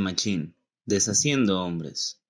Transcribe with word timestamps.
Machín, 0.00 0.54
deshaciendo 0.86 1.60
hombres. 1.60 2.22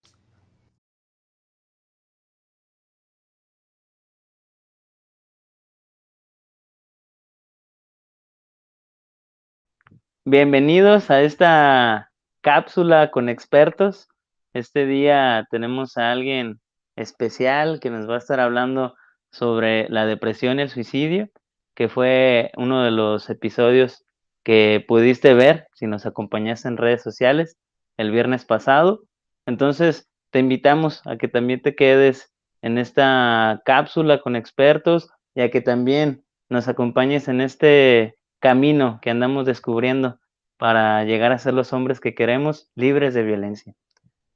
Bienvenidos 10.25 11.11
a 11.11 11.21
esta 11.21 12.11
cápsula 12.41 13.11
con 13.11 13.29
expertos. 13.29 14.09
Este 14.55 14.87
día 14.87 15.47
tenemos 15.51 15.99
a 15.99 16.11
alguien 16.11 16.59
especial 16.97 17.81
que 17.81 17.91
nos 17.91 18.09
va 18.09 18.15
a 18.15 18.19
estar 18.19 18.41
hablando 18.41 18.95
sobre 19.31 19.91
la 19.91 20.07
depresión 20.07 20.59
y 20.59 20.63
el 20.63 20.71
suicidio, 20.71 21.29
que 21.75 21.91
fue 21.91 22.51
uno 22.57 22.83
de 22.83 22.93
los 22.93 23.29
episodios 23.29 24.07
que 24.43 24.85
pudiste 24.87 25.35
ver 25.35 25.69
si 25.75 25.87
nos 25.87 26.07
acompañaste 26.07 26.69
en 26.69 26.77
redes 26.77 27.03
sociales 27.03 27.57
el 27.97 28.11
viernes 28.11 28.45
pasado. 28.45 29.03
Entonces, 29.47 30.09
te 30.31 30.39
invitamos 30.39 31.03
a 31.07 31.17
que 31.17 31.29
también 31.29 31.63
te 31.63 31.75
quedes 31.75 32.33
en 32.63 32.79
esta 32.79 33.61
cápsula 33.65 34.21
con 34.21 34.37
expertos 34.37 35.11
y 35.35 35.43
a 35.43 35.51
que 35.51 35.61
también 35.61 36.25
nos 36.49 36.69
acompañes 36.69 37.29
en 37.29 37.41
este 37.41 38.17
camino 38.39 38.99
que 39.03 39.11
andamos 39.11 39.47
descubriendo 39.47 40.19
para 40.57 41.05
llegar 41.05 41.33
a 41.33 41.39
ser 41.39 41.55
los 41.55 41.73
hombres 41.73 42.01
que 42.01 42.15
queremos, 42.15 42.71
libres 42.75 43.15
de 43.15 43.23
violencia. 43.23 43.75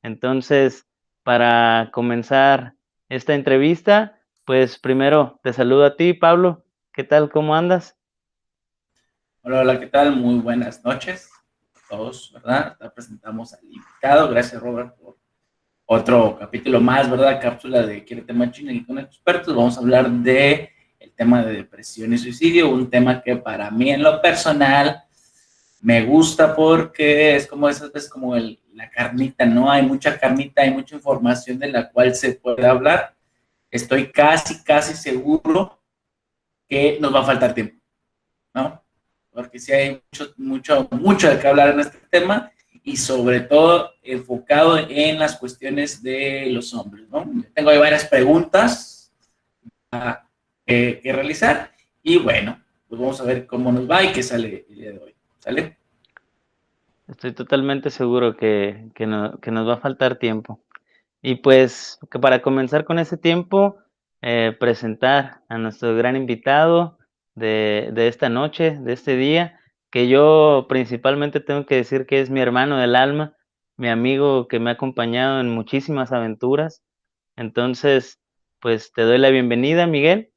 Entonces, 0.03 0.87
para 1.23 1.91
comenzar 1.93 2.75
esta 3.09 3.35
entrevista, 3.35 4.19
pues 4.45 4.79
primero 4.79 5.41
te 5.43 5.53
saludo 5.53 5.85
a 5.85 5.97
ti, 5.97 6.15
Pablo. 6.15 6.65
¿Qué 6.93 7.05
tal? 7.05 7.31
¿Cómo 7.31 7.55
andas? 7.55 7.97
Hola, 9.49 9.61
hola, 9.61 9.79
¿qué 9.79 9.87
tal? 9.87 10.17
Muy 10.17 10.41
buenas 10.41 10.85
noches 10.85 11.31
a 11.77 11.79
todos, 11.89 12.33
¿verdad? 12.33 12.77
Ya 12.81 12.91
presentamos 12.91 13.55
al 13.55 13.63
invitado. 13.63 14.29
Gracias, 14.29 14.61
Robert, 14.61 14.97
por 14.97 15.19
otro 15.85 16.37
capítulo 16.37 16.81
más, 16.81 17.09
¿verdad? 17.09 17.41
Cápsula 17.41 17.87
de 17.87 18.05
Quiérete 18.05 18.33
Machina 18.33 18.73
y 18.73 18.85
con 18.85 18.99
expertos. 18.99 19.55
Vamos 19.55 19.77
a 19.77 19.81
hablar 19.83 20.11
de 20.11 20.71
el 20.99 21.13
tema 21.13 21.45
de 21.45 21.59
depresión 21.59 22.13
y 22.13 22.19
suicidio, 22.19 22.71
un 22.71 22.91
tema 22.91 23.23
que 23.23 23.37
para 23.37 23.71
mí 23.71 23.91
en 23.91 24.03
lo 24.03 24.21
personal 24.21 25.05
me 25.81 26.05
gusta 26.05 26.57
porque 26.57 27.37
es 27.37 27.47
como 27.47 27.69
esas 27.69 27.93
veces 27.93 28.11
como 28.11 28.35
el, 28.35 28.61
la 28.73 28.91
carnita, 28.91 29.47
¿no? 29.47 29.71
Hay 29.71 29.87
mucha 29.87 30.19
carnita, 30.19 30.63
hay 30.63 30.73
mucha 30.73 30.97
información 30.97 31.57
de 31.61 31.69
la 31.69 31.89
cual 31.89 32.17
se 32.17 32.33
puede 32.33 32.67
hablar. 32.67 33.15
Estoy 33.71 34.11
casi, 34.11 34.65
casi 34.65 34.95
seguro 34.95 35.81
que 36.69 36.99
nos 37.01 37.15
va 37.15 37.21
a 37.21 37.27
faltar 37.27 37.55
tiempo, 37.55 37.81
¿no? 38.53 38.85
Porque 39.37 39.59
sí 39.59 39.71
hay 39.71 39.91
mucho, 39.91 40.33
mucho, 40.39 40.89
mucho 40.93 41.29
de 41.29 41.39
qué 41.39 41.47
hablar 41.47 41.75
en 41.75 41.81
este 41.81 41.99
tema 42.11 42.51
y 42.83 42.97
sobre 42.97 43.41
todo 43.41 43.91
enfocado 44.03 44.79
en 44.79 45.19
las 45.19 45.37
cuestiones 45.37 46.03
de 46.03 46.47
los 46.51 46.73
hombres, 46.73 47.07
¿no? 47.11 47.31
Tengo 47.53 47.69
ahí 47.69 47.79
varias 47.79 48.07
preguntas 48.07 49.13
que, 50.65 51.01
realizar. 51.05 51.71
Y 52.03 52.19
bueno, 52.19 52.59
pues 52.89 52.99
vamos 52.99 53.21
a 53.21 53.25
ver 53.25 53.47
cómo 53.47 53.71
nos 53.71 53.91
va 53.91 54.03
y 54.05 54.13
qué 54.13 54.23
sale 54.23 54.65
el 54.71 54.75
día 54.75 54.93
de 54.93 54.99
hoy. 54.99 55.15
¿Sale? 55.39 55.77
Estoy 57.07 57.33
totalmente 57.33 57.91
seguro 57.91 58.39
que, 58.39 58.89
que, 58.95 59.07
no, 59.07 59.39
que 59.39 59.51
nos 59.51 59.69
va 59.69 59.75
a 59.75 59.81
faltar 59.81 60.17
tiempo. 60.17 60.61
Y 61.21 61.35
pues 61.35 61.99
que 62.11 62.19
para 62.19 62.41
comenzar 62.41 62.87
con 62.87 62.99
ese 62.99 63.19
tiempo, 63.19 63.77
eh, 64.23 64.57
presentar 64.59 65.43
a 65.51 65.59
nuestro 65.59 65.95
gran 65.95 66.17
invitado 66.17 66.97
de, 67.37 67.91
de, 67.93 68.09
esta 68.09 68.29
noche, 68.29 68.77
de 68.81 68.93
este 68.93 69.17
día, 69.17 69.61
que 69.91 70.09
yo 70.09 70.67
principalmente 70.69 71.39
tengo 71.39 71.67
que 71.67 71.77
decir 71.77 72.07
que 72.07 72.21
es 72.21 72.31
mi 72.31 72.41
hermano 72.41 72.79
del 72.79 72.97
alma, 72.97 73.37
mi 73.77 73.89
amigo 73.89 74.49
que 74.49 74.59
me 74.59 74.71
ha 74.71 74.73
acompañado 74.75 75.41
en 75.41 75.49
muchísimas 75.51 76.11
aventuras. 76.11 76.83
Entonces, 77.37 78.19
pues 78.61 78.91
te 78.93 79.03
doy 79.03 79.19
la 79.19 79.31
bienvenida, 79.31 79.87
Miguel 79.87 80.33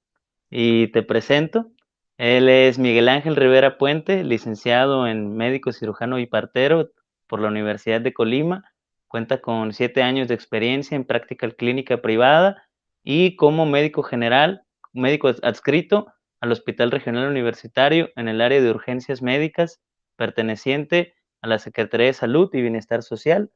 y 0.50 0.88
te 0.92 1.04
presento. 1.04 1.72
Él 2.18 2.50
es 2.50 2.80
Miguel 2.80 3.10
Ángel 3.10 3.36
Rivera 3.36 3.78
Puente, 3.78 4.24
licenciado 4.24 5.08
en 5.08 5.36
médico 5.36 5.72
cirujano 5.72 6.20
y 6.20 6.26
partero 6.26 6.90
por 7.28 7.40
la 7.40 7.48
Universidad 7.48 8.02
de 8.02 8.14
Colima. 8.14 8.64
Cuenta 9.08 9.42
con 9.42 9.74
siete 9.74 10.04
años 10.04 10.28
de 10.28 10.36
experiencia 10.36 10.96
en 10.96 11.06
práctica 11.06 11.50
clínica 11.52 12.02
privada 12.02 12.62
y 13.04 13.36
como 13.36 13.66
médico 13.66 14.04
general, 14.04 14.64
médico 14.92 15.30
adscrito 15.42 16.08
al 16.42 16.52
Hospital 16.52 16.92
Regional 16.92 17.30
Universitario 17.30 18.10
en 18.16 18.28
el 18.28 18.42
área 18.42 18.62
de 18.62 18.72
urgencias 18.72 19.22
médicas, 19.22 19.82
perteneciente 20.16 21.14
a 21.42 21.48
la 21.48 21.60
Secretaría 21.60 22.08
de 22.08 22.14
Salud 22.14 22.50
y 22.54 22.62
Bienestar 22.62 23.04
Social. 23.04 23.52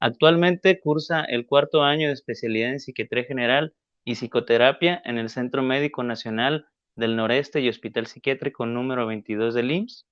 Actualmente 0.00 0.78
cursa 0.80 1.24
el 1.24 1.46
cuarto 1.46 1.82
año 1.82 2.08
de 2.08 2.14
especialidad 2.14 2.70
en 2.70 2.80
psiquiatría 2.80 3.24
general 3.24 3.74
y 4.04 4.14
psicoterapia 4.14 5.00
en 5.04 5.18
el 5.18 5.28
Centro 5.30 5.62
Médico 5.62 6.02
Nacional 6.02 6.66
del 6.94 7.16
Noreste 7.16 7.60
y 7.60 7.68
Hospital 7.68 8.06
Psiquiátrico 8.06 8.66
número 8.66 9.06
22 9.06 9.54
del 9.54 9.70
IMSS 9.70 10.06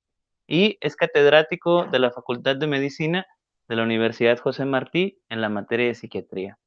y 0.47 0.79
es 0.81 0.97
catedrático 0.97 1.87
de 1.87 1.99
la 1.99 2.11
Facultad 2.11 2.57
de 2.57 2.67
Medicina 2.67 3.27
de 3.69 3.77
la 3.77 3.83
Universidad 3.83 4.39
José 4.39 4.65
Martí 4.65 5.19
en 5.29 5.41
la 5.41 5.49
materia 5.49 5.87
de 5.87 5.95
psiquiatría. 5.95 6.59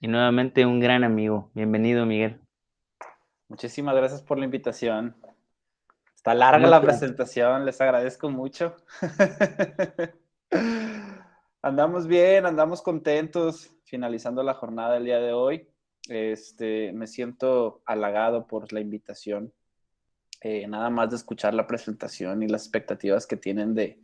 Y 0.00 0.08
nuevamente 0.08 0.66
un 0.66 0.80
gran 0.80 1.04
amigo. 1.04 1.50
Bienvenido, 1.54 2.06
Miguel. 2.06 2.40
Muchísimas 3.52 3.94
gracias 3.94 4.22
por 4.22 4.38
la 4.38 4.46
invitación. 4.46 5.14
Está 6.16 6.32
larga 6.32 6.66
la 6.66 6.80
presentación, 6.80 7.66
les 7.66 7.78
agradezco 7.82 8.30
mucho. 8.30 8.74
andamos 11.60 12.06
bien, 12.06 12.46
andamos 12.46 12.80
contentos 12.80 13.70
finalizando 13.84 14.42
la 14.42 14.54
jornada 14.54 14.94
del 14.94 15.04
día 15.04 15.18
de 15.18 15.34
hoy. 15.34 15.68
Este, 16.08 16.94
me 16.94 17.06
siento 17.06 17.82
halagado 17.84 18.46
por 18.46 18.72
la 18.72 18.80
invitación. 18.80 19.52
Eh, 20.40 20.66
nada 20.66 20.88
más 20.88 21.10
de 21.10 21.16
escuchar 21.16 21.52
la 21.52 21.66
presentación 21.66 22.42
y 22.42 22.48
las 22.48 22.62
expectativas 22.62 23.26
que 23.26 23.36
tienen 23.36 23.74
de 23.74 24.00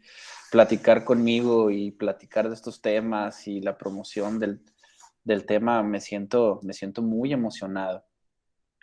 platicar 0.51 1.05
conmigo 1.05 1.71
y 1.71 1.91
platicar 1.91 2.51
de 2.51 2.55
estos 2.55 2.83
temas 2.83 3.49
y 3.49 3.63
la 3.63 3.79
promoción 3.79 4.39
del, 4.39 4.61
del 5.25 5.47
tema, 5.47 5.83
me 5.83 6.03
siento, 6.03 6.61
me 6.63 6.75
siento 6.75 7.01
muy 7.01 7.33
emocionado. 7.33 8.05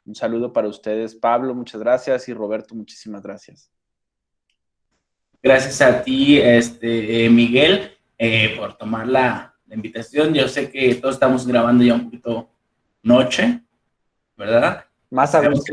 Un 0.05 0.13
saludo 0.15 0.53
para 0.53 0.67
ustedes, 0.67 1.15
Pablo, 1.15 1.55
muchas 1.55 1.81
gracias 1.81 2.29
y 2.29 2.33
Roberto, 2.33 2.75
muchísimas 2.75 3.23
gracias. 3.23 3.71
Gracias 5.41 5.81
a 5.81 6.03
ti, 6.03 6.39
este, 6.39 7.29
Miguel, 7.29 7.91
eh, 8.17 8.55
por 8.57 8.77
tomar 8.77 9.07
la, 9.07 9.55
la 9.67 9.75
invitación. 9.75 10.33
Yo 10.33 10.47
sé 10.47 10.71
que 10.71 10.95
todos 10.95 11.15
estamos 11.15 11.45
grabando 11.47 11.83
ya 11.83 11.95
un 11.95 12.05
poquito 12.05 12.49
noche, 13.01 13.61
¿verdad? 14.37 14.85
Más 15.09 15.33
a 15.35 15.41
las, 15.41 15.63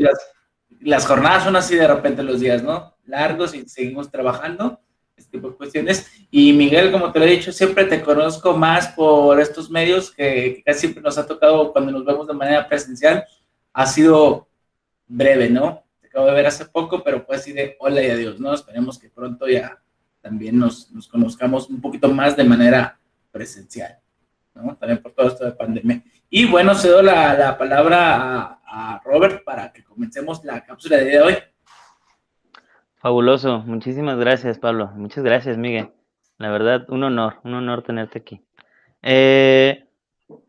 las 0.81 1.05
jornadas 1.05 1.43
son 1.43 1.55
así 1.55 1.75
de 1.75 1.87
repente 1.87 2.23
los 2.23 2.39
días, 2.39 2.63
¿no? 2.63 2.95
Largos 3.05 3.53
y 3.53 3.67
seguimos 3.67 4.09
trabajando, 4.09 4.79
este 5.15 5.37
tipo 5.37 5.49
de 5.49 5.57
cuestiones. 5.57 6.11
Y 6.31 6.53
Miguel, 6.53 6.91
como 6.91 7.11
te 7.11 7.19
lo 7.19 7.25
he 7.25 7.29
dicho, 7.31 7.51
siempre 7.51 7.85
te 7.85 8.01
conozco 8.01 8.55
más 8.55 8.89
por 8.89 9.39
estos 9.39 9.69
medios 9.69 10.11
que, 10.11 10.61
casi 10.65 10.81
siempre 10.81 11.03
nos 11.03 11.17
ha 11.17 11.25
tocado 11.25 11.71
cuando 11.71 11.91
nos 11.91 12.05
vemos 12.05 12.27
de 12.27 12.33
manera 12.33 12.67
presencial. 12.67 13.25
Ha 13.73 13.85
sido 13.85 14.47
breve, 15.07 15.49
¿no? 15.49 15.83
Te 16.01 16.07
acabo 16.07 16.27
de 16.27 16.33
ver 16.33 16.47
hace 16.47 16.65
poco, 16.65 17.03
pero 17.03 17.21
fue 17.21 17.35
así 17.35 17.53
de 17.53 17.75
hola 17.79 18.01
y 18.01 18.09
adiós, 18.09 18.39
¿no? 18.39 18.53
Esperemos 18.53 18.99
que 18.99 19.09
pronto 19.09 19.47
ya 19.47 19.79
también 20.21 20.57
nos, 20.57 20.89
conozcamos 21.11 21.69
un 21.69 21.81
poquito 21.81 22.07
más 22.07 22.37
de 22.37 22.45
manera 22.45 22.97
presencial, 23.31 23.97
¿no? 24.55 24.75
También 24.77 25.01
por 25.01 25.11
todo 25.11 25.27
esto 25.27 25.45
de 25.45 25.51
pandemia. 25.51 26.01
Y 26.29 26.45
bueno, 26.45 26.73
cedo 26.75 27.01
la, 27.01 27.33
la 27.37 27.57
palabra 27.57 28.59
a, 28.65 29.01
Robert 29.03 29.43
para 29.43 29.71
que 29.71 29.83
comencemos 29.83 30.43
la 30.43 30.63
cápsula 30.63 30.97
de 30.97 31.21
hoy. 31.21 31.35
Fabuloso, 32.95 33.59
muchísimas 33.59 34.17
gracias 34.17 34.57
Pablo, 34.57 34.91
muchas 34.95 35.23
gracias 35.23 35.57
Miguel. 35.57 35.91
La 36.37 36.49
verdad, 36.49 36.89
un 36.89 37.03
honor, 37.03 37.39
un 37.43 37.53
honor 37.53 37.83
tenerte 37.83 38.19
aquí. 38.19 38.41
Eh, 39.01 39.85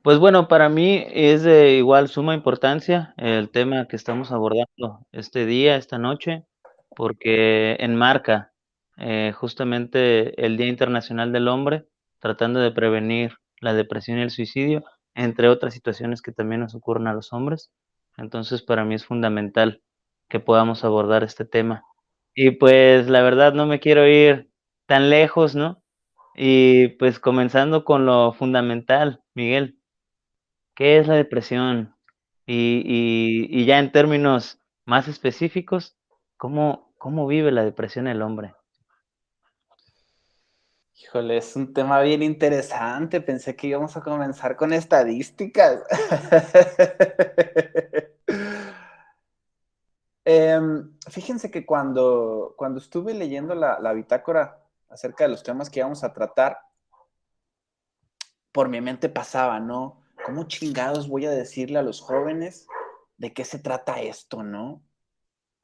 pues 0.03 0.19
bueno, 0.19 0.49
para 0.49 0.69
mí 0.69 1.05
es 1.11 1.43
de 1.43 1.77
igual 1.77 2.09
suma 2.09 2.35
importancia 2.35 3.15
el 3.17 3.51
tema 3.51 3.89
que 3.89 3.97
estamos 3.97 4.33
abordando 4.33 5.07
este 5.13 5.47
día, 5.47 5.77
esta 5.77 5.99
noche, 5.99 6.45
porque 6.95 7.77
enmarca 7.81 8.53
eh, 8.97 9.33
justamente 9.35 10.45
el 10.45 10.57
Día 10.57 10.69
Internacional 10.69 11.33
del 11.33 11.49
Hombre, 11.49 11.87
tratando 12.21 12.61
de 12.61 12.71
prevenir 12.71 13.35
la 13.61 13.75
depresión 13.75 14.19
y 14.19 14.23
el 14.23 14.31
suicidio, 14.31 14.85
entre 15.15 15.49
otras 15.49 15.75
situaciones 15.75 16.23
que 16.23 16.33
también 16.33 16.61
nos 16.61 16.75
ocurren 16.75 17.07
a 17.07 17.15
los 17.15 17.33
hombres. 17.33 17.73
Entonces, 18.17 18.63
para 18.63 18.85
mí 18.85 18.95
es 18.95 19.05
fundamental 19.05 19.83
que 20.29 20.41
podamos 20.41 20.85
abordar 20.85 21.25
este 21.25 21.45
tema. 21.45 21.83
Y 22.35 22.53
pues 22.53 23.09
la 23.09 23.23
verdad 23.23 23.55
no 23.55 23.67
me 23.67 23.81
quiero 23.81 24.07
ir 24.07 24.51
tan 24.87 25.11
lejos, 25.11 25.55
¿no? 25.55 25.83
Y 26.37 26.89
pues 26.99 27.21
comenzando 27.21 27.85
con 27.85 28.07
lo 28.07 28.33
fundamental, 28.33 29.24
Miguel, 29.35 29.81
¿qué 30.75 30.99
es 30.99 31.09
la 31.09 31.15
depresión? 31.15 31.95
Y, 32.47 33.49
y, 33.51 33.65
ya 33.65 33.79
en 33.79 33.91
términos 33.91 34.61
más 34.85 35.09
específicos, 35.09 35.97
¿cómo, 36.37 36.95
¿cómo 36.99 37.27
vive 37.27 37.51
la 37.51 37.65
depresión 37.65 38.07
el 38.07 38.23
hombre? 38.23 38.55
Híjole, 40.95 41.39
es 41.39 41.57
un 41.57 41.73
tema 41.73 42.01
bien 42.01 42.23
interesante. 42.23 43.21
Pensé 43.21 43.57
que 43.57 43.67
íbamos 43.67 43.97
a 43.97 44.03
comenzar 44.03 44.57
con 44.57 44.73
estadísticas. 44.73 45.83
Em, 50.27 50.97
fíjense 51.11 51.51
que 51.51 51.67
cuando, 51.67 52.55
cuando 52.57 52.79
estuve 52.79 53.13
leyendo 53.13 53.55
la, 53.55 53.79
la 53.79 53.93
bitácora 53.93 54.59
acerca 54.89 55.25
de 55.25 55.31
los 55.31 55.43
temas 55.43 55.69
que 55.69 55.81
íbamos 55.81 56.03
a 56.03 56.15
tratar, 56.15 56.59
por 58.55 58.71
mi 58.71 58.81
mente 58.81 59.11
pasaba, 59.11 59.61
¿no? 59.61 60.01
¿Cómo 60.25 60.45
chingados 60.45 61.09
voy 61.09 61.27
a 61.27 61.31
decirle 61.31 61.79
a 61.79 61.83
los 61.83 62.01
jóvenes 62.01 62.67
de 63.19 63.35
qué 63.35 63.45
se 63.45 63.59
trata 63.59 64.01
esto, 64.01 64.43
¿no? 64.43 64.83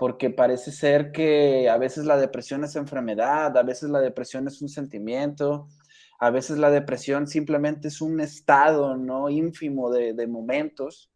porque 0.00 0.30
parece 0.30 0.72
ser 0.72 1.12
que 1.12 1.68
a 1.68 1.76
veces 1.76 2.06
la 2.06 2.16
depresión 2.16 2.64
es 2.64 2.74
enfermedad, 2.74 3.54
a 3.54 3.62
veces 3.62 3.90
la 3.90 4.00
depresión 4.00 4.48
es 4.48 4.62
un 4.62 4.70
sentimiento, 4.70 5.68
a 6.18 6.30
veces 6.30 6.56
la 6.56 6.70
depresión 6.70 7.26
simplemente 7.26 7.88
es 7.88 8.00
un 8.00 8.18
estado, 8.18 8.96
¿no? 8.96 9.28
ínfimo 9.28 9.90
de, 9.90 10.14
de 10.14 10.26
momentos, 10.26 11.12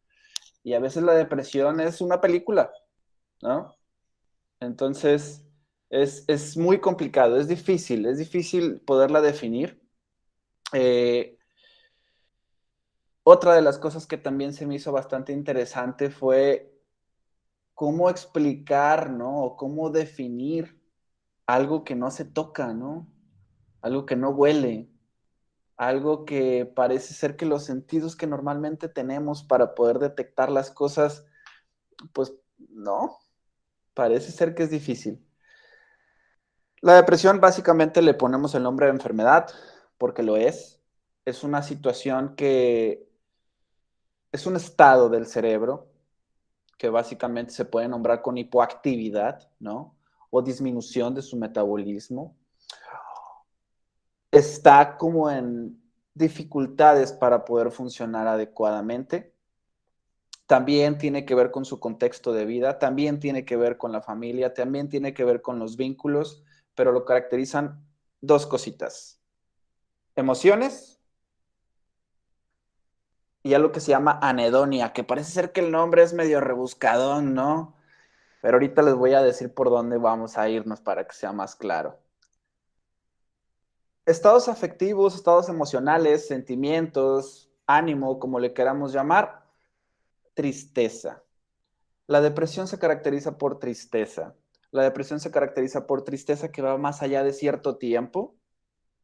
y 0.62 0.74
a 0.74 0.80
veces 0.80 1.02
la 1.02 1.14
depresión 1.14 1.80
es 1.80 2.02
una 2.02 2.20
película, 2.20 2.70
¿no? 3.40 3.74
Entonces, 4.60 5.42
es, 5.88 6.26
es 6.28 6.54
muy 6.58 6.78
complicado, 6.78 7.38
es 7.38 7.48
difícil, 7.48 8.04
es 8.04 8.18
difícil 8.18 8.82
poderla 8.82 9.22
definir. 9.22 9.80
Eh, 10.74 11.38
otra 13.24 13.54
de 13.54 13.62
las 13.62 13.78
cosas 13.78 14.06
que 14.06 14.18
también 14.18 14.52
se 14.52 14.66
me 14.66 14.76
hizo 14.76 14.92
bastante 14.92 15.32
interesante 15.32 16.10
fue 16.10 16.78
cómo 17.74 18.10
explicar, 18.10 19.10
¿no? 19.10 19.42
O 19.42 19.56
cómo 19.56 19.90
definir 19.90 20.80
algo 21.46 21.84
que 21.84 21.94
no 21.96 22.10
se 22.10 22.26
toca, 22.26 22.74
¿no? 22.74 23.08
Algo 23.80 24.06
que 24.06 24.16
no 24.16 24.30
huele, 24.30 24.90
algo 25.76 26.26
que 26.26 26.66
parece 26.66 27.14
ser 27.14 27.36
que 27.36 27.46
los 27.46 27.64
sentidos 27.64 28.14
que 28.14 28.26
normalmente 28.26 28.88
tenemos 28.88 29.42
para 29.42 29.74
poder 29.74 29.98
detectar 29.98 30.50
las 30.50 30.70
cosas, 30.70 31.24
pues 32.12 32.34
no, 32.58 33.18
parece 33.94 34.32
ser 34.32 34.54
que 34.54 34.64
es 34.64 34.70
difícil. 34.70 35.26
La 36.82 36.96
depresión 36.96 37.40
básicamente 37.40 38.02
le 38.02 38.12
ponemos 38.12 38.54
el 38.54 38.62
nombre 38.62 38.86
de 38.86 38.92
enfermedad 38.92 39.48
porque 39.96 40.22
lo 40.22 40.36
es. 40.36 40.82
Es 41.24 41.42
una 41.42 41.62
situación 41.62 42.36
que 42.36 43.08
es 44.34 44.46
un 44.46 44.56
estado 44.56 45.08
del 45.08 45.26
cerebro 45.26 45.86
que 46.76 46.88
básicamente 46.88 47.52
se 47.52 47.64
puede 47.64 47.86
nombrar 47.86 48.20
con 48.20 48.36
hipoactividad, 48.36 49.48
¿no? 49.60 49.96
O 50.30 50.42
disminución 50.42 51.14
de 51.14 51.22
su 51.22 51.36
metabolismo. 51.36 52.36
Está 54.32 54.96
como 54.96 55.30
en 55.30 55.80
dificultades 56.14 57.12
para 57.12 57.44
poder 57.44 57.70
funcionar 57.70 58.26
adecuadamente. 58.26 59.32
También 60.48 60.98
tiene 60.98 61.24
que 61.24 61.36
ver 61.36 61.52
con 61.52 61.64
su 61.64 61.78
contexto 61.78 62.32
de 62.32 62.44
vida, 62.44 62.80
también 62.80 63.20
tiene 63.20 63.44
que 63.44 63.56
ver 63.56 63.78
con 63.78 63.92
la 63.92 64.02
familia, 64.02 64.52
también 64.52 64.88
tiene 64.88 65.14
que 65.14 65.22
ver 65.22 65.42
con 65.42 65.60
los 65.60 65.76
vínculos, 65.76 66.42
pero 66.74 66.90
lo 66.90 67.04
caracterizan 67.04 67.86
dos 68.20 68.48
cositas. 68.48 69.20
Emociones 70.16 70.93
y 73.44 73.52
algo 73.52 73.72
que 73.72 73.80
se 73.80 73.90
llama 73.90 74.18
anedonia, 74.22 74.94
que 74.94 75.04
parece 75.04 75.30
ser 75.30 75.52
que 75.52 75.60
el 75.60 75.70
nombre 75.70 76.02
es 76.02 76.14
medio 76.14 76.40
rebuscadón, 76.40 77.34
¿no? 77.34 77.76
Pero 78.40 78.54
ahorita 78.54 78.80
les 78.80 78.94
voy 78.94 79.12
a 79.12 79.22
decir 79.22 79.52
por 79.52 79.68
dónde 79.68 79.98
vamos 79.98 80.38
a 80.38 80.48
irnos 80.48 80.80
para 80.80 81.06
que 81.06 81.14
sea 81.14 81.30
más 81.32 81.54
claro. 81.54 81.98
Estados 84.06 84.48
afectivos, 84.48 85.14
estados 85.14 85.50
emocionales, 85.50 86.26
sentimientos, 86.26 87.50
ánimo, 87.66 88.18
como 88.18 88.40
le 88.40 88.54
queramos 88.54 88.94
llamar, 88.94 89.44
tristeza. 90.32 91.22
La 92.06 92.22
depresión 92.22 92.66
se 92.66 92.78
caracteriza 92.78 93.36
por 93.36 93.58
tristeza. 93.58 94.34
La 94.70 94.84
depresión 94.84 95.20
se 95.20 95.30
caracteriza 95.30 95.86
por 95.86 96.02
tristeza 96.02 96.50
que 96.50 96.62
va 96.62 96.78
más 96.78 97.02
allá 97.02 97.22
de 97.22 97.34
cierto 97.34 97.76
tiempo. 97.76 98.36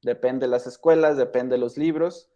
Depende 0.00 0.46
de 0.46 0.50
las 0.50 0.66
escuelas, 0.66 1.18
depende 1.18 1.56
de 1.56 1.60
los 1.60 1.76
libros 1.76 2.29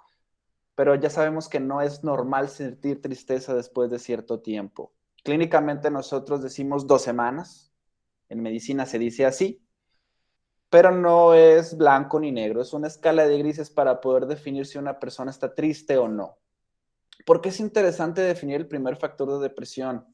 pero 0.75 0.95
ya 0.95 1.11
sabemos 1.11 1.49
que 1.49 1.61
no 1.61 1.81
es 1.81 2.05
normal 2.05 2.49
sentir 2.49 3.01
tristeza 3.01 3.55
después 3.55 3.91
de 3.91 3.99
cierto 3.99 4.41
tiempo. 4.41 4.93
Clínicamente 5.23 5.91
nosotros 5.91 6.43
decimos 6.43 6.87
dos 6.87 7.03
semanas, 7.03 7.73
en 8.29 8.43
medicina 8.43 8.87
se 8.87 8.99
dice 8.99 9.27
así, 9.27 9.65
pero 10.69 10.91
no 10.91 11.35
es 11.35 11.77
blanco 11.77 12.19
ni 12.19 12.33
negro, 12.33 12.61
es 12.61 12.73
una 12.73 12.89
escala 12.89 13.27
de 13.27 13.39
grises 13.39 13.71
para 13.71 14.01
poder 14.01 14.27
definir 14.27 14.67
si 14.67 14.77
una 14.77 14.99
persona 14.99 15.31
está 15.31 15.55
triste 15.55 15.97
o 15.97 16.09
no. 16.09 16.39
¿Por 17.25 17.41
qué 17.41 17.51
es 17.51 17.61
interesante 17.61 18.21
definir 18.21 18.57
el 18.57 18.69
primer 18.69 18.97
factor 18.97 19.33
de 19.33 19.39
depresión? 19.49 20.05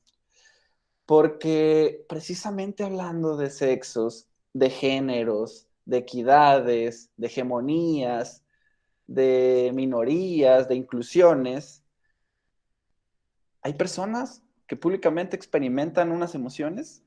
Porque 1.06 2.04
precisamente 2.08 2.84
hablando 2.84 3.36
de 3.36 3.50
sexos, 3.50 4.28
de 4.52 4.70
géneros, 4.70 5.66
de 5.86 5.96
equidades, 5.98 7.10
de 7.16 7.26
hegemonías, 7.26 8.39
de 9.10 9.72
minorías, 9.74 10.68
de 10.68 10.76
inclusiones, 10.76 11.82
hay 13.60 13.74
personas 13.74 14.44
que 14.68 14.76
públicamente 14.76 15.34
experimentan 15.34 16.12
unas 16.12 16.36
emociones 16.36 17.02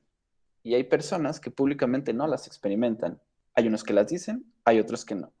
y 0.62 0.74
hay 0.74 0.84
personas 0.84 1.40
que 1.40 1.50
públicamente 1.50 2.12
no 2.12 2.26
las 2.26 2.46
experimentan. 2.46 3.22
Hay 3.54 3.68
unos 3.68 3.82
que 3.82 3.94
las 3.94 4.08
dicen, 4.08 4.44
hay 4.66 4.80
otros 4.80 5.06
que 5.06 5.14
no. 5.14 5.32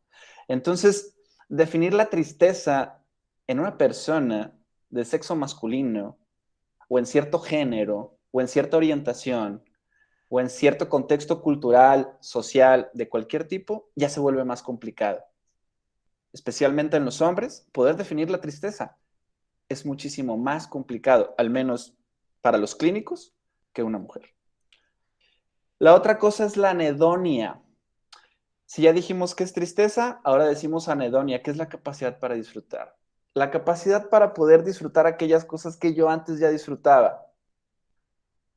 Entonces, 0.48 1.14
definir 1.50 1.92
la 1.92 2.08
tristeza 2.08 3.02
en 3.46 3.60
una 3.60 3.76
persona 3.76 4.54
de 4.88 5.04
sexo 5.04 5.36
masculino 5.36 6.16
o 6.88 6.98
en 6.98 7.04
cierto 7.04 7.40
género 7.40 8.16
o 8.30 8.40
en 8.40 8.48
cierta 8.48 8.78
orientación 8.78 9.62
o 10.30 10.40
en 10.40 10.48
cierto 10.48 10.88
contexto 10.88 11.42
cultural, 11.42 12.16
social, 12.20 12.88
de 12.94 13.06
cualquier 13.10 13.46
tipo, 13.46 13.90
ya 13.94 14.08
se 14.08 14.20
vuelve 14.20 14.44
más 14.44 14.62
complicado 14.62 15.22
especialmente 16.34 16.98
en 16.98 17.04
los 17.06 17.22
hombres, 17.22 17.66
poder 17.72 17.96
definir 17.96 18.28
la 18.28 18.40
tristeza 18.40 18.98
es 19.68 19.86
muchísimo 19.86 20.36
más 20.36 20.66
complicado, 20.66 21.34
al 21.38 21.48
menos 21.48 21.96
para 22.42 22.58
los 22.58 22.74
clínicos, 22.74 23.34
que 23.72 23.82
una 23.82 23.98
mujer. 23.98 24.34
La 25.78 25.94
otra 25.94 26.18
cosa 26.18 26.44
es 26.44 26.56
la 26.56 26.70
anedonia. 26.70 27.62
Si 28.66 28.82
ya 28.82 28.92
dijimos 28.92 29.34
que 29.34 29.44
es 29.44 29.52
tristeza, 29.52 30.20
ahora 30.24 30.44
decimos 30.44 30.88
anedonia, 30.88 31.42
que 31.42 31.50
es 31.50 31.56
la 31.56 31.68
capacidad 31.68 32.18
para 32.18 32.34
disfrutar. 32.34 32.96
La 33.32 33.50
capacidad 33.50 34.08
para 34.10 34.34
poder 34.34 34.64
disfrutar 34.64 35.06
aquellas 35.06 35.44
cosas 35.44 35.76
que 35.76 35.94
yo 35.94 36.08
antes 36.08 36.38
ya 36.38 36.50
disfrutaba. 36.50 37.26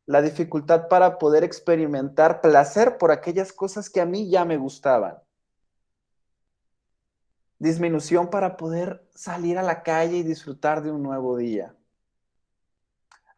La 0.05 0.21
dificultad 0.21 0.87
para 0.87 1.17
poder 1.17 1.43
experimentar 1.43 2.41
placer 2.41 2.97
por 2.97 3.11
aquellas 3.11 3.53
cosas 3.53 3.89
que 3.89 4.01
a 4.01 4.05
mí 4.05 4.29
ya 4.29 4.45
me 4.45 4.57
gustaban 4.57 5.17
disminución 7.59 8.29
para 8.29 8.57
poder 8.57 9.07
salir 9.13 9.57
a 9.57 9.63
la 9.63 9.83
calle 9.83 10.17
y 10.17 10.23
disfrutar 10.23 10.81
de 10.83 10.91
un 10.91 11.03
nuevo 11.03 11.37
día. 11.37 11.75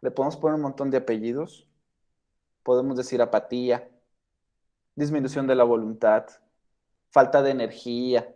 Le 0.01 0.11
podemos 0.11 0.37
poner 0.37 0.55
un 0.55 0.61
montón 0.61 0.91
de 0.91 0.97
apellidos. 0.97 1.67
Podemos 2.63 2.97
decir 2.97 3.21
apatía, 3.21 3.89
disminución 4.95 5.47
de 5.47 5.55
la 5.55 5.63
voluntad, 5.63 6.25
falta 7.09 7.41
de 7.41 7.51
energía. 7.51 8.35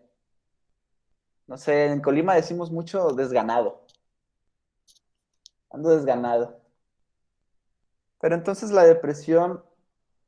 No 1.47 1.57
sé, 1.57 1.87
en 1.87 2.01
Colima 2.01 2.35
decimos 2.35 2.71
mucho 2.71 3.09
desganado. 3.09 3.85
Ando 5.69 5.89
desganado. 5.89 6.61
Pero 8.19 8.35
entonces 8.35 8.71
la 8.71 8.83
depresión, 8.83 9.63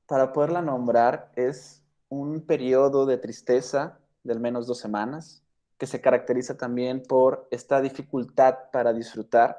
para 0.05 0.33
poderla 0.33 0.61
nombrar, 0.61 1.31
es 1.35 1.81
un 2.09 2.41
periodo 2.41 3.05
de 3.05 3.17
tristeza 3.17 3.99
de 4.23 4.33
al 4.33 4.39
menos 4.39 4.67
dos 4.67 4.79
semanas, 4.79 5.44
que 5.77 5.87
se 5.87 6.01
caracteriza 6.01 6.57
también 6.57 7.03
por 7.03 7.47
esta 7.51 7.81
dificultad 7.81 8.55
para 8.71 8.93
disfrutar. 8.93 9.57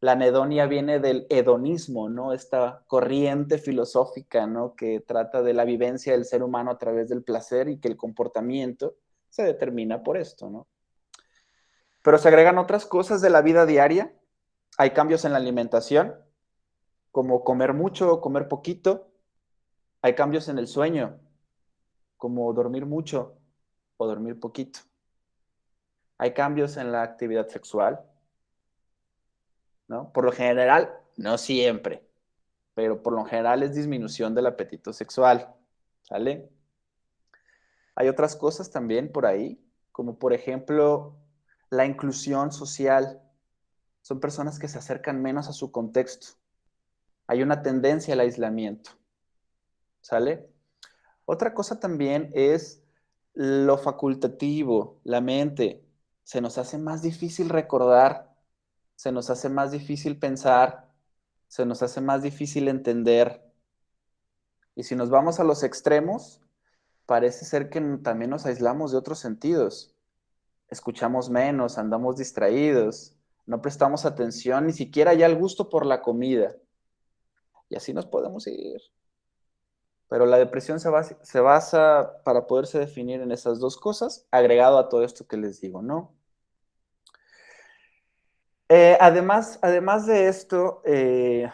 La 0.00 0.12
anedonia 0.12 0.66
viene 0.66 1.00
del 1.00 1.26
hedonismo, 1.30 2.10
¿no? 2.10 2.32
Esta 2.34 2.84
corriente 2.86 3.58
filosófica, 3.58 4.46
¿no? 4.46 4.74
Que 4.74 5.00
trata 5.00 5.42
de 5.42 5.54
la 5.54 5.64
vivencia 5.64 6.12
del 6.12 6.26
ser 6.26 6.42
humano 6.42 6.70
a 6.70 6.78
través 6.78 7.08
del 7.08 7.22
placer 7.22 7.68
y 7.68 7.78
que 7.78 7.88
el 7.88 7.96
comportamiento 7.96 8.96
se 9.30 9.42
determina 9.44 10.02
por 10.02 10.18
esto, 10.18 10.50
¿no? 10.50 10.68
Pero 12.02 12.18
se 12.18 12.28
agregan 12.28 12.58
otras 12.58 12.84
cosas 12.84 13.22
de 13.22 13.30
la 13.30 13.40
vida 13.40 13.64
diaria. 13.64 14.14
Hay 14.76 14.90
cambios 14.90 15.24
en 15.24 15.32
la 15.32 15.38
alimentación, 15.38 16.14
como 17.10 17.42
comer 17.42 17.72
mucho 17.72 18.12
o 18.12 18.20
comer 18.20 18.46
poquito. 18.46 19.10
Hay 20.02 20.14
cambios 20.14 20.50
en 20.50 20.58
el 20.58 20.66
sueño, 20.66 21.18
como 22.18 22.52
dormir 22.52 22.84
mucho 22.84 23.38
o 23.96 24.06
dormir 24.06 24.38
poquito. 24.38 24.80
Hay 26.18 26.32
cambios 26.34 26.76
en 26.76 26.92
la 26.92 27.02
actividad 27.02 27.48
sexual, 27.48 28.00
¿no? 29.88 30.12
Por 30.12 30.24
lo 30.24 30.32
general, 30.32 30.92
no 31.16 31.38
siempre, 31.38 32.06
pero 32.74 33.02
por 33.02 33.12
lo 33.12 33.24
general 33.24 33.62
es 33.62 33.74
disminución 33.74 34.34
del 34.34 34.46
apetito 34.46 34.92
sexual, 34.92 35.54
¿sale? 36.02 36.48
Hay 37.96 38.08
otras 38.08 38.36
cosas 38.36 38.70
también 38.70 39.12
por 39.12 39.26
ahí, 39.26 39.60
como 39.92 40.18
por 40.18 40.32
ejemplo 40.32 41.16
la 41.70 41.86
inclusión 41.86 42.52
social. 42.52 43.20
Son 44.02 44.20
personas 44.20 44.58
que 44.58 44.68
se 44.68 44.78
acercan 44.78 45.22
menos 45.22 45.48
a 45.48 45.52
su 45.52 45.70
contexto. 45.70 46.38
Hay 47.26 47.42
una 47.42 47.62
tendencia 47.62 48.14
al 48.14 48.20
aislamiento. 48.20 48.90
¿Sale? 50.00 50.48
Otra 51.24 51.54
cosa 51.54 51.80
también 51.80 52.30
es 52.34 52.82
lo 53.32 53.78
facultativo, 53.78 55.00
la 55.04 55.20
mente. 55.20 55.83
Se 56.24 56.40
nos 56.40 56.58
hace 56.58 56.78
más 56.78 57.02
difícil 57.02 57.48
recordar, 57.48 58.34
se 58.96 59.12
nos 59.12 59.30
hace 59.30 59.48
más 59.48 59.70
difícil 59.70 60.18
pensar, 60.18 60.90
se 61.48 61.66
nos 61.66 61.82
hace 61.82 62.00
más 62.00 62.22
difícil 62.22 62.68
entender. 62.68 63.42
Y 64.74 64.84
si 64.84 64.96
nos 64.96 65.10
vamos 65.10 65.38
a 65.38 65.44
los 65.44 65.62
extremos, 65.62 66.40
parece 67.06 67.44
ser 67.44 67.70
que 67.70 67.80
también 68.02 68.30
nos 68.30 68.46
aislamos 68.46 68.92
de 68.92 68.98
otros 68.98 69.18
sentidos. 69.18 69.94
Escuchamos 70.68 71.30
menos, 71.30 71.78
andamos 71.78 72.16
distraídos, 72.16 73.14
no 73.46 73.60
prestamos 73.60 74.04
atención 74.04 74.66
ni 74.66 74.72
siquiera 74.72 75.14
ya 75.14 75.26
al 75.26 75.36
gusto 75.36 75.68
por 75.68 75.84
la 75.86 76.00
comida. 76.00 76.56
Y 77.68 77.76
así 77.76 77.92
nos 77.92 78.06
podemos 78.06 78.46
ir. 78.46 78.80
Pero 80.14 80.26
la 80.26 80.38
depresión 80.38 80.78
se 80.78 81.40
basa, 81.40 82.22
para 82.22 82.46
poderse 82.46 82.78
definir 82.78 83.20
en 83.20 83.32
esas 83.32 83.58
dos 83.58 83.76
cosas, 83.76 84.28
agregado 84.30 84.78
a 84.78 84.88
todo 84.88 85.02
esto 85.02 85.26
que 85.26 85.36
les 85.36 85.60
digo, 85.60 85.82
¿no? 85.82 86.14
Eh, 88.68 88.96
además, 89.00 89.58
además 89.60 90.06
de 90.06 90.28
esto, 90.28 90.82
eh, 90.84 91.50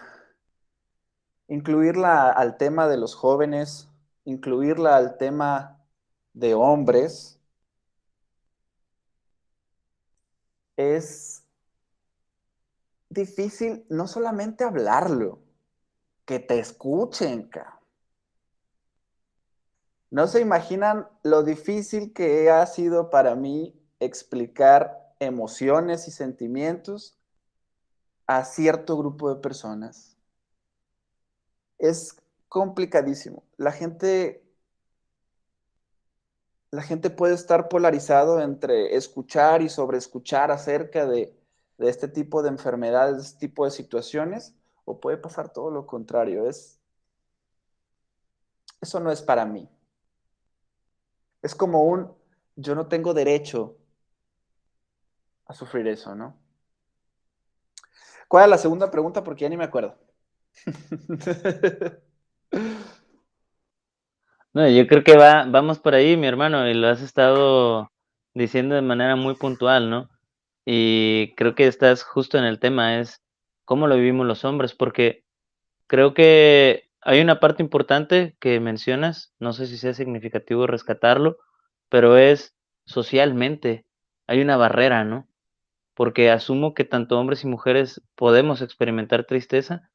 incluirla 1.48 2.30
al 2.30 2.58
tema 2.58 2.86
de 2.86 2.98
los 2.98 3.14
jóvenes, 3.14 3.88
incluirla 4.26 4.94
al 4.94 5.16
tema 5.16 5.82
de 6.34 6.52
hombres, 6.52 7.40
es 10.76 11.44
difícil 13.08 13.86
no 13.88 14.06
solamente 14.06 14.64
hablarlo, 14.64 15.38
que 16.26 16.40
te 16.40 16.58
escuchen, 16.58 17.48
cara. 17.48 17.79
No 20.10 20.26
se 20.26 20.40
imaginan 20.40 21.08
lo 21.22 21.42
difícil 21.42 22.12
que 22.12 22.50
ha 22.50 22.66
sido 22.66 23.10
para 23.10 23.34
mí 23.34 23.80
explicar 24.00 25.14
emociones 25.20 26.08
y 26.08 26.10
sentimientos 26.10 27.16
a 28.26 28.44
cierto 28.44 28.96
grupo 28.96 29.32
de 29.32 29.40
personas. 29.40 30.16
Es 31.78 32.16
complicadísimo. 32.48 33.44
La 33.56 33.72
gente 33.72 34.42
la 36.70 36.82
gente 36.82 37.10
puede 37.10 37.34
estar 37.34 37.68
polarizado 37.68 38.40
entre 38.40 38.96
escuchar 38.96 39.62
y 39.62 39.68
sobreescuchar 39.68 40.50
acerca 40.50 41.06
de, 41.06 41.36
este 41.78 42.08
tipo 42.08 42.42
de 42.42 42.50
enfermedades, 42.50 43.16
de 43.16 43.22
este 43.22 43.38
tipo 43.40 43.64
de 43.64 43.70
situaciones, 43.70 44.54
o 44.84 45.00
puede 45.00 45.16
pasar 45.16 45.52
todo 45.52 45.70
lo 45.70 45.86
contrario. 45.86 46.48
Es, 46.48 46.78
eso 48.80 49.00
no 49.00 49.10
es 49.10 49.22
para 49.22 49.44
mí. 49.46 49.68
Es 51.42 51.54
como 51.54 51.84
un, 51.84 52.12
yo 52.56 52.74
no 52.74 52.86
tengo 52.86 53.14
derecho 53.14 53.76
a 55.46 55.54
sufrir 55.54 55.86
eso, 55.88 56.14
¿no? 56.14 56.36
¿Cuál 58.28 58.44
es 58.44 58.50
la 58.50 58.58
segunda 58.58 58.90
pregunta? 58.90 59.24
Porque 59.24 59.42
ya 59.42 59.48
ni 59.48 59.56
me 59.56 59.64
acuerdo. 59.64 59.96
No, 64.52 64.68
yo 64.68 64.86
creo 64.88 65.04
que 65.04 65.16
va, 65.16 65.44
vamos 65.44 65.78
por 65.78 65.94
ahí, 65.94 66.16
mi 66.16 66.26
hermano, 66.26 66.68
y 66.68 66.74
lo 66.74 66.88
has 66.88 67.00
estado 67.02 67.92
diciendo 68.34 68.74
de 68.74 68.82
manera 68.82 69.14
muy 69.14 69.36
puntual, 69.36 69.90
¿no? 69.90 70.10
Y 70.66 71.34
creo 71.36 71.54
que 71.54 71.68
estás 71.68 72.02
justo 72.02 72.36
en 72.36 72.44
el 72.44 72.58
tema, 72.58 72.98
es 72.98 73.22
cómo 73.64 73.86
lo 73.86 73.94
vivimos 73.94 74.26
los 74.26 74.44
hombres, 74.44 74.74
porque 74.74 75.24
creo 75.86 76.14
que 76.14 76.89
hay 77.02 77.20
una 77.20 77.40
parte 77.40 77.62
importante 77.62 78.36
que 78.40 78.60
mencionas, 78.60 79.32
no 79.38 79.52
sé 79.52 79.66
si 79.66 79.78
sea 79.78 79.94
significativo 79.94 80.66
rescatarlo, 80.66 81.38
pero 81.88 82.16
es 82.16 82.54
socialmente, 82.84 83.86
hay 84.26 84.40
una 84.40 84.56
barrera, 84.56 85.04
¿no? 85.04 85.28
Porque 85.94 86.30
asumo 86.30 86.74
que 86.74 86.84
tanto 86.84 87.18
hombres 87.18 87.44
y 87.44 87.46
mujeres 87.46 88.02
podemos 88.14 88.62
experimentar 88.62 89.24
tristeza, 89.24 89.90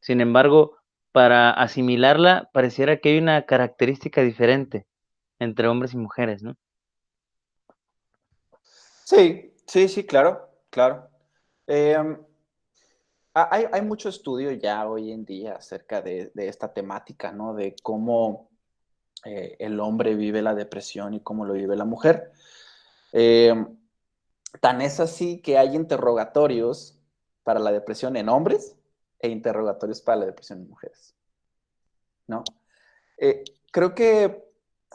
sin 0.00 0.20
embargo, 0.20 0.78
para 1.12 1.50
asimilarla 1.50 2.50
pareciera 2.52 2.98
que 2.98 3.10
hay 3.10 3.18
una 3.18 3.46
característica 3.46 4.22
diferente 4.22 4.86
entre 5.38 5.68
hombres 5.68 5.94
y 5.94 5.96
mujeres, 5.96 6.42
¿no? 6.42 6.56
Sí, 9.04 9.54
sí, 9.66 9.88
sí, 9.88 10.04
claro, 10.04 10.48
claro. 10.70 11.08
Em, 11.66 12.18
hay, 13.36 13.66
hay, 13.70 13.82
mucho 13.82 14.08
estudio 14.08 14.50
ya 14.52 14.88
hoy 14.88 15.12
en 15.12 15.26
día 15.26 15.56
acerca 15.56 16.00
de, 16.00 16.32
esta 16.36 16.72
temática, 16.72 17.32
¿no? 17.32 17.52
De 17.52 17.76
cómo 17.82 18.48
eh, 19.24 19.56
el 19.58 19.78
hombre 19.78 20.14
vive 20.14 20.40
la 20.40 20.54
depresión 20.54 21.12
y 21.12 21.20
cómo 21.20 21.44
lo 21.44 21.52
vive 21.52 21.76
la 21.76 21.84
mujer. 21.84 22.32
Eh, 23.12 23.54
tan 24.60 24.80
es 24.80 25.00
así 25.00 25.42
que 25.42 25.58
hay 25.58 25.76
interrogatorios 25.76 26.98
para 27.44 27.60
la 27.60 27.72
depresión 27.72 28.16
en 28.16 28.30
hombres 28.30 28.74
e 29.18 29.28
interrogatorios 29.28 30.00
para 30.00 30.20
la 30.20 30.26
depresión 30.26 30.60
en 30.60 30.70
mujeres. 30.70 31.14
¿No? 32.26 32.42
Eh, 33.18 33.44
creo 33.70 33.94
que 33.94 34.46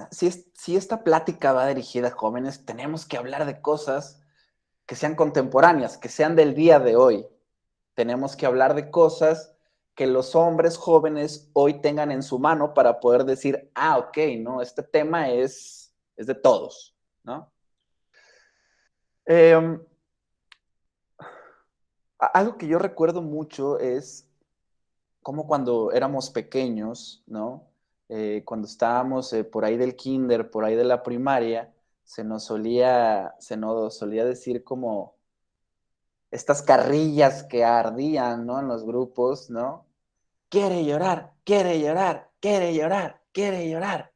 si 0.10 0.76
esta 0.76 1.04
plática 1.04 1.54
va 1.54 1.68
dirigida 1.68 2.08
a 2.08 2.12
jóvenes, 2.12 2.66
tenemos 2.66 3.06
que 3.06 3.18
hablar 3.18 3.46
de 3.46 3.62
cosas 3.62 4.20
que 4.88 4.96
sean 4.96 5.16
contemporáneas, 5.16 5.98
que 6.00 6.10
sean 6.10 6.36
del 6.36 6.56
día 6.56 6.80
de 6.80 6.96
hoy. 6.96 7.28
Tenemos 8.02 8.36
que 8.36 8.48
hablar 8.48 8.74
de 8.74 8.90
cosas 8.90 9.54
que 9.94 10.08
los 10.08 10.34
hombres 10.34 10.76
jóvenes 10.76 11.52
hoy 11.54 11.82
tengan 11.82 12.10
en 12.10 12.24
su 12.24 12.40
mano 12.40 12.74
para 12.74 13.00
poder 13.00 13.26
decir, 13.26 13.70
ah, 13.76 14.00
ok, 14.00 14.18
¿no? 14.40 14.64
Este 14.64 14.82
tema 14.82 15.30
es, 15.30 15.94
es 16.18 16.26
de 16.26 16.34
todos, 16.34 16.96
¿no? 17.22 17.52
Eh, 19.28 19.80
algo 22.18 22.58
que 22.58 22.66
yo 22.66 22.80
recuerdo 22.80 23.22
mucho 23.22 23.78
es 23.78 24.28
como 25.22 25.46
cuando 25.46 25.92
éramos 25.92 26.32
pequeños, 26.32 27.24
¿no? 27.28 27.68
Eh, 28.10 28.42
cuando 28.46 28.66
estábamos 28.66 29.32
eh, 29.34 29.44
por 29.44 29.64
ahí 29.64 29.78
del 29.78 29.96
kinder, 29.96 30.50
por 30.50 30.66
ahí 30.66 30.76
de 30.76 30.86
la 30.86 31.04
primaria, 31.04 31.72
se 32.04 32.24
nos 32.24 32.46
solía, 32.46 33.36
se 33.38 33.58
nos 33.58 33.96
solía 33.96 34.26
decir 34.26 34.64
como, 34.64 35.21
estas 36.32 36.62
carrillas 36.64 37.44
que 37.44 37.66
ardían, 37.66 38.46
¿no? 38.46 38.60
En 38.60 38.68
los 38.68 38.86
grupos, 38.86 39.50
¿no? 39.50 39.86
Quiere 40.50 40.86
llorar, 40.86 41.34
quiere 41.44 41.80
llorar, 41.80 42.32
quiere 42.40 42.74
llorar, 42.74 43.22
quiere 43.34 43.70
llorar. 43.70 44.14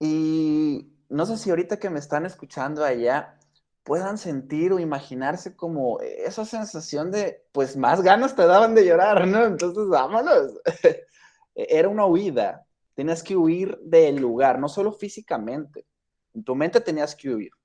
Y 0.00 0.90
no 1.08 1.26
sé 1.26 1.36
si 1.36 1.50
ahorita 1.50 1.78
que 1.78 1.90
me 1.90 1.98
están 1.98 2.24
escuchando 2.26 2.84
allá 2.84 3.38
puedan 3.82 4.18
sentir 4.18 4.72
o 4.72 4.78
imaginarse 4.78 5.56
como 5.56 6.00
esa 6.00 6.44
sensación 6.44 7.10
de, 7.10 7.44
pues 7.52 7.76
más 7.76 8.02
ganas 8.02 8.36
te 8.36 8.46
daban 8.46 8.74
de 8.74 8.84
llorar, 8.86 9.26
¿no? 9.26 9.44
Entonces, 9.44 9.88
vámonos. 9.88 10.60
Era 11.54 11.88
una 11.88 12.06
huida. 12.06 12.66
Tenías 12.94 13.22
que 13.22 13.36
huir 13.36 13.78
del 13.82 14.16
lugar, 14.16 14.58
no 14.58 14.68
solo 14.68 14.92
físicamente. 14.92 15.86
En 16.34 16.44
tu 16.44 16.54
mente 16.54 16.80
tenías 16.80 17.14
que 17.14 17.30
huir 17.30 17.57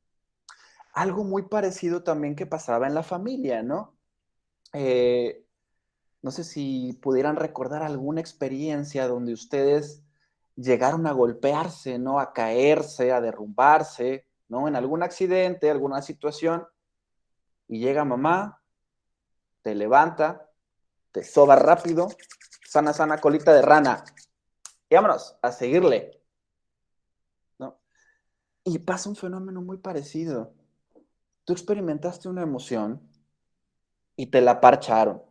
algo 0.94 1.24
muy 1.24 1.44
parecido 1.44 2.04
también 2.04 2.36
que 2.36 2.46
pasaba 2.46 2.88
en 2.88 2.94
la 2.94 3.04
familia, 3.04 3.64
¿no? 3.64 3.98
Eh, 4.74 5.46
no 6.22 6.32
sé 6.32 6.44
si 6.44 6.94
pudieran 7.02 7.36
recordar 7.36 7.84
alguna 7.84 8.22
experiencia 8.22 9.08
donde 9.08 9.34
ustedes 9.34 10.04
llegaron 10.56 11.08
a 11.08 11.12
golpearse, 11.12 11.98
¿no? 11.98 12.20
A 12.20 12.32
caerse, 12.32 13.12
a 13.12 13.22
derrumbarse, 13.22 14.28
¿no? 14.48 14.68
En 14.68 14.76
algún 14.76 15.02
accidente, 15.02 15.72
alguna 15.72 16.02
situación, 16.04 16.66
y 17.68 17.80
llega 17.80 18.06
mamá, 18.06 18.62
te 19.64 19.74
levanta, 19.74 20.52
te 21.12 21.24
soba 21.24 21.56
rápido, 21.56 22.08
sana, 22.68 22.94
sana 22.94 23.18
colita 23.18 23.52
de 23.52 23.64
rana, 23.64 24.04
y 24.90 24.96
vámonos 24.96 25.38
a 25.42 25.52
seguirle, 25.52 26.22
¿no? 27.58 27.80
Y 28.64 28.78
pasa 28.80 29.10
un 29.10 29.16
fenómeno 29.16 29.62
muy 29.62 29.78
parecido 29.78 30.54
tú 31.46 31.54
experimentaste 31.54 32.30
una 32.30 32.42
emoción 32.42 33.02
y 34.16 34.28
te 34.28 34.42
la 34.42 34.62
parcharon. 34.62 35.22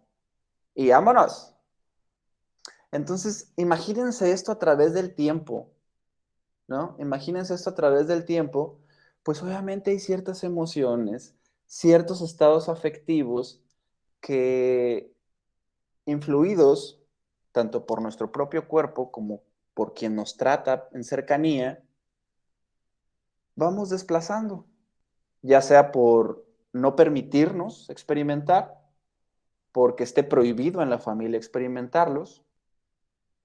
Y 0.74 0.90
vámonos. 0.90 1.54
Entonces, 2.90 3.52
imagínense 3.56 4.32
esto 4.32 4.52
a 4.52 4.58
través 4.58 4.92
del 4.92 5.14
tiempo, 5.14 5.72
¿no? 6.68 6.96
Imagínense 6.98 7.54
esto 7.54 7.70
a 7.70 7.74
través 7.74 8.06
del 8.06 8.24
tiempo, 8.24 8.78
pues 9.22 9.42
obviamente 9.42 9.90
hay 9.90 9.98
ciertas 9.98 10.44
emociones, 10.44 11.34
ciertos 11.66 12.20
estados 12.20 12.68
afectivos 12.68 13.62
que 14.20 15.14
influidos 16.04 17.02
tanto 17.52 17.86
por 17.86 18.02
nuestro 18.02 18.32
propio 18.32 18.66
cuerpo 18.66 19.10
como 19.12 19.42
por 19.74 19.94
quien 19.94 20.14
nos 20.14 20.36
trata 20.36 20.88
en 20.92 21.04
cercanía, 21.04 21.82
vamos 23.54 23.90
desplazando, 23.90 24.66
ya 25.42 25.60
sea 25.60 25.92
por 25.92 26.46
no 26.72 26.96
permitirnos 26.96 27.90
experimentar, 27.90 28.80
porque 29.72 30.04
esté 30.04 30.22
prohibido 30.22 30.82
en 30.82 30.90
la 30.90 30.98
familia 30.98 31.36
experimentarlos, 31.36 32.44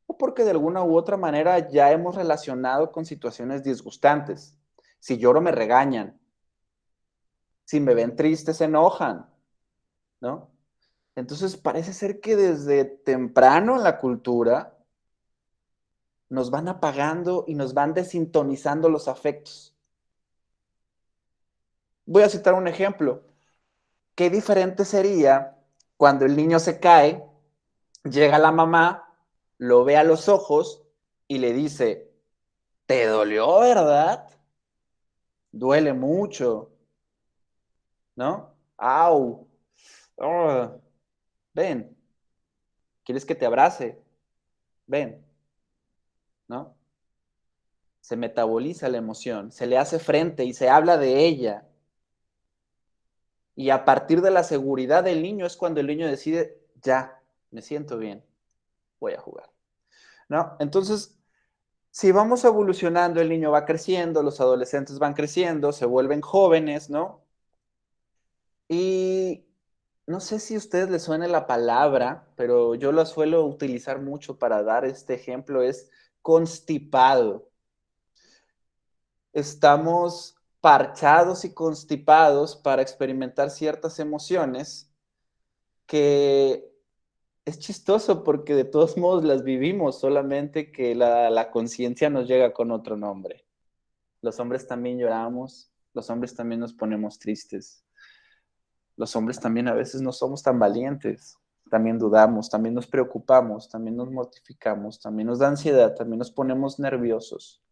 o 0.06 0.18
porque 0.18 0.44
de 0.44 0.52
alguna 0.52 0.84
u 0.84 0.96
otra 0.96 1.18
manera 1.18 1.70
ya 1.70 1.92
hemos 1.92 2.16
relacionado 2.16 2.92
con 2.92 3.06
situaciones 3.06 3.64
disgustantes. 3.64 4.58
Si 5.00 5.18
lloro 5.18 5.42
me 5.42 5.52
regañan, 5.52 6.20
si 7.66 7.80
me 7.80 7.94
ven 7.94 8.16
triste 8.16 8.54
se 8.54 8.66
enojan, 8.66 9.30
¿no? 10.22 10.50
Entonces 11.16 11.58
parece 11.58 11.94
ser 11.94 12.22
que 12.22 12.36
desde 12.36 12.86
temprano 12.86 13.76
en 13.76 13.84
la 13.84 14.00
cultura 14.00 14.78
nos 16.30 16.52
van 16.52 16.68
apagando 16.68 17.44
y 17.48 17.56
nos 17.56 17.74
van 17.74 17.94
desintonizando 17.94 18.90
los 18.90 19.08
afectos. 19.08 19.77
Voy 22.08 22.24
a 22.24 22.30
citar 22.30 22.54
un 22.54 22.68
ejemplo. 22.70 23.22
Qué 24.16 24.30
diferente 24.30 24.86
sería 24.86 25.58
cuando 25.98 26.26
el 26.26 26.38
niño 26.38 26.58
se 26.58 26.80
cae, 26.80 27.22
llega 28.04 28.40
la 28.40 28.52
mamá, 28.52 29.14
lo 29.58 29.84
ve 29.84 29.98
a 29.98 30.06
los 30.06 30.30
ojos 30.30 30.84
y 31.28 31.40
le 31.40 31.52
dice, 31.52 32.10
¿te 32.86 33.06
dolió, 33.08 33.60
verdad? 33.60 34.30
Duele 35.52 35.92
mucho. 35.92 36.72
¿No? 38.16 38.56
¡Au! 38.78 39.46
Oh, 40.16 40.82
ven. 41.54 41.96
¿Quieres 43.04 43.26
que 43.26 43.36
te 43.36 43.46
abrace? 43.46 44.02
Ven. 44.86 45.26
¿No? 46.48 46.74
Se 48.00 48.16
metaboliza 48.16 48.88
la 48.88 48.98
emoción, 48.98 49.52
se 49.52 49.68
le 49.68 49.78
hace 49.78 50.00
frente 50.00 50.46
y 50.46 50.54
se 50.54 50.70
habla 50.70 50.98
de 50.98 51.26
ella. 51.26 51.67
Y 53.58 53.72
a 53.72 53.86
partir 53.86 54.22
de 54.22 54.30
la 54.30 54.44
seguridad 54.44 55.04
del 55.04 55.24
niño 55.24 55.48
es 55.48 55.58
cuando 55.58 55.80
el 55.80 55.88
niño 55.88 56.08
decide, 56.08 56.62
ya, 56.84 57.20
me 57.50 57.64
siento 57.64 57.98
bien, 57.98 58.24
voy 59.00 59.14
a 59.14 59.20
jugar. 59.20 59.50
¿No? 60.30 60.56
Entonces, 60.60 61.18
si 61.90 62.12
vamos 62.12 62.46
evolucionando, 62.46 63.20
el 63.20 63.30
niño 63.30 63.50
va 63.50 63.66
creciendo, 63.66 64.22
los 64.22 64.40
adolescentes 64.42 65.00
van 65.00 65.16
creciendo, 65.16 65.72
se 65.72 65.88
vuelven 65.88 66.22
jóvenes, 66.22 66.92
¿no? 66.92 67.26
Y 68.70 69.48
no 70.06 70.20
sé 70.20 70.40
si 70.40 70.54
a 70.54 70.60
ustedes 70.60 70.92
les 70.92 71.02
suene 71.02 71.28
la 71.28 71.48
palabra, 71.48 72.28
pero 72.36 72.76
yo 72.76 72.92
la 72.92 73.06
suelo 73.08 73.44
utilizar 73.44 74.00
mucho 74.02 74.38
para 74.38 74.62
dar 74.62 74.86
este 74.86 75.16
ejemplo, 75.16 75.64
es 75.64 75.90
constipado. 76.22 77.50
Estamos 79.34 80.37
parchados 80.68 81.46
y 81.46 81.54
constipados 81.54 82.58
para 82.58 82.82
experimentar 82.82 83.52
ciertas 83.52 84.00
emociones 84.00 84.94
que 85.86 86.70
es 87.46 87.58
chistoso 87.60 88.22
porque 88.26 88.54
de 88.54 88.66
todos 88.66 88.98
modos 88.98 89.24
las 89.24 89.46
vivimos, 89.46 89.98
solamente 90.02 90.74
que 90.74 90.94
la, 90.94 91.30
la 91.30 91.52
conciencia 91.52 92.10
nos 92.10 92.28
llega 92.28 92.52
con 92.52 92.72
otro 92.72 92.98
nombre. 92.98 93.46
Los 94.22 94.42
hombres 94.42 94.68
también 94.68 95.00
lloramos, 95.00 95.72
los 95.94 96.10
hombres 96.10 96.36
también 96.36 96.60
nos 96.60 96.74
ponemos 96.74 97.18
tristes. 97.18 97.86
Los 98.98 99.16
hombres 99.16 99.40
también 99.40 99.70
a 99.70 99.74
veces 99.74 100.02
no 100.02 100.12
somos 100.12 100.44
tan 100.44 100.60
valientes, 100.60 101.38
también 101.72 101.98
dudamos, 101.98 102.50
también 102.50 102.76
nos 102.76 102.88
preocupamos, 102.88 103.70
también 103.70 103.96
nos 103.96 104.12
mortificamos, 104.12 105.00
también 105.00 105.28
nos 105.28 105.40
da 105.40 105.48
ansiedad, 105.48 105.96
también 105.96 106.20
nos 106.20 106.32
ponemos 106.32 106.78
nerviosos. 106.78 107.64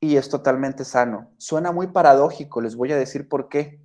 Y 0.00 0.16
es 0.16 0.28
totalmente 0.28 0.84
sano. 0.84 1.32
Suena 1.38 1.72
muy 1.72 1.88
paradójico, 1.88 2.60
les 2.60 2.76
voy 2.76 2.92
a 2.92 2.96
decir 2.96 3.28
por 3.28 3.48
qué. 3.48 3.80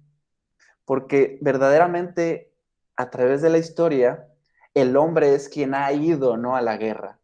Porque 0.86 1.39
verdaderamente 1.41 2.54
a 2.95 3.10
través 3.10 3.41
de 3.41 3.49
la 3.49 3.58
historia 3.58 4.28
el 4.73 4.97
hombre 4.97 5.36
es 5.36 5.49
quien 5.49 5.76
ha 5.76 5.91
ido, 5.91 6.38
¿no? 6.38 6.56
A 6.56 6.62
la 6.62 6.78
guerra. 6.78 7.19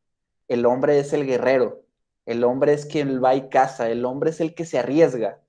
El 0.47 0.65
hombre 0.65 0.99
es 0.99 1.13
el 1.13 1.25
guerrero. 1.25 1.84
El 2.25 2.43
hombre 2.43 2.73
es 2.73 2.86
quien 2.86 3.23
va 3.23 3.36
y 3.36 3.49
caza. 3.49 3.89
El 3.89 4.06
hombre 4.06 4.30
es 4.30 4.39
el 4.39 4.54
que 4.54 4.65
se 4.65 4.80
arriesga. 4.80 5.41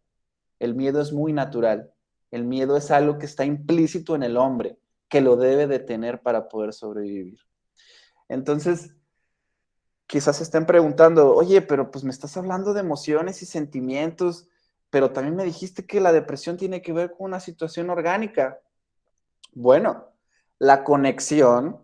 El 0.58 0.74
miedo 0.74 1.00
es 1.00 1.12
muy 1.12 1.32
natural. 1.32 1.92
El 2.30 2.44
miedo 2.44 2.76
es 2.76 2.90
algo 2.90 3.18
que 3.18 3.26
está 3.26 3.44
implícito 3.44 4.14
en 4.14 4.22
el 4.22 4.36
hombre, 4.36 4.78
que 5.08 5.20
lo 5.20 5.36
debe 5.36 5.66
de 5.66 5.78
tener 5.78 6.22
para 6.22 6.48
poder 6.48 6.72
sobrevivir. 6.72 7.40
Entonces, 8.28 8.94
quizás 10.10 10.40
estén 10.40 10.66
preguntando, 10.66 11.32
oye, 11.36 11.62
pero 11.62 11.92
pues 11.92 12.02
me 12.02 12.10
estás 12.10 12.36
hablando 12.36 12.74
de 12.74 12.80
emociones 12.80 13.42
y 13.42 13.46
sentimientos, 13.46 14.48
pero 14.90 15.12
también 15.12 15.36
me 15.36 15.44
dijiste 15.44 15.86
que 15.86 16.00
la 16.00 16.10
depresión 16.10 16.56
tiene 16.56 16.82
que 16.82 16.92
ver 16.92 17.12
con 17.12 17.26
una 17.26 17.38
situación 17.38 17.90
orgánica. 17.90 18.58
Bueno, 19.52 20.08
la 20.58 20.82
conexión 20.82 21.80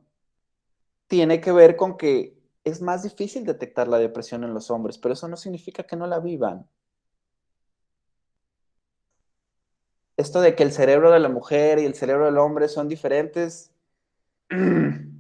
tiene 1.07 1.41
que 1.41 1.53
ver 1.53 1.77
con 1.77 1.97
que 1.97 2.37
es 2.65 2.83
más 2.83 3.05
difícil 3.05 3.47
detectar 3.47 3.87
la 3.87 3.99
depresión 3.99 4.43
en 4.43 4.55
los 4.55 4.73
hombres, 4.73 4.99
pero 4.99 5.15
eso 5.15 5.29
no 5.29 5.37
significa 5.37 5.85
que 5.85 5.95
no 5.95 6.09
la 6.09 6.19
vivan. 6.19 6.69
Esto 10.17 10.41
de 10.41 10.57
que 10.57 10.65
el 10.65 10.73
cerebro 10.73 11.12
de 11.12 11.21
la 11.21 11.29
mujer 11.29 11.79
y 11.79 11.85
el 11.85 11.95
cerebro 11.95 12.25
del 12.25 12.39
hombre 12.39 12.67
son 12.67 12.89
diferentes, 12.89 13.71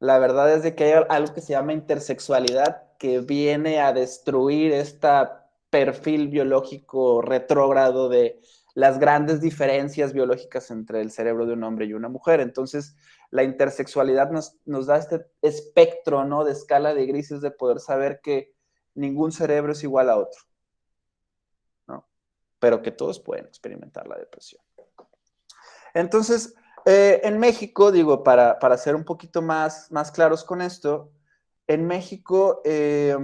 la 0.00 0.18
verdad 0.18 0.52
es 0.52 0.62
de 0.62 0.74
que 0.74 0.84
hay 0.84 1.04
algo 1.08 1.34
que 1.34 1.40
se 1.40 1.52
llama 1.52 1.72
intersexualidad 1.72 2.82
que 2.98 3.20
viene 3.20 3.80
a 3.80 3.92
destruir 3.92 4.72
este 4.72 5.08
perfil 5.70 6.28
biológico 6.28 7.20
retrógrado 7.20 8.08
de 8.08 8.40
las 8.74 8.98
grandes 8.98 9.40
diferencias 9.40 10.12
biológicas 10.12 10.70
entre 10.70 11.00
el 11.00 11.10
cerebro 11.10 11.46
de 11.46 11.54
un 11.54 11.64
hombre 11.64 11.86
y 11.86 11.94
una 11.94 12.08
mujer. 12.08 12.40
Entonces, 12.40 12.94
la 13.30 13.42
intersexualidad 13.42 14.30
nos, 14.30 14.56
nos, 14.64 14.86
da 14.86 14.98
este 14.98 15.26
espectro, 15.42 16.24
¿no? 16.24 16.44
De 16.44 16.52
escala 16.52 16.94
de 16.94 17.06
grises 17.06 17.40
de 17.40 17.50
poder 17.50 17.80
saber 17.80 18.20
que 18.22 18.54
ningún 18.94 19.32
cerebro 19.32 19.72
es 19.72 19.82
igual 19.82 20.08
a 20.10 20.16
otro, 20.16 20.40
¿no? 21.88 22.08
Pero 22.60 22.80
que 22.80 22.92
todos 22.92 23.18
pueden 23.18 23.46
experimentar 23.46 24.06
la 24.06 24.16
depresión. 24.16 24.62
Entonces, 25.92 26.54
eh, 26.90 27.20
en 27.22 27.38
México, 27.38 27.92
digo, 27.92 28.22
para, 28.22 28.58
para, 28.58 28.78
ser 28.78 28.94
un 28.94 29.04
poquito 29.04 29.42
más, 29.42 29.92
más 29.92 30.10
claros 30.10 30.42
con 30.42 30.62
esto, 30.62 31.12
en 31.66 31.86
México 31.86 32.62
eh, 32.64 33.14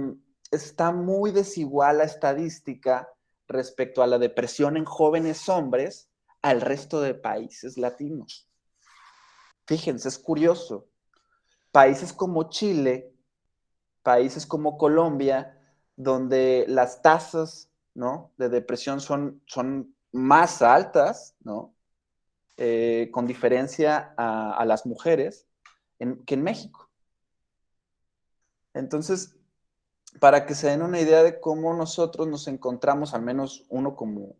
está 0.51 0.91
muy 0.91 1.31
desigual 1.31 1.97
la 1.97 2.03
estadística 2.03 3.09
respecto 3.47 4.03
a 4.03 4.07
la 4.07 4.19
depresión 4.19 4.77
en 4.77 4.85
jóvenes 4.85 5.49
hombres 5.49 6.09
al 6.43 6.61
resto 6.61 7.01
de 7.01 7.15
países 7.15 7.75
latinos. 7.77 8.47
Fíjense, 9.65 10.09
es 10.09 10.19
curioso. 10.19 10.87
Países 11.71 12.13
como 12.13 12.49
Chile, 12.49 13.15
países 14.03 14.45
como 14.45 14.77
Colombia, 14.77 15.59
donde 15.95 16.65
las 16.67 17.01
tasas 17.01 17.71
¿no? 17.95 18.31
de 18.37 18.49
depresión 18.49 19.01
son, 19.01 19.41
son 19.47 19.95
más 20.11 20.61
altas, 20.61 21.35
¿no? 21.39 21.74
Eh, 22.57 23.09
con 23.11 23.27
diferencia 23.27 24.13
a, 24.17 24.63
las 24.65 24.85
mujeres 24.85 25.47
que 25.99 26.35
en 26.35 26.43
México. 26.43 26.89
Entonces, 28.73 29.35
para 30.19 30.45
que 30.45 30.55
se 30.55 30.69
den 30.69 30.81
una 30.81 30.99
idea 30.99 31.23
de 31.23 31.39
cómo 31.39 31.73
nosotros 31.73 32.27
nos 32.27 32.47
encontramos, 32.47 33.13
al 33.13 33.21
menos 33.21 33.65
uno 33.69 33.95
como, 33.95 34.37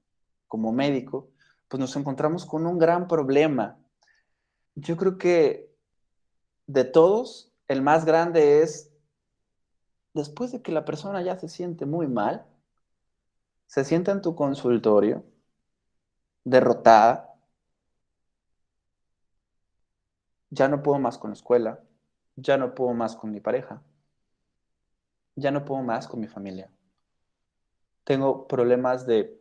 como 0.47 0.71
médico, 0.71 1.30
pues 1.67 1.80
nos 1.80 1.95
encontramos 1.95 2.45
con 2.45 2.65
un 2.65 2.78
gran 2.78 3.08
problema 3.08 3.78
yo 4.75 4.97
creo 4.97 5.17
que 5.17 5.73
de 6.67 6.84
todos, 6.84 7.51
el 7.67 7.82
más 7.82 8.06
grande 8.06 8.62
es 8.62 8.91
después 10.13 10.51
de 10.51 10.62
que 10.62 10.71
la 10.71 10.86
persona 10.86 11.21
ya 11.21 11.38
se 11.39 11.49
siente 11.49 11.86
muy 11.86 12.08
mal, 12.08 12.45
se 13.67 13.84
sienta 13.84 14.12
en 14.12 14.21
tu 14.21 14.36
consultorio, 14.36 15.25
derrotada, 16.43 17.35
ya 20.55 20.69
no 20.69 20.81
puedo 20.81 20.99
más 20.99 21.17
con 21.17 21.31
la 21.31 21.35
escuela, 21.35 21.79
ya 22.37 22.57
no 22.57 22.73
puedo 22.73 22.93
más 22.93 23.15
con 23.15 23.31
mi 23.31 23.41
pareja, 23.41 23.81
ya 25.35 25.51
no 25.51 25.65
puedo 25.65 25.81
más 25.81 26.07
con 26.07 26.21
mi 26.21 26.27
familia. 26.27 26.71
Tengo 28.05 28.47
problemas 28.47 29.05
de 29.05 29.37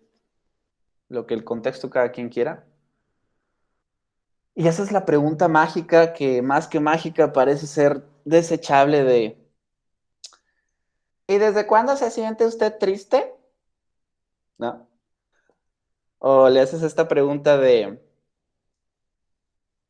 lo 1.08 1.26
que 1.26 1.34
el 1.34 1.44
contexto 1.44 1.88
cada 1.88 2.10
quien 2.10 2.28
quiera, 2.30 2.66
y 4.56 4.68
esa 4.68 4.82
es 4.82 4.92
la 4.92 5.04
pregunta 5.04 5.48
mágica 5.48 6.12
que 6.12 6.42
más 6.42 6.68
que 6.68 6.80
mágica 6.80 7.32
parece 7.32 7.66
ser 7.66 8.04
desechable 8.24 9.02
de... 9.02 9.38
¿Y 11.26 11.38
desde 11.38 11.66
cuándo 11.66 11.96
se 11.96 12.10
siente 12.10 12.46
usted 12.46 12.78
triste? 12.78 13.34
¿No? 14.58 14.86
O 16.18 16.48
le 16.48 16.60
haces 16.60 16.82
esta 16.82 17.08
pregunta 17.08 17.56
de... 17.56 18.00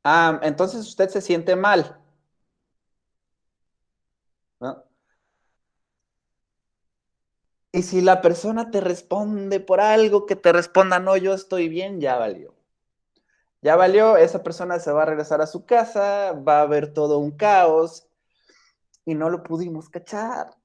Ah, 0.05 0.38
entonces 0.45 0.87
usted 0.87 1.09
se 1.09 1.21
siente 1.21 1.57
mal. 1.57 1.99
Y 7.73 7.83
si 7.83 8.01
la 8.01 8.23
persona 8.23 8.71
te 8.71 8.81
responde 8.81 9.61
por 9.61 9.79
algo 9.79 10.25
que 10.25 10.35
te 10.35 10.51
responda, 10.51 10.99
no, 10.99 11.14
yo 11.19 11.35
estoy 11.35 11.69
bien, 11.69 12.01
ya 12.01 12.17
valió. 12.17 12.55
Ya 13.62 13.75
valió, 13.77 14.17
esa 14.17 14.43
persona 14.45 14.79
se 14.79 14.93
va 14.93 15.03
a 15.03 15.07
regresar 15.07 15.40
a 15.40 15.47
su 15.49 15.64
casa, 15.67 16.33
va 16.33 16.59
a 16.59 16.62
haber 16.62 16.93
todo 16.93 17.19
un 17.19 17.33
caos 17.33 18.07
y 19.07 19.14
no 19.14 19.31
lo 19.31 19.43
pudimos 19.43 19.88
cachar. 19.88 20.57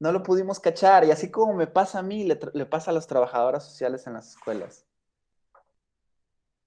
No 0.00 0.12
lo 0.12 0.22
pudimos 0.22 0.60
cachar. 0.60 1.02
Y 1.06 1.12
así 1.12 1.30
como 1.30 1.54
me 1.54 1.66
pasa 1.66 2.00
a 2.00 2.02
mí, 2.02 2.24
le, 2.24 2.38
le 2.52 2.66
pasa 2.66 2.90
a 2.90 2.94
las 2.94 3.06
trabajadoras 3.06 3.64
sociales 3.64 4.06
en 4.06 4.12
las 4.12 4.28
escuelas. 4.28 4.84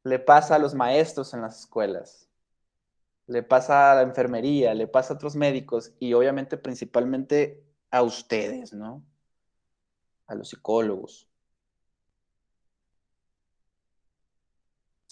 Le 0.06 0.20
pasa 0.20 0.56
a 0.56 0.60
los 0.60 0.74
maestros 0.74 1.34
en 1.34 1.42
las 1.42 1.60
escuelas. 1.62 2.30
Le 3.28 3.44
pasa 3.44 3.92
a 3.92 3.96
la 3.96 4.02
enfermería, 4.04 4.74
le 4.74 4.88
pasa 4.88 5.14
a 5.14 5.18
otros 5.18 5.36
médicos 5.36 5.94
y 6.00 6.14
obviamente 6.14 6.58
principalmente 6.58 7.64
a 7.92 8.04
ustedes, 8.04 8.74
¿no? 8.74 9.04
A 10.28 10.36
los 10.36 10.50
psicólogos. 10.50 11.28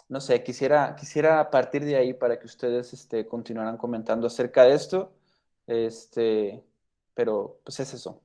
No 0.10 0.22
sé, 0.22 0.44
quisiera, 0.44 0.96
quisiera 0.96 1.50
partir 1.50 1.84
de 1.86 1.96
ahí 1.96 2.14
para 2.14 2.40
que 2.40 2.46
ustedes 2.46 2.94
este, 2.94 3.28
continuaran 3.28 3.78
comentando 3.78 4.28
acerca 4.28 4.64
de 4.64 4.76
esto. 4.76 5.12
Este, 5.68 6.64
pero 7.16 7.60
pues 7.64 7.80
es 7.80 7.94
eso. 7.96 8.22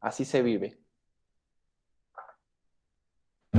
Así 0.00 0.24
se 0.26 0.42
vive. 0.42 0.79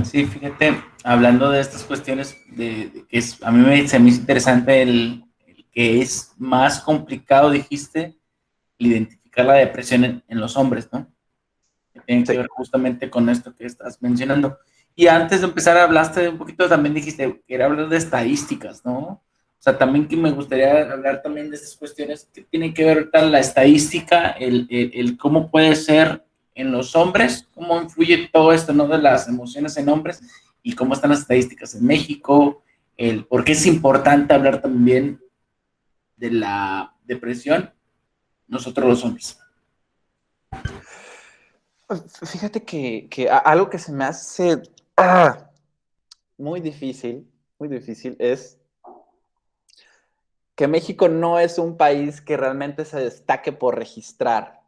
Sí, 0.04 0.24
fíjate, 0.26 0.82
hablando 1.04 1.50
de 1.50 1.60
estas 1.60 1.84
cuestiones, 1.84 2.36
de, 2.48 3.04
que 3.08 3.18
es, 3.18 3.42
a 3.42 3.50
mí 3.50 3.64
me, 3.64 3.86
se 3.88 3.98
me 3.98 4.08
hizo 4.08 4.20
interesante 4.20 4.82
el, 4.82 5.24
el, 5.46 5.66
que 5.70 6.00
es 6.00 6.32
más 6.38 6.80
complicado, 6.80 7.50
dijiste, 7.50 8.16
identificar 8.78 9.46
la 9.46 9.54
depresión 9.54 10.22
en, 10.26 10.40
los 10.40 10.56
hombres, 10.56 10.88
¿no? 10.92 11.06
Que 11.92 12.00
tiene 12.00 12.24
que 12.24 12.36
ver 12.36 12.48
justamente 12.48 13.10
con 13.10 13.28
esto 13.28 13.54
que 13.54 13.66
estás 13.66 14.00
mencionando. 14.02 14.58
Y 14.94 15.06
antes 15.06 15.40
de 15.40 15.46
empezar, 15.46 15.76
hablaste 15.76 16.28
un 16.28 16.38
poquito, 16.38 16.68
también 16.68 16.94
dijiste 16.94 17.42
que 17.46 17.54
era 17.54 17.66
hablar 17.66 17.88
de 17.88 17.96
estadísticas, 17.96 18.84
¿no? 18.84 18.98
O 18.98 19.22
sea, 19.58 19.78
también 19.78 20.08
que 20.08 20.16
me 20.16 20.32
gustaría 20.32 20.92
hablar 20.92 21.22
también 21.22 21.48
de 21.48 21.56
estas 21.56 21.76
cuestiones 21.76 22.28
que 22.32 22.42
tienen 22.42 22.74
que 22.74 22.84
ver 22.84 23.10
con 23.10 23.30
la 23.30 23.38
estadística, 23.38 24.30
el, 24.32 24.66
el, 24.68 24.90
el, 24.94 25.16
cómo 25.16 25.50
puede 25.50 25.76
ser 25.76 26.24
en 26.54 26.72
los 26.72 26.94
hombres, 26.96 27.48
cómo 27.54 27.80
influye 27.80 28.28
todo 28.32 28.52
esto, 28.52 28.72
¿no? 28.72 28.86
De 28.86 28.98
las 28.98 29.28
emociones 29.28 29.76
en 29.76 29.88
hombres 29.88 30.22
y 30.62 30.74
cómo 30.74 30.94
están 30.94 31.10
las 31.10 31.20
estadísticas 31.20 31.74
en 31.74 31.86
México, 31.86 32.62
el 32.96 33.24
por 33.24 33.44
qué 33.44 33.52
es 33.52 33.66
importante 33.66 34.34
hablar 34.34 34.60
también 34.60 35.20
de 36.16 36.30
la 36.30 36.94
depresión 37.04 37.72
nosotros 38.46 38.86
los 38.86 39.04
hombres. 39.04 39.38
Pues, 41.86 42.02
fíjate 42.30 42.62
que, 42.62 43.08
que 43.10 43.28
algo 43.28 43.68
que 43.70 43.78
se 43.78 43.92
me 43.92 44.04
hace 44.04 44.62
ah, 44.96 45.50
muy 46.36 46.60
difícil, 46.60 47.26
muy 47.58 47.68
difícil, 47.68 48.16
es 48.18 48.58
que 50.54 50.68
México 50.68 51.08
no 51.08 51.38
es 51.38 51.58
un 51.58 51.76
país 51.76 52.20
que 52.20 52.36
realmente 52.36 52.84
se 52.84 52.98
destaque 52.98 53.52
por 53.52 53.76
registrar 53.76 54.61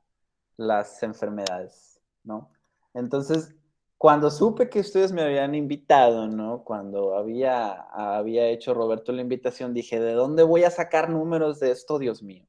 las 0.56 1.02
enfermedades, 1.02 2.00
¿no? 2.22 2.50
Entonces, 2.94 3.54
cuando 3.98 4.30
supe 4.30 4.68
que 4.68 4.80
ustedes 4.80 5.12
me 5.12 5.22
habían 5.22 5.54
invitado, 5.54 6.28
¿no? 6.28 6.62
Cuando 6.64 7.16
había, 7.16 7.72
había 7.72 8.48
hecho 8.48 8.74
Roberto 8.74 9.12
la 9.12 9.22
invitación, 9.22 9.74
dije, 9.74 10.00
¿de 10.00 10.12
dónde 10.12 10.42
voy 10.42 10.64
a 10.64 10.70
sacar 10.70 11.10
números 11.10 11.60
de 11.60 11.70
esto, 11.70 11.98
Dios 11.98 12.22
mío? 12.22 12.46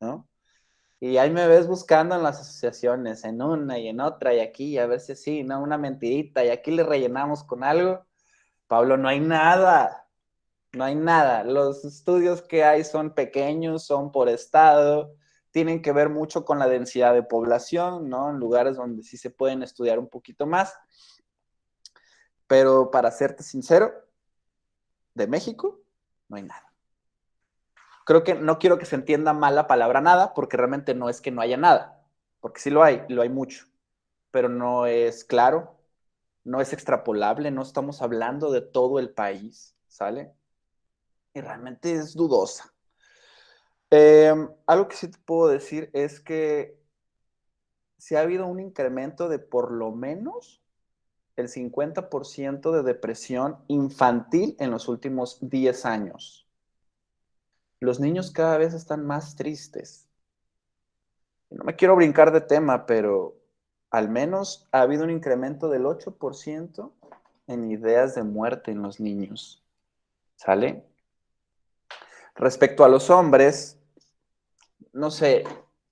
¿No? 0.00 0.28
Y 1.00 1.16
ahí 1.16 1.30
me 1.30 1.46
ves 1.48 1.66
buscando 1.66 2.14
en 2.14 2.22
las 2.22 2.40
asociaciones, 2.40 3.24
en 3.24 3.40
una 3.40 3.78
y 3.78 3.88
en 3.88 4.00
otra, 4.00 4.34
y 4.34 4.40
aquí, 4.40 4.76
a 4.76 4.86
ver 4.86 5.00
si 5.00 5.16
sí, 5.16 5.42
¿no? 5.44 5.62
Una 5.62 5.78
mentirita, 5.78 6.44
y 6.44 6.50
aquí 6.50 6.72
le 6.72 6.82
rellenamos 6.82 7.42
con 7.42 7.64
algo. 7.64 8.04
Pablo, 8.66 8.98
no 8.98 9.08
hay 9.08 9.20
nada, 9.20 10.06
no 10.72 10.84
hay 10.84 10.94
nada. 10.94 11.42
Los 11.44 11.84
estudios 11.86 12.42
que 12.42 12.64
hay 12.64 12.84
son 12.84 13.14
pequeños, 13.14 13.84
son 13.84 14.12
por 14.12 14.28
estado, 14.28 15.14
tienen 15.50 15.82
que 15.82 15.92
ver 15.92 16.08
mucho 16.08 16.44
con 16.44 16.58
la 16.58 16.68
densidad 16.68 17.14
de 17.14 17.22
población, 17.22 18.08
¿no? 18.08 18.30
En 18.30 18.38
lugares 18.38 18.76
donde 18.76 19.02
sí 19.02 19.16
se 19.16 19.30
pueden 19.30 19.62
estudiar 19.62 19.98
un 19.98 20.08
poquito 20.08 20.46
más. 20.46 20.74
Pero 22.46 22.90
para 22.90 23.10
serte 23.10 23.42
sincero, 23.42 23.92
de 25.14 25.26
México, 25.26 25.80
no 26.28 26.36
hay 26.36 26.42
nada 26.44 26.70
creo 28.10 28.24
que 28.24 28.34
no 28.34 28.58
quiero 28.58 28.76
que 28.76 28.86
se 28.86 28.96
entienda 28.96 29.32
mal 29.32 29.54
la 29.54 29.68
palabra 29.68 30.00
nada, 30.00 30.34
porque 30.34 30.56
realmente 30.56 30.96
no 30.96 31.08
es 31.08 31.20
que 31.20 31.30
no 31.30 31.42
haya 31.42 31.56
nada, 31.56 32.04
porque 32.40 32.60
sí 32.60 32.68
lo 32.68 32.82
hay, 32.82 33.04
lo 33.08 33.22
hay 33.22 33.28
mucho, 33.28 33.66
pero 34.32 34.48
no 34.48 34.86
es 34.86 35.22
claro, 35.22 35.78
no 36.42 36.60
es 36.60 36.72
extrapolable, 36.72 37.52
no 37.52 37.62
estamos 37.62 38.02
hablando 38.02 38.50
de 38.50 38.62
todo 38.62 38.98
el 38.98 39.10
país, 39.10 39.76
¿sale? 39.86 40.34
Y 41.34 41.40
realmente 41.40 41.92
es 41.92 42.14
dudosa. 42.14 42.69
Eh, 43.90 44.32
algo 44.66 44.88
que 44.88 44.96
sí 44.96 45.08
te 45.08 45.18
puedo 45.18 45.48
decir 45.48 45.90
es 45.92 46.20
que 46.20 46.78
si 47.98 48.14
ha 48.14 48.20
habido 48.20 48.46
un 48.46 48.60
incremento 48.60 49.28
de 49.28 49.38
por 49.38 49.72
lo 49.72 49.90
menos 49.92 50.62
el 51.36 51.48
50% 51.48 52.72
de 52.72 52.82
depresión 52.82 53.58
infantil 53.68 54.56
en 54.58 54.70
los 54.70 54.88
últimos 54.88 55.38
10 55.40 55.84
años 55.86 56.50
los 57.80 57.98
niños 57.98 58.30
cada 58.30 58.58
vez 58.58 58.74
están 58.74 59.06
más 59.06 59.36
tristes. 59.36 60.06
No 61.48 61.64
me 61.64 61.74
quiero 61.74 61.96
brincar 61.96 62.30
de 62.30 62.42
tema, 62.42 62.86
pero 62.86 63.36
al 63.90 64.08
menos 64.08 64.68
ha 64.70 64.82
habido 64.82 65.04
un 65.04 65.10
incremento 65.10 65.68
del 65.68 65.86
8% 65.86 66.92
en 67.48 67.70
ideas 67.70 68.14
de 68.14 68.22
muerte 68.22 68.70
en 68.70 68.82
los 68.82 69.00
niños. 69.00 69.64
¿Sale? 70.36 70.86
Respecto 72.36 72.84
a 72.84 72.88
los 72.88 73.10
hombres, 73.10 73.79
no 74.92 75.10
sé, 75.10 75.44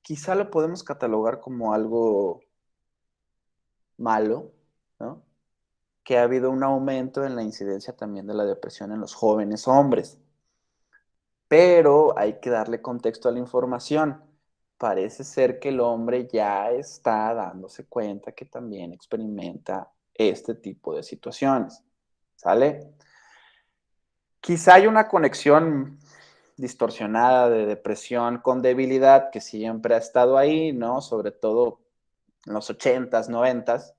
quizá 0.03 0.35
lo 0.35 0.51
podemos 0.51 0.83
catalogar 0.83 1.41
como 1.41 1.73
algo 1.75 2.41
malo, 3.97 4.53
¿no? 4.99 5.23
Que 6.05 6.19
ha 6.19 6.23
habido 6.25 6.51
un 6.51 6.63
aumento 6.65 7.25
en 7.25 7.37
la 7.37 7.43
incidencia 7.43 7.97
también 7.97 8.27
de 8.27 8.35
la 8.35 8.45
depresión 8.45 8.93
en 8.93 9.01
los 9.01 9.15
jóvenes 9.15 9.69
hombres 9.69 10.21
pero 11.49 12.17
hay 12.17 12.39
que 12.41 12.51
darle 12.51 12.83
contexto 12.83 13.29
a 13.29 13.33
la 13.33 13.39
información. 13.39 14.23
Parece 14.77 15.25
ser 15.25 15.59
que 15.59 15.71
el 15.71 15.81
hombre 15.81 16.29
ya 16.31 16.71
está 16.71 17.35
dándose 17.35 17.87
cuenta 17.87 18.33
que 18.33 18.45
también 18.45 18.93
experimenta 18.93 19.91
este 20.15 20.55
tipo 20.55 20.95
de 20.95 21.03
situaciones. 21.03 21.83
¿Sale? 22.37 22.93
Quizá 24.41 24.75
hay 24.75 24.87
una 24.87 25.09
conexión 25.09 25.99
distorsionada 26.59 27.49
de 27.49 27.67
depresión 27.67 28.39
con 28.39 28.61
debilidad 28.61 29.31
que 29.31 29.41
siempre 29.41 29.95
ha 29.95 29.99
estado 29.99 30.37
ahí, 30.37 30.73
¿no? 30.73 31.01
Sobre 31.01 31.31
todo 31.31 31.81
en 32.47 32.55
los 32.55 32.69
80s, 32.69 33.29
90s, 33.29 33.95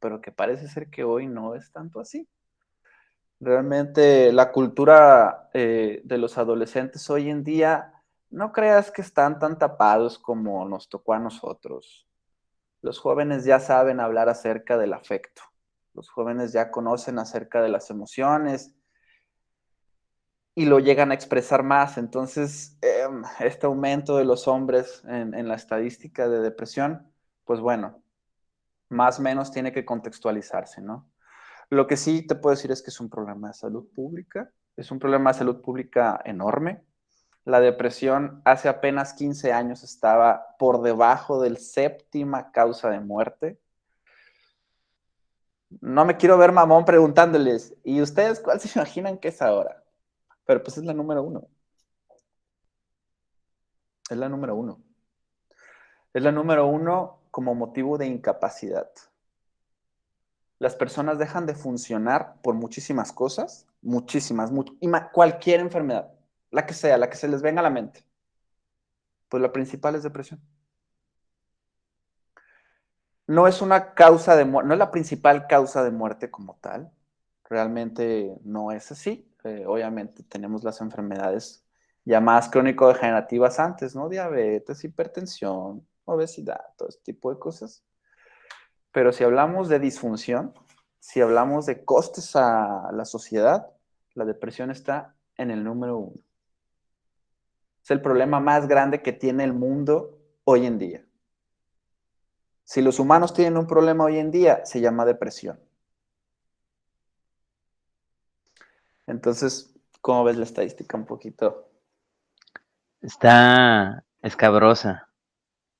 pero 0.00 0.20
que 0.20 0.30
parece 0.30 0.68
ser 0.68 0.90
que 0.90 1.04
hoy 1.04 1.26
no 1.26 1.54
es 1.54 1.72
tanto 1.72 2.00
así. 2.00 2.28
Realmente 3.40 4.32
la 4.32 4.52
cultura 4.52 5.48
eh, 5.54 6.02
de 6.04 6.18
los 6.18 6.36
adolescentes 6.36 7.08
hoy 7.08 7.30
en 7.30 7.42
día, 7.42 7.92
no 8.30 8.52
creas 8.52 8.90
que 8.90 9.02
están 9.02 9.38
tan 9.38 9.58
tapados 9.58 10.18
como 10.18 10.68
nos 10.68 10.88
tocó 10.88 11.14
a 11.14 11.18
nosotros. 11.18 12.06
Los 12.82 12.98
jóvenes 12.98 13.44
ya 13.44 13.60
saben 13.60 14.00
hablar 14.00 14.28
acerca 14.28 14.76
del 14.76 14.92
afecto. 14.92 15.42
Los 15.94 16.10
jóvenes 16.10 16.52
ya 16.52 16.70
conocen 16.70 17.18
acerca 17.18 17.62
de 17.62 17.70
las 17.70 17.88
emociones 17.88 18.74
y 20.54 20.66
lo 20.66 20.78
llegan 20.78 21.10
a 21.10 21.14
expresar 21.14 21.62
más. 21.62 21.98
Entonces, 21.98 22.78
eh, 22.82 23.06
este 23.40 23.66
aumento 23.66 24.16
de 24.16 24.24
los 24.24 24.48
hombres 24.48 25.02
en, 25.06 25.34
en 25.34 25.48
la 25.48 25.54
estadística 25.54 26.28
de 26.28 26.40
depresión, 26.40 27.12
pues 27.44 27.60
bueno, 27.60 28.02
más 28.88 29.18
o 29.18 29.22
menos 29.22 29.50
tiene 29.50 29.72
que 29.72 29.84
contextualizarse, 29.84 30.80
¿no? 30.80 31.08
Lo 31.70 31.86
que 31.86 31.96
sí 31.96 32.26
te 32.26 32.34
puedo 32.34 32.54
decir 32.54 32.70
es 32.70 32.82
que 32.82 32.90
es 32.90 33.00
un 33.00 33.10
problema 33.10 33.48
de 33.48 33.54
salud 33.54 33.88
pública, 33.94 34.50
es 34.76 34.90
un 34.90 34.98
problema 34.98 35.32
de 35.32 35.38
salud 35.38 35.60
pública 35.60 36.20
enorme. 36.24 36.84
La 37.44 37.60
depresión 37.60 38.42
hace 38.44 38.68
apenas 38.68 39.14
15 39.14 39.52
años 39.52 39.82
estaba 39.82 40.46
por 40.58 40.82
debajo 40.82 41.40
del 41.40 41.58
séptima 41.58 42.52
causa 42.52 42.90
de 42.90 43.00
muerte. 43.00 43.58
No 45.80 46.04
me 46.04 46.16
quiero 46.16 46.38
ver 46.38 46.52
mamón 46.52 46.84
preguntándoles, 46.84 47.74
¿y 47.82 48.00
ustedes 48.00 48.40
cuál 48.40 48.60
se 48.60 48.78
imaginan 48.78 49.18
que 49.18 49.28
es 49.28 49.42
ahora? 49.42 49.83
Pero 50.44 50.62
pues 50.62 50.78
es 50.78 50.84
la 50.84 50.94
número 50.94 51.22
uno. 51.22 51.48
Es 54.10 54.16
la 54.16 54.28
número 54.28 54.54
uno. 54.54 54.82
Es 56.12 56.22
la 56.22 56.32
número 56.32 56.66
uno 56.66 57.20
como 57.30 57.54
motivo 57.54 57.98
de 57.98 58.06
incapacidad 58.06 58.90
las 60.64 60.76
personas 60.76 61.18
dejan 61.18 61.44
de 61.44 61.54
funcionar 61.54 62.36
por 62.42 62.54
muchísimas 62.54 63.12
cosas, 63.12 63.66
muchísimas, 63.82 64.50
cualquier 65.12 65.60
enfermedad, 65.60 66.10
la 66.50 66.64
que 66.64 66.72
sea, 66.72 66.96
la 66.96 67.10
que 67.10 67.16
se 67.16 67.28
les 67.28 67.42
venga 67.42 67.60
a 67.60 67.62
la 67.62 67.68
mente. 67.68 68.02
Pues 69.28 69.42
la 69.42 69.52
principal 69.52 69.94
es 69.94 70.02
depresión. 70.02 70.40
no 73.26 73.46
es 73.46 73.60
una 73.62 73.94
causa 73.94 74.36
de 74.36 74.44
muerte, 74.46 74.68
no 74.68 74.74
es 74.74 74.78
la 74.78 74.90
principal 74.90 75.46
causa 75.46 75.84
de 75.84 75.90
muerte 75.90 76.30
como 76.30 76.56
tal. 76.62 76.90
Realmente 77.44 78.38
no 78.42 78.72
es 78.72 78.90
así. 78.90 79.30
Eh, 79.44 79.64
obviamente 79.66 80.22
tenemos 80.22 80.64
las 80.64 80.80
enfermedades 80.80 81.64
llamadas 82.04 82.48
crónico-degenerativas 82.48 83.60
antes, 83.60 83.94
¿no? 83.94 84.08
Diabetes, 84.08 84.84
hipertensión, 84.84 85.86
obesidad, 86.04 86.60
todo 86.76 86.88
este 86.88 87.12
tipo 87.12 87.32
de 87.32 87.38
cosas. 87.38 87.84
Pero 88.90 89.12
si 89.12 89.24
hablamos 89.24 89.68
de 89.68 89.78
disfunción, 89.78 90.54
si 90.98 91.20
hablamos 91.20 91.66
de 91.66 91.84
costes 91.84 92.34
a 92.36 92.90
la 92.92 93.04
sociedad, 93.04 93.70
la 94.14 94.24
depresión 94.24 94.70
está 94.70 95.14
en 95.36 95.50
el 95.50 95.62
número 95.62 95.98
uno. 95.98 96.20
Es 97.82 97.90
el 97.90 98.00
problema 98.00 98.40
más 98.40 98.66
grande 98.66 99.02
que 99.02 99.12
tiene 99.12 99.44
el 99.44 99.52
mundo 99.52 100.18
hoy 100.44 100.64
en 100.64 100.78
día. 100.78 101.04
Si 102.64 102.80
los 102.80 102.98
humanos 102.98 103.34
tienen 103.34 103.58
un 103.58 103.66
problema 103.66 104.04
hoy 104.04 104.16
en 104.18 104.30
día, 104.30 104.64
se 104.64 104.80
llama 104.80 105.04
depresión. 105.04 105.60
Entonces, 109.06 109.74
¿cómo 110.00 110.24
ves 110.24 110.36
la 110.36 110.44
estadística 110.44 110.96
un 110.96 111.06
poquito? 111.06 111.68
Está 113.02 114.04
escabrosa, 114.22 115.10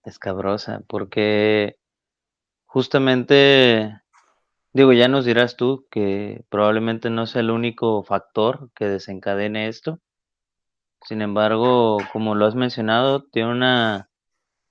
escabrosa, 0.04 0.82
porque 0.87 1.78
justamente, 2.66 3.98
digo, 4.72 4.92
ya 4.92 5.08
nos 5.08 5.24
dirás 5.24 5.56
tú 5.56 5.87
que 5.90 6.44
probablemente 6.50 7.08
no 7.08 7.26
sea 7.26 7.40
el 7.40 7.50
único 7.50 8.02
factor 8.02 8.70
que 8.74 8.87
desencadene 8.87 9.68
esto. 9.68 10.00
Sin 11.06 11.22
embargo, 11.22 11.98
como 12.12 12.34
lo 12.34 12.46
has 12.46 12.54
mencionado, 12.54 13.24
tiene 13.24 13.50
una, 13.50 14.10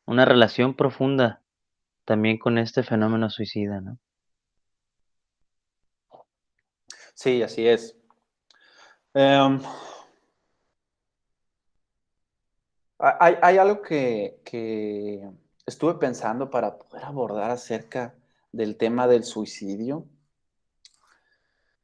una 0.05 0.25
relación 0.25 0.75
profunda 0.75 1.41
también 2.05 2.37
con 2.37 2.57
este 2.57 2.83
fenómeno 2.83 3.29
suicida, 3.29 3.81
¿no? 3.81 3.97
Sí, 7.13 7.41
así 7.41 7.67
es. 7.67 7.95
Em, 9.15 9.59
hay, 12.99 13.57
algo 13.57 13.81
que, 13.81 14.39
estuve 15.65 15.95
pensando 15.95 16.49
para 16.49 16.77
poder 16.77 17.03
abordar 17.05 17.51
acerca 17.51 18.15
del 18.51 18.77
tema 18.77 19.07
del 19.07 19.23
suicidio. 19.23 20.07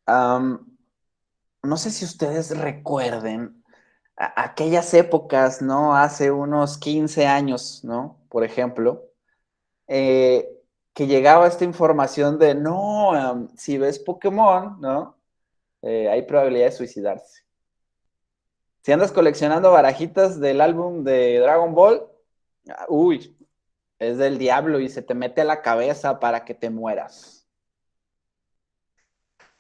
no 0.08 1.78
sé 1.78 1.92
si 1.92 2.06
ustedes 2.06 2.58
recuerden 2.58 3.64
aquellas 4.16 4.94
épocas, 4.94 5.62
¿no? 5.62 5.96
Hace 5.96 6.32
unos 6.32 6.78
15 6.78 7.28
años, 7.28 7.84
¿no? 7.84 8.20
Por 8.30 8.44
ejemplo, 8.44 9.04
eh, 9.88 10.50
que 10.94 11.08
llegaba 11.08 11.48
esta 11.48 11.66
información 11.66 12.40
de, 12.40 12.56
no, 12.56 13.50
si 13.58 13.78
ves 13.78 14.00
Pokémon, 14.00 14.80
¿no? 14.82 15.19
Eh, 15.82 16.10
hay 16.10 16.24
probabilidad 16.24 16.66
de 16.66 16.72
suicidarse. 16.72 17.44
Si 18.82 18.92
andas 18.92 19.12
coleccionando 19.12 19.72
barajitas 19.72 20.40
del 20.40 20.62
álbum 20.62 21.04
de 21.04 21.40
Dragon 21.40 21.74
Ball, 21.74 22.08
uy, 22.88 23.38
es 24.00 24.18
del 24.18 24.38
diablo 24.38 24.80
y 24.80 24.90
se 24.90 25.02
te 25.02 25.14
mete 25.14 25.42
a 25.42 25.46
la 25.46 25.62
cabeza 25.62 26.20
para 26.20 26.46
que 26.46 26.54
te 26.54 26.70
mueras. 26.70 27.48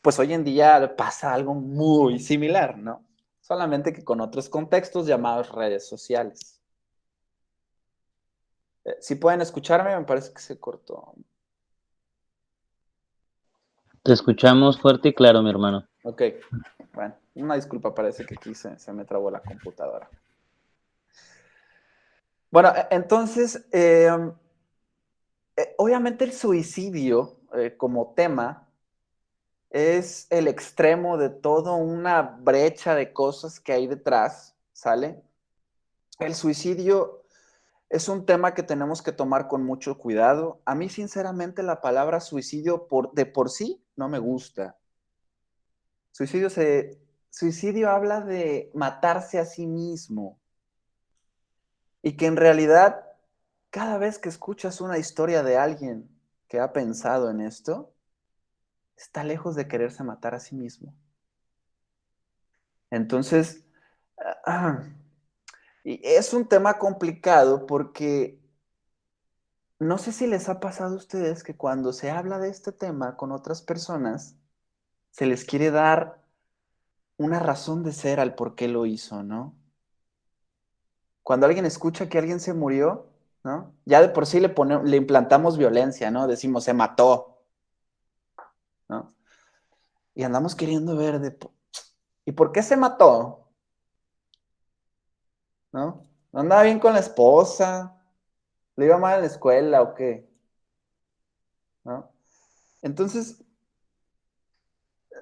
Pues 0.01 0.17
hoy 0.19 0.33
en 0.33 0.43
día 0.45 0.95
pasa 0.95 1.33
algo 1.33 1.53
muy 1.53 2.19
similar, 2.19 2.77
¿no? 2.77 3.05
Solamente 3.41 3.91
que 3.93 4.03
con 4.03 4.21
otros 4.21 4.47
contextos 4.47 5.07
llamados 5.07 5.51
redes 5.51 5.87
sociales. 5.87 6.61
Eh, 8.85 8.95
si 9.01 9.15
pueden 9.15 9.41
escucharme, 9.41 9.97
me 9.97 10.05
parece 10.05 10.33
que 10.33 10.41
se 10.41 10.59
cortó. 10.59 11.15
Te 14.03 14.13
escuchamos 14.13 14.79
fuerte 14.79 15.09
y 15.09 15.13
claro, 15.13 15.41
mi 15.41 15.49
hermano. 15.49 15.85
Ok, 16.03 16.21
bueno, 16.93 17.15
una 17.35 17.55
disculpa, 17.55 17.93
parece 17.93 18.25
que 18.25 18.35
aquí 18.35 18.55
se, 18.55 18.93
me 18.93 19.03
trabó 19.03 19.29
la 19.29 19.41
computadora. 19.41 20.09
Bueno, 22.49 22.69
e, 22.69 22.87
entonces, 22.95 23.67
em, 23.71 24.31
eh, 25.57 25.75
obviamente 25.77 26.23
el 26.23 26.31
suicidio 26.31 27.41
eh, 27.53 27.75
como 27.75 28.13
tema 28.15 28.67
es 29.69 30.27
el 30.29 30.47
extremo 30.47 31.17
de 31.17 31.29
toda 31.29 31.73
una 31.73 32.21
brecha 32.21 32.95
de 32.95 33.11
cosas 33.11 33.59
que 33.59 33.73
hay 33.73 33.87
detrás, 33.87 34.55
¿sale? 34.71 35.21
El 36.19 36.33
suicidio 36.35 37.23
es 37.89 38.07
un 38.07 38.25
tema 38.25 38.53
que 38.53 38.63
tenemos 38.63 39.01
que 39.01 39.11
tomar 39.11 39.47
con 39.47 39.63
mucho 39.65 39.97
cuidado. 39.97 40.61
A 40.65 40.75
mí, 40.75 40.89
sinceramente, 40.89 41.63
la 41.63 41.81
palabra 41.81 42.19
suicidio 42.19 42.87
por, 42.87 43.11
de 43.13 43.25
por 43.25 43.49
sí 43.49 43.83
no 43.99 44.07
me 44.07 44.17
gusta. 44.17 44.77
Suicidio, 46.11 46.49
se, 46.49 46.97
suicidio 47.29 47.91
habla 47.91 48.21
de 48.21 48.71
matarse 48.73 49.37
a 49.37 49.45
sí 49.45 49.67
mismo. 49.67 50.39
Y 52.01 52.15
que 52.15 52.25
en 52.25 52.37
realidad, 52.37 53.05
cada 53.69 53.97
vez 53.97 54.17
que 54.17 54.29
escuchas 54.29 54.79
una 54.79 54.97
historia 54.97 55.43
de 55.43 55.57
alguien 55.57 56.09
que 56.47 56.61
ha 56.61 56.71
pensado 56.71 57.29
en 57.29 57.41
esto, 57.41 57.93
está 58.95 59.23
lejos 59.25 59.55
de 59.55 59.67
quererse 59.67 60.03
matar 60.03 60.33
a 60.33 60.39
sí 60.39 60.55
mismo. 60.55 60.95
Entonces, 62.89 63.65
ah, 64.45 64.81
y 65.83 65.99
es 66.03 66.33
un 66.33 66.47
tema 66.47 66.77
complicado 66.79 67.65
porque 67.65 68.38
no 69.79 69.97
sé 69.97 70.11
si 70.11 70.27
les 70.27 70.49
ha 70.49 70.59
pasado 70.59 70.95
a 70.95 70.97
ustedes 70.97 71.43
que 71.43 71.55
cuando 71.55 71.93
se 71.93 72.11
habla 72.11 72.39
de 72.39 72.49
este 72.49 72.71
tema 72.71 73.17
con 73.17 73.31
otras 73.31 73.61
personas, 73.61 74.35
se 75.11 75.25
les 75.25 75.45
quiere 75.45 75.71
dar 75.71 76.21
una 77.17 77.39
razón 77.39 77.83
de 77.83 77.93
ser 77.93 78.19
al 78.19 78.35
por 78.35 78.55
qué 78.55 78.67
lo 78.67 78.85
hizo, 78.85 79.23
¿no? 79.23 79.55
Cuando 81.23 81.45
alguien 81.45 81.65
escucha 81.65 82.09
que 82.09 82.17
alguien 82.17 82.39
se 82.39 82.53
murió, 82.53 83.07
¿no? 83.43 83.73
Ya 83.85 84.01
de 84.01 84.09
por 84.09 84.25
sí 84.25 84.39
le, 84.39 84.53
implantamos 84.95 85.57
violencia, 85.57 86.11
¿no? 86.11 86.27
Decimos, 86.27 86.63
se 86.63 86.73
mató, 86.73 87.43
¿no? 88.87 89.13
Y 90.15 90.23
andamos 90.23 90.55
queriendo 90.55 90.95
ver 90.95 91.19
de, 91.19 91.37
¿y 92.25 92.31
por 92.33 92.51
qué 92.51 92.63
se 92.63 92.77
mató? 92.77 93.49
¿no? 95.71 96.03
¿No 96.31 96.39
andaba 96.39 96.63
bien 96.63 96.79
con 96.79 96.93
la 96.93 96.99
esposa? 96.99 97.98
¿Le 98.79 98.85
iba 98.85 98.97
mal 98.97 99.15
en 99.15 99.21
la 99.21 99.27
escuela 99.27 99.81
o 99.81 99.93
qué? 99.93 100.25
¿No? 101.83 102.09
Entonces, 102.81 103.43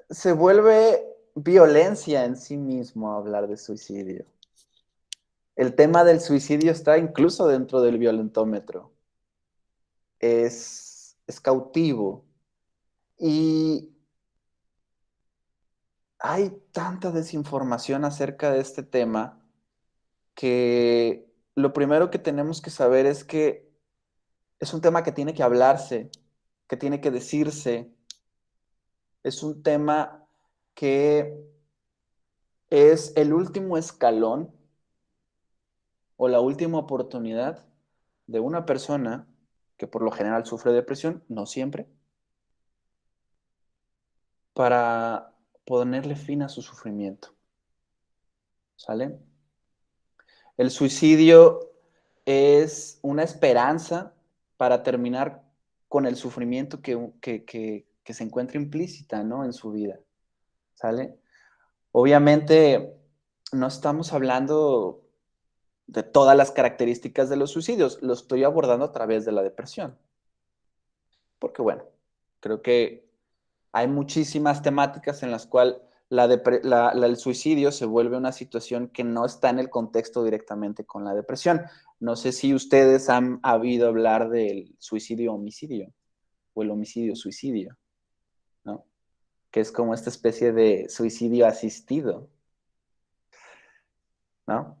se 0.08 0.30
vuelve 0.30 1.04
violencia 1.34 2.24
en 2.24 2.36
sí 2.36 2.56
mismo 2.56 3.12
hablar 3.12 3.48
de 3.48 3.56
suicidio. 3.56 4.26
El 5.56 5.74
tema 5.74 6.04
del 6.04 6.20
suicidio 6.20 6.70
está 6.70 6.98
incluso 6.98 7.48
dentro 7.48 7.80
del 7.80 7.98
violentómetro. 7.98 8.92
Es, 10.20 11.16
es 11.26 11.40
cautivo. 11.40 12.24
Y 13.18 13.90
hay 16.20 16.62
tanta 16.70 17.10
desinformación 17.10 18.04
acerca 18.04 18.52
de 18.52 18.60
este 18.60 18.84
tema 18.84 19.42
que 20.36 21.27
lo 21.58 21.72
primero 21.72 22.08
que 22.10 22.20
tenemos 22.20 22.62
que 22.62 22.70
saber 22.70 23.04
es 23.04 23.24
que 23.24 23.68
es 24.60 24.72
un 24.74 24.80
tema 24.80 25.02
que 25.02 25.10
tiene 25.10 25.34
que 25.34 25.42
hablarse, 25.42 26.08
que 26.68 26.76
tiene 26.76 27.00
que 27.00 27.10
decirse. 27.10 27.92
Es 29.24 29.42
un 29.42 29.62
tema 29.64 30.24
que 30.74 31.36
es 32.70 33.12
el 33.16 33.32
último 33.32 33.76
escalón 33.76 34.54
o 36.16 36.28
la 36.28 36.40
última 36.40 36.78
oportunidad 36.78 37.66
de 38.28 38.38
una 38.38 38.64
persona 38.64 39.26
que 39.76 39.88
por 39.88 40.02
lo 40.02 40.12
general 40.12 40.46
sufre 40.46 40.72
depresión, 40.72 41.24
no 41.28 41.44
siempre, 41.44 41.88
para 44.52 45.34
ponerle 45.64 46.14
fin 46.14 46.42
a 46.42 46.48
su 46.48 46.62
sufrimiento. 46.62 47.34
¿Sale? 48.76 49.27
El 50.58 50.72
suicidio 50.72 51.70
es 52.26 52.98
una 53.02 53.22
esperanza 53.22 54.12
para 54.56 54.82
terminar 54.82 55.44
con 55.88 56.04
el 56.04 56.16
sufrimiento 56.16 56.82
que, 56.82 57.86
se 58.04 58.24
encuentra 58.24 58.60
implícita 58.60 59.22
¿no? 59.22 59.44
en 59.44 59.52
su 59.52 59.70
vida. 59.70 60.00
¿Sale? 60.74 61.16
Obviamente 61.92 62.92
no 63.52 63.68
estamos 63.68 64.12
hablando 64.12 65.04
de 65.86 66.02
todas 66.02 66.36
las 66.36 66.50
características 66.50 67.30
de 67.30 67.36
los 67.36 67.52
suicidios, 67.52 68.02
lo 68.02 68.12
estoy 68.12 68.42
abordando 68.42 68.84
a 68.84 68.92
través 68.92 69.24
de 69.24 69.32
la 69.32 69.42
depresión. 69.42 69.96
Porque 71.38 71.62
bueno, 71.62 71.84
creo 72.40 72.62
que 72.62 73.08
hay 73.70 73.86
muchísimas 73.86 74.60
temáticas 74.60 75.22
en 75.22 75.30
las 75.30 75.46
cuales 75.46 75.76
el 76.10 77.16
suicidio 77.16 77.70
se 77.70 77.84
vuelve 77.86 78.16
una 78.16 78.32
situación 78.32 78.88
que 78.88 79.04
no 79.04 79.26
está 79.26 79.50
en 79.50 79.58
el 79.58 79.70
contexto 79.70 80.24
directamente 80.24 80.84
con 80.84 81.04
la 81.04 81.14
depresión. 81.14 81.62
No 82.00 82.16
sé 82.16 82.32
si 82.32 82.54
ustedes 82.54 83.08
han 83.08 83.40
habido 83.42 83.88
hablar 83.88 84.30
del 84.30 84.74
suicidio 84.78 85.34
homicidio. 85.34 85.92
o 86.54 86.62
el 86.62 86.70
homicidio-suicidio, 86.70 87.76
¿no? 88.64 88.84
Que 89.50 89.60
es 89.60 89.70
como 89.70 89.94
esta 89.94 90.10
especie 90.10 90.52
de 90.52 90.88
suicidio 90.88 91.46
asistido, 91.46 92.28
¿no? 94.46 94.76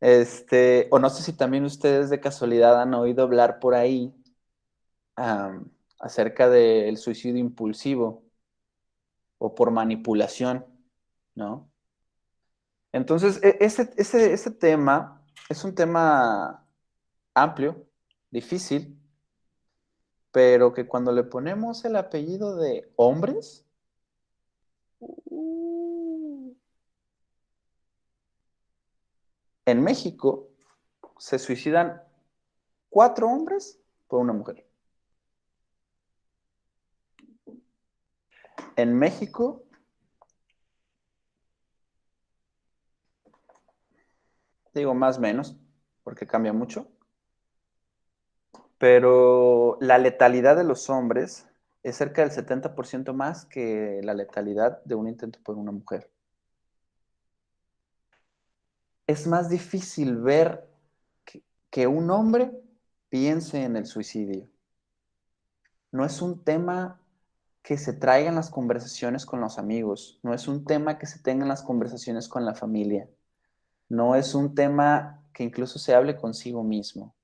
Este, 0.00 0.88
o 0.90 0.98
no 0.98 1.10
sé 1.10 1.22
si 1.22 1.32
también 1.34 1.64
ustedes 1.64 2.10
de 2.10 2.20
casualidad 2.20 2.80
han 2.80 2.94
oído 2.94 3.22
hablar 3.22 3.60
por 3.60 3.74
ahí 3.74 4.14
acerca 5.98 6.48
del 6.48 6.96
suicidio 6.96 7.38
impulsivo 7.38 8.29
o 9.40 9.54
por 9.54 9.70
manipulación, 9.70 10.66
¿no? 11.34 11.68
Entonces, 12.92 13.42
e, 13.42 13.56
ese, 13.60 13.90
ese 13.96 14.50
tema 14.50 15.24
es 15.48 15.64
un 15.64 15.74
tema 15.74 16.66
amplio, 17.34 17.86
difícil, 18.30 19.00
pero 20.30 20.74
que 20.74 20.86
cuando 20.86 21.10
le 21.10 21.24
ponemos 21.24 21.84
el 21.86 21.96
apellido 21.96 22.56
de 22.56 22.92
hombres, 22.96 23.64
en 29.64 29.82
México 29.82 30.50
se 31.18 31.38
suicidan 31.38 32.02
cuatro 32.90 33.26
hombres 33.26 33.80
por 34.06 34.20
una 34.20 34.34
mujer. 34.34 34.69
En 38.76 38.94
México 38.98 39.64
digo 44.74 44.94
más 44.94 45.18
o 45.18 45.20
menos, 45.20 45.56
porque 46.02 46.26
cambia 46.26 46.52
mucho, 46.52 46.88
pero 48.78 49.76
la 49.80 49.98
letalidad 49.98 50.56
de 50.56 50.64
los 50.64 50.88
hombres 50.90 51.48
es 51.82 51.96
cerca 51.96 52.22
del 52.22 52.30
70% 52.30 53.12
más 53.14 53.46
que 53.46 54.00
la 54.02 54.14
letalidad 54.14 54.82
de 54.84 54.94
un 54.94 55.08
intento 55.08 55.38
por 55.42 55.56
una 55.56 55.72
mujer. 55.72 56.10
Es 59.06 59.26
más 59.26 59.48
difícil 59.48 60.16
ver 60.16 60.68
que, 61.70 61.86
un 61.86 62.10
hombre 62.10 62.52
piense 63.08 63.62
en 63.62 63.76
el 63.76 63.86
suicidio. 63.86 64.48
No 65.92 66.04
es 66.04 66.22
un 66.22 66.44
tema 66.44 66.99
que 67.62 67.76
se 67.78 67.92
traiga 67.92 68.28
en 68.28 68.34
las 68.36 68.50
conversaciones 68.50 69.26
con 69.26 69.40
los 69.40 69.58
amigos, 69.58 70.18
no 70.22 70.34
es 70.34 70.48
un 70.48 70.64
tema 70.64 70.98
que 70.98 71.06
se 71.06 71.18
tenga 71.20 71.42
en 71.42 71.48
las 71.48 71.62
conversaciones 71.62 72.28
con 72.28 72.44
la 72.44 72.54
familia, 72.54 73.08
no 73.88 74.14
es 74.14 74.34
un 74.34 74.54
tema 74.54 75.22
que 75.32 75.44
incluso 75.44 75.78
se 75.78 75.94
hable 75.94 76.16
consigo 76.16 76.62
mismo. 76.64 77.14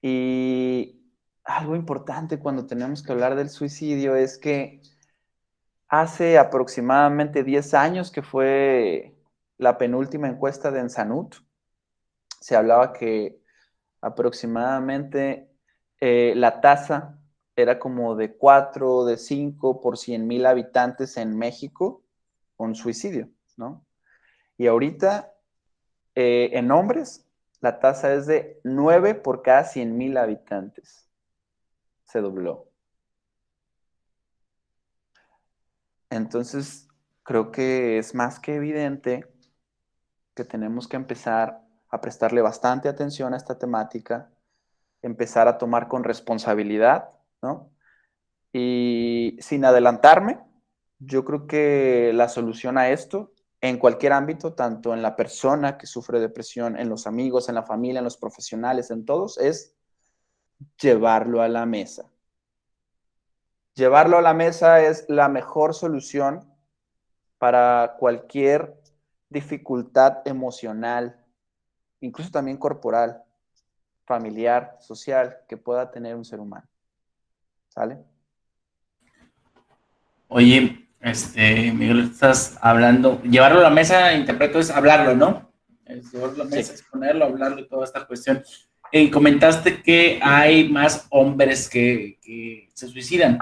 Y 0.00 1.00
algo 1.44 1.76
importante 1.76 2.38
cuando 2.38 2.66
tenemos 2.66 3.02
que 3.02 3.12
hablar 3.12 3.36
del 3.36 3.50
suicidio 3.50 4.16
es 4.16 4.38
que 4.38 4.82
hace 5.88 6.38
aproximadamente 6.38 7.44
10 7.44 7.74
años 7.74 8.10
que 8.10 8.22
fue 8.22 9.16
la 9.58 9.78
penúltima 9.78 10.28
encuesta 10.28 10.70
de 10.70 10.80
Ensanut, 10.80 11.36
se 12.40 12.56
hablaba 12.56 12.92
que 12.92 13.40
aproximadamente 14.00 15.48
eh, 16.00 16.32
la 16.34 16.60
tasa 16.60 17.21
era 17.56 17.78
como 17.78 18.16
de 18.16 18.36
4 18.36 19.04
de 19.04 19.16
5 19.16 19.80
por 19.80 19.98
100 19.98 20.26
mil 20.26 20.46
habitantes 20.46 21.16
en 21.16 21.36
México 21.36 22.02
con 22.56 22.74
suicidio, 22.74 23.28
¿no? 23.56 23.84
Y 24.56 24.66
ahorita, 24.66 25.32
eh, 26.14 26.50
en 26.52 26.70
hombres, 26.70 27.26
la 27.60 27.78
tasa 27.78 28.14
es 28.14 28.26
de 28.26 28.60
9 28.64 29.14
por 29.14 29.42
cada 29.42 29.64
100 29.64 29.96
mil 29.96 30.16
habitantes. 30.16 31.08
Se 32.04 32.20
dobló. 32.20 32.68
Entonces, 36.10 36.88
creo 37.22 37.50
que 37.52 37.98
es 37.98 38.14
más 38.14 38.38
que 38.38 38.56
evidente 38.56 39.26
que 40.34 40.44
tenemos 40.44 40.88
que 40.88 40.96
empezar 40.96 41.62
a 41.88 42.00
prestarle 42.00 42.42
bastante 42.42 42.88
atención 42.88 43.34
a 43.34 43.36
esta 43.36 43.58
temática, 43.58 44.30
empezar 45.02 45.48
a 45.48 45.58
tomar 45.58 45.88
con 45.88 46.04
responsabilidad, 46.04 47.10
¿no? 47.42 47.70
Y 48.52 49.36
sin 49.40 49.64
adelantarme, 49.64 50.40
yo 50.98 51.24
creo 51.24 51.46
que 51.46 52.12
la 52.14 52.28
solución 52.28 52.78
a 52.78 52.90
esto 52.90 53.32
en 53.60 53.78
cualquier 53.78 54.12
ámbito, 54.12 54.54
tanto 54.54 54.92
en 54.92 55.02
la 55.02 55.14
persona 55.14 55.78
que 55.78 55.86
sufre 55.86 56.20
depresión, 56.20 56.76
en 56.76 56.88
los 56.88 57.06
amigos, 57.06 57.48
en 57.48 57.54
la 57.54 57.62
familia, 57.62 57.98
en 57.98 58.04
los 58.04 58.16
profesionales, 58.16 58.90
en 58.90 59.04
todos, 59.04 59.38
es 59.38 59.76
llevarlo 60.80 61.42
a 61.42 61.48
la 61.48 61.64
mesa. 61.64 62.10
Llevarlo 63.74 64.18
a 64.18 64.22
la 64.22 64.34
mesa 64.34 64.82
es 64.82 65.06
la 65.08 65.28
mejor 65.28 65.74
solución 65.74 66.52
para 67.38 67.96
cualquier 67.98 68.76
dificultad 69.30 70.18
emocional, 70.26 71.24
incluso 72.00 72.30
también 72.30 72.58
corporal, 72.58 73.22
familiar, 74.04 74.76
social, 74.80 75.38
que 75.48 75.56
pueda 75.56 75.90
tener 75.90 76.16
un 76.16 76.24
ser 76.24 76.40
humano. 76.40 76.68
¿Sale? 77.72 77.96
Oye, 80.28 80.86
este, 81.00 81.72
Miguel, 81.72 82.10
estás 82.12 82.58
hablando, 82.60 83.22
llevarlo 83.22 83.60
a 83.60 83.62
la 83.62 83.70
mesa, 83.70 84.12
interpreto, 84.12 84.58
es 84.58 84.70
hablarlo, 84.70 85.16
¿no? 85.16 85.50
Es 85.86 86.12
llevarlo 86.12 86.42
a 86.42 86.44
la 86.44 86.50
mesa, 86.50 86.74
exponerlo, 86.74 87.24
hablarlo 87.24 87.60
y 87.60 87.68
toda 87.68 87.84
esta 87.84 88.06
cuestión. 88.06 88.44
Y 88.92 89.10
comentaste 89.10 89.82
que 89.82 90.20
hay 90.22 90.68
más 90.68 91.06
hombres 91.08 91.70
que, 91.70 92.18
que 92.22 92.68
se 92.74 92.88
suicidan, 92.88 93.38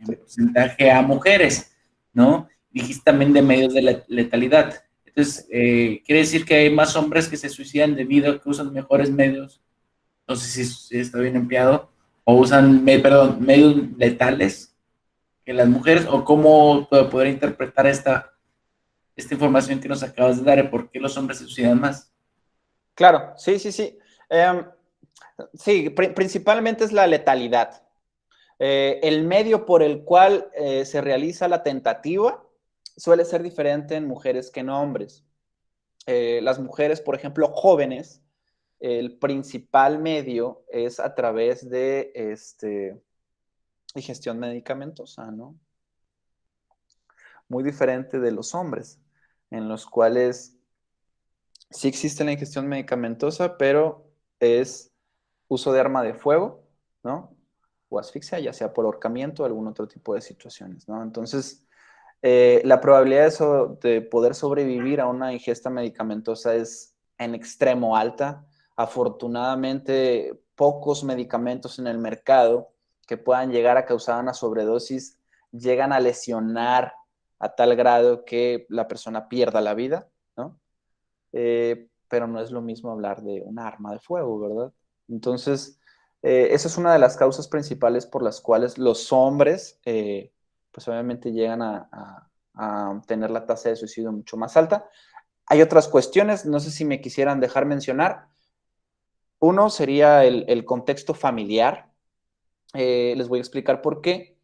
en 0.00 0.16
porcentaje 0.16 0.90
a 0.90 1.02
mujeres, 1.02 1.76
¿no? 2.14 2.48
Dijiste 2.70 3.04
también 3.04 3.34
de 3.34 3.42
medios 3.42 3.74
de 3.74 4.04
letalidad. 4.08 4.72
Entonces, 5.04 5.46
eh, 5.50 6.02
¿quiere 6.06 6.20
decir 6.22 6.46
que 6.46 6.54
hay 6.54 6.70
más 6.70 6.96
hombres 6.96 7.28
que 7.28 7.36
se 7.36 7.50
suicidan 7.50 7.94
debido 7.94 8.32
a 8.32 8.40
que 8.40 8.48
usan 8.48 8.72
mejores 8.72 9.10
medios? 9.10 9.60
No 10.26 10.34
sé 10.34 10.64
si, 10.64 10.98
está 10.98 11.18
bien 11.18 11.36
empleado, 11.36 11.93
o 12.24 12.34
usan, 12.34 12.84
perdón, 12.84 13.38
medios 13.40 13.76
letales 13.96 14.74
que 15.44 15.52
las 15.52 15.68
mujeres 15.68 16.06
o 16.10 16.24
cómo 16.24 16.88
poder 16.88 17.28
interpretar 17.28 17.86
esta, 17.86 18.32
esta 19.14 19.34
información 19.34 19.80
que 19.80 19.88
nos 19.88 20.02
acabas 20.02 20.38
de 20.38 20.44
dar 20.44 20.70
por 20.70 20.90
qué 20.90 20.98
los 20.98 21.16
hombres 21.16 21.38
se 21.38 21.44
suicidan 21.44 21.80
más. 21.80 22.10
Claro, 22.94 23.34
sí, 23.36 23.58
sí, 23.58 23.72
sí. 23.72 23.98
Em, 24.30 24.64
sí, 25.52 25.90
principalmente 25.90 26.84
es 26.84 26.92
la 26.92 27.06
letalidad. 27.06 27.82
Eh, 28.58 29.00
el 29.02 29.24
medio 29.24 29.66
por 29.66 29.82
el 29.82 30.04
cual 30.04 30.48
eh, 30.54 30.84
se 30.84 31.00
realiza 31.00 31.48
la 31.48 31.62
tentativa 31.62 32.42
suele 32.96 33.24
ser 33.24 33.42
diferente 33.42 33.96
en 33.96 34.06
mujeres 34.06 34.50
que 34.50 34.60
en 34.60 34.70
hombres. 34.70 35.24
Eh, 36.06 36.40
las 36.42 36.58
mujeres, 36.58 37.00
por 37.00 37.14
ejemplo, 37.14 37.48
jóvenes, 37.48 38.22
el 38.84 39.16
principal 39.16 39.98
medio 39.98 40.62
es 40.68 41.00
a 41.00 41.14
través 41.14 41.70
de 41.70 42.12
este, 42.14 43.00
y 43.94 44.02
gestión 44.02 44.38
medicamentosa, 44.38 45.30
¿no? 45.30 45.58
Muy 47.48 47.64
diferente 47.64 48.20
de 48.20 48.30
los 48.30 48.54
hombres, 48.54 49.00
en 49.50 49.68
los 49.68 49.86
cuales 49.86 50.58
sí 51.70 51.88
existe 51.88 52.24
la 52.24 52.32
ingestión 52.32 52.66
medicamentosa, 52.66 53.56
pero 53.56 54.06
es 54.38 54.92
uso 55.48 55.72
de 55.72 55.80
arma 55.80 56.02
de 56.02 56.12
fuego, 56.12 56.68
¿no? 57.02 57.34
O 57.88 57.98
asfixia, 57.98 58.38
ya 58.38 58.52
sea 58.52 58.74
por 58.74 58.84
ahorcamiento 58.84 59.44
o 59.44 59.46
algún 59.46 59.66
otro 59.66 59.88
tipo 59.88 60.14
de 60.14 60.20
situaciones, 60.20 60.86
¿no? 60.86 61.02
Entonces, 61.02 61.66
eh, 62.20 62.60
la 62.66 62.82
probabilidad 62.82 63.32
de, 63.80 63.88
de 63.88 64.02
poder 64.02 64.34
sobrevivir 64.34 65.00
a 65.00 65.06
una 65.06 65.32
ingesta 65.32 65.70
medicamentosa 65.70 66.54
es 66.54 66.94
en 67.16 67.34
extremo 67.34 67.96
alta. 67.96 68.46
Afortunadamente, 68.76 70.40
pocos 70.54 71.04
medicamentos 71.04 71.78
en 71.78 71.86
el 71.86 71.98
mercado 71.98 72.70
que 73.06 73.16
puedan 73.16 73.52
llegar 73.52 73.76
a 73.76 73.84
causar 73.84 74.20
una 74.20 74.34
sobredosis 74.34 75.18
llegan 75.52 75.92
a 75.92 76.00
lesionar 76.00 76.94
a 77.38 77.54
tal 77.54 77.76
grado 77.76 78.24
que 78.24 78.66
la 78.68 78.88
persona 78.88 79.28
pierda 79.28 79.60
la 79.60 79.74
vida, 79.74 80.08
¿no? 80.36 80.58
Eh, 81.32 81.88
pero 82.08 82.26
no 82.26 82.40
es 82.40 82.50
lo 82.50 82.62
mismo 82.62 82.90
hablar 82.90 83.22
de 83.22 83.42
un 83.44 83.58
arma 83.58 83.92
de 83.92 84.00
fuego, 84.00 84.38
¿verdad? 84.40 84.72
Entonces, 85.08 85.78
eh, 86.22 86.54
esa 86.54 86.68
es 86.68 86.78
una 86.78 86.92
de 86.92 86.98
las 86.98 87.16
causas 87.16 87.48
principales 87.48 88.06
por 88.06 88.22
las 88.22 88.40
cuales 88.40 88.78
los 88.78 89.12
hombres, 89.12 89.78
eh, 89.84 90.32
pues 90.70 90.88
obviamente 90.88 91.32
llegan 91.32 91.60
a, 91.62 92.30
tener 93.08 93.30
la 93.30 93.46
tasa 93.46 93.70
de 93.70 93.76
suicidio 93.76 94.12
mucho 94.12 94.36
más 94.36 94.56
alta. 94.56 94.88
Hay 95.46 95.60
otras 95.60 95.88
cuestiones, 95.88 96.46
no 96.46 96.60
sé 96.60 96.70
si 96.70 96.84
me 96.84 97.00
quisieran 97.00 97.40
dejar 97.40 97.66
mencionar. 97.66 98.28
Uno 99.44 99.68
sería 99.68 100.24
el 100.24 100.64
contexto 100.64 101.12
familiar, 101.12 101.94
eh, 102.74 103.14
les 103.16 103.28
voy 103.28 103.38
a 103.38 103.42
explicar 103.42 103.80
por 103.80 104.00
qué. 104.00 104.36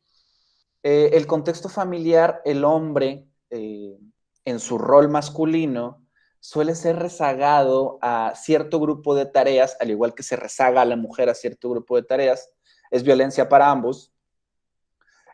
Eh, 0.82 1.10
el 1.14 1.26
contexto 1.26 1.68
familiar, 1.68 2.40
el 2.44 2.64
hombre, 2.64 3.28
eh, 3.50 3.98
en 4.44 4.60
su 4.60 4.78
rol 4.78 5.08
masculino, 5.08 6.06
suele 6.38 6.74
ser 6.74 6.96
rezagado 6.96 7.98
a 8.00 8.32
cierto 8.34 8.80
grupo 8.80 9.14
de 9.14 9.26
tareas, 9.26 9.76
al 9.80 9.90
igual 9.90 10.14
que 10.14 10.22
se 10.22 10.36
rezaga 10.36 10.80
a 10.80 10.86
la 10.86 10.96
mujer 10.96 11.28
a 11.28 11.34
cierto 11.34 11.68
grupo 11.68 11.96
de 11.96 12.04
tareas, 12.04 12.50
es 12.90 13.02
violencia 13.02 13.48
para 13.48 13.70
ambos, 13.70 14.14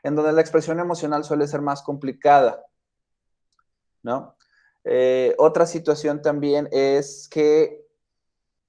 en 0.03 0.17
donde 0.17 0.33
la 0.33 0.41
expresión 0.41 0.81
emocional 0.81 1.23
suele 1.23 1.47
ser 1.47 1.61
más 1.61 1.83
complicada, 1.83 2.65
¿no? 4.03 4.37
Otra 5.39 5.67
situación 5.67 6.23
también 6.23 6.69
es 6.71 7.29
que, 7.29 7.86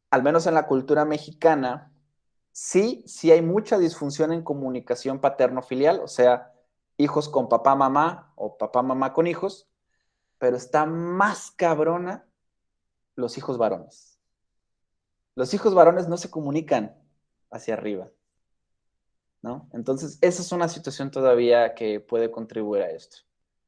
al 0.09 0.23
menos 0.23 0.47
en 0.47 0.53
la 0.53 0.67
cultura 0.67 1.05
mexicana, 1.05 1.91
sí, 2.51 3.03
sí 3.07 3.31
hay 3.31 3.41
mucha 3.41 3.77
disfunción 3.77 4.33
en 4.33 4.43
comunicación 4.43 5.19
paterno-filial, 5.19 5.99
o 5.99 6.07
sea, 6.07 6.53
hijos 6.97 7.29
con 7.29 7.49
papá, 7.49 7.75
mamá 7.75 8.33
o 8.35 8.57
papá, 8.57 8.81
mamá 8.81 9.13
con 9.13 9.27
hijos, 9.27 9.69
pero 10.39 10.57
está 10.57 10.85
más 10.85 11.51
cabrona 11.51 12.27
los 13.15 13.37
hijos 13.37 13.57
varones. 13.57 14.19
Los 15.35 15.53
hijos 15.53 15.73
varones 15.75 16.07
no 16.07 16.17
se 16.17 16.31
comunican 16.31 16.97
hacia 17.51 17.75
arriba, 17.75 18.09
¿no? 19.41 19.69
Entonces, 19.73 20.17
esa 20.21 20.41
es 20.41 20.51
una 20.51 20.67
situación 20.67 21.11
todavía 21.11 21.75
que 21.75 21.99
puede 21.99 22.31
contribuir 22.31 22.83
a 22.83 22.89
esto, 22.89 23.17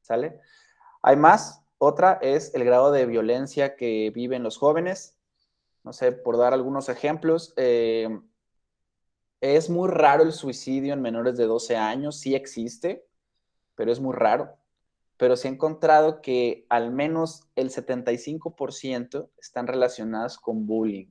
¿sale? 0.00 0.40
Hay 1.02 1.16
más, 1.16 1.64
otra 1.78 2.18
es 2.22 2.54
el 2.54 2.64
grado 2.64 2.90
de 2.90 3.06
violencia 3.06 3.76
que 3.76 4.10
viven 4.12 4.42
los 4.42 4.58
jóvenes, 4.58 5.19
no 5.84 5.92
sé, 5.92 6.12
por 6.12 6.36
dar 6.36 6.52
algunos 6.52 6.88
ejemplos, 6.88 7.52
eh, 7.56 8.08
es 9.40 9.70
muy 9.70 9.88
raro 9.88 10.22
el 10.22 10.32
suicidio 10.32 10.92
en 10.92 11.00
menores 11.00 11.36
de 11.36 11.46
12 11.46 11.76
años, 11.76 12.18
sí 12.18 12.34
existe, 12.34 13.06
pero 13.74 13.90
es 13.90 14.00
muy 14.00 14.14
raro. 14.14 14.56
Pero 15.16 15.36
se 15.36 15.48
ha 15.48 15.50
encontrado 15.50 16.20
que 16.20 16.66
al 16.68 16.92
menos 16.92 17.48
el 17.56 17.70
75% 17.70 19.30
están 19.38 19.66
relacionadas 19.66 20.38
con 20.38 20.66
bullying. 20.66 21.10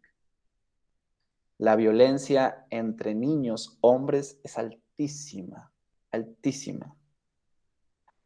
La 1.57 1.75
violencia 1.75 2.65
entre 2.69 3.15
niños, 3.15 3.77
hombres, 3.81 4.39
es 4.43 4.57
altísima, 4.57 5.71
altísima. 6.11 6.95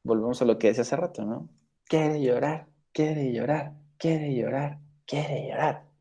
Volvemos 0.03 0.41
a 0.41 0.45
lo 0.45 0.59
que 0.59 0.67
decía 0.67 0.83
hace 0.83 0.95
rato, 0.95 1.25
¿no? 1.25 1.49
Quiere 1.85 2.21
llorar, 2.21 2.67
quiere 2.91 3.33
llorar, 3.33 3.73
quiere 3.97 4.35
llorar, 4.35 4.79
quiere 5.05 5.47
llorar. 5.49 5.92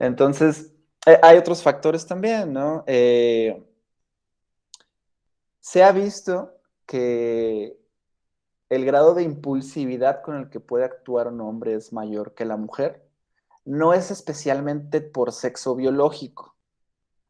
Entonces, 0.00 0.72
eh, 1.06 1.20
hay 1.22 1.36
otros 1.36 1.62
factores 1.62 2.06
también, 2.06 2.52
¿no? 2.52 2.82
Eh, 2.86 3.62
se 5.60 5.84
ha 5.84 5.92
visto 5.92 6.54
que 6.86 7.78
el 8.70 8.84
grado 8.86 9.14
de 9.14 9.22
impulsividad 9.22 10.22
con 10.22 10.36
el 10.36 10.48
que 10.48 10.58
puede 10.58 10.84
actuar 10.84 11.28
un 11.28 11.42
hombre 11.42 11.74
es 11.74 11.92
mayor 11.92 12.34
que 12.34 12.46
la 12.46 12.56
mujer. 12.56 13.06
No 13.66 13.92
es 13.92 14.10
especialmente 14.10 15.02
por 15.02 15.32
sexo 15.32 15.76
biológico, 15.76 16.56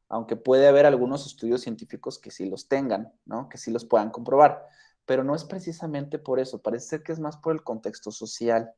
aunque 0.08 0.36
puede 0.36 0.68
haber 0.68 0.86
algunos 0.86 1.26
estudios 1.26 1.62
científicos 1.62 2.20
que 2.20 2.30
sí 2.30 2.48
los 2.48 2.68
tengan, 2.68 3.12
¿no? 3.24 3.48
Que 3.48 3.58
sí 3.58 3.72
los 3.72 3.84
puedan 3.84 4.10
comprobar, 4.10 4.64
pero 5.06 5.24
no 5.24 5.34
es 5.34 5.44
precisamente 5.44 6.20
por 6.20 6.38
eso, 6.38 6.62
parece 6.62 6.86
ser 6.86 7.02
que 7.02 7.12
es 7.12 7.18
más 7.18 7.36
por 7.36 7.52
el 7.52 7.64
contexto 7.64 8.12
social, 8.12 8.72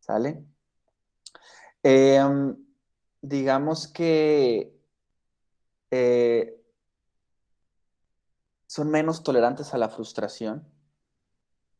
¿sale? 0.00 0.44
Eh, 1.84 2.20
digamos 3.22 3.88
que 3.88 4.72
eh, 5.90 6.60
son 8.66 8.90
menos 8.90 9.22
tolerantes 9.22 9.74
a 9.74 9.78
la 9.78 9.88
frustración. 9.88 10.66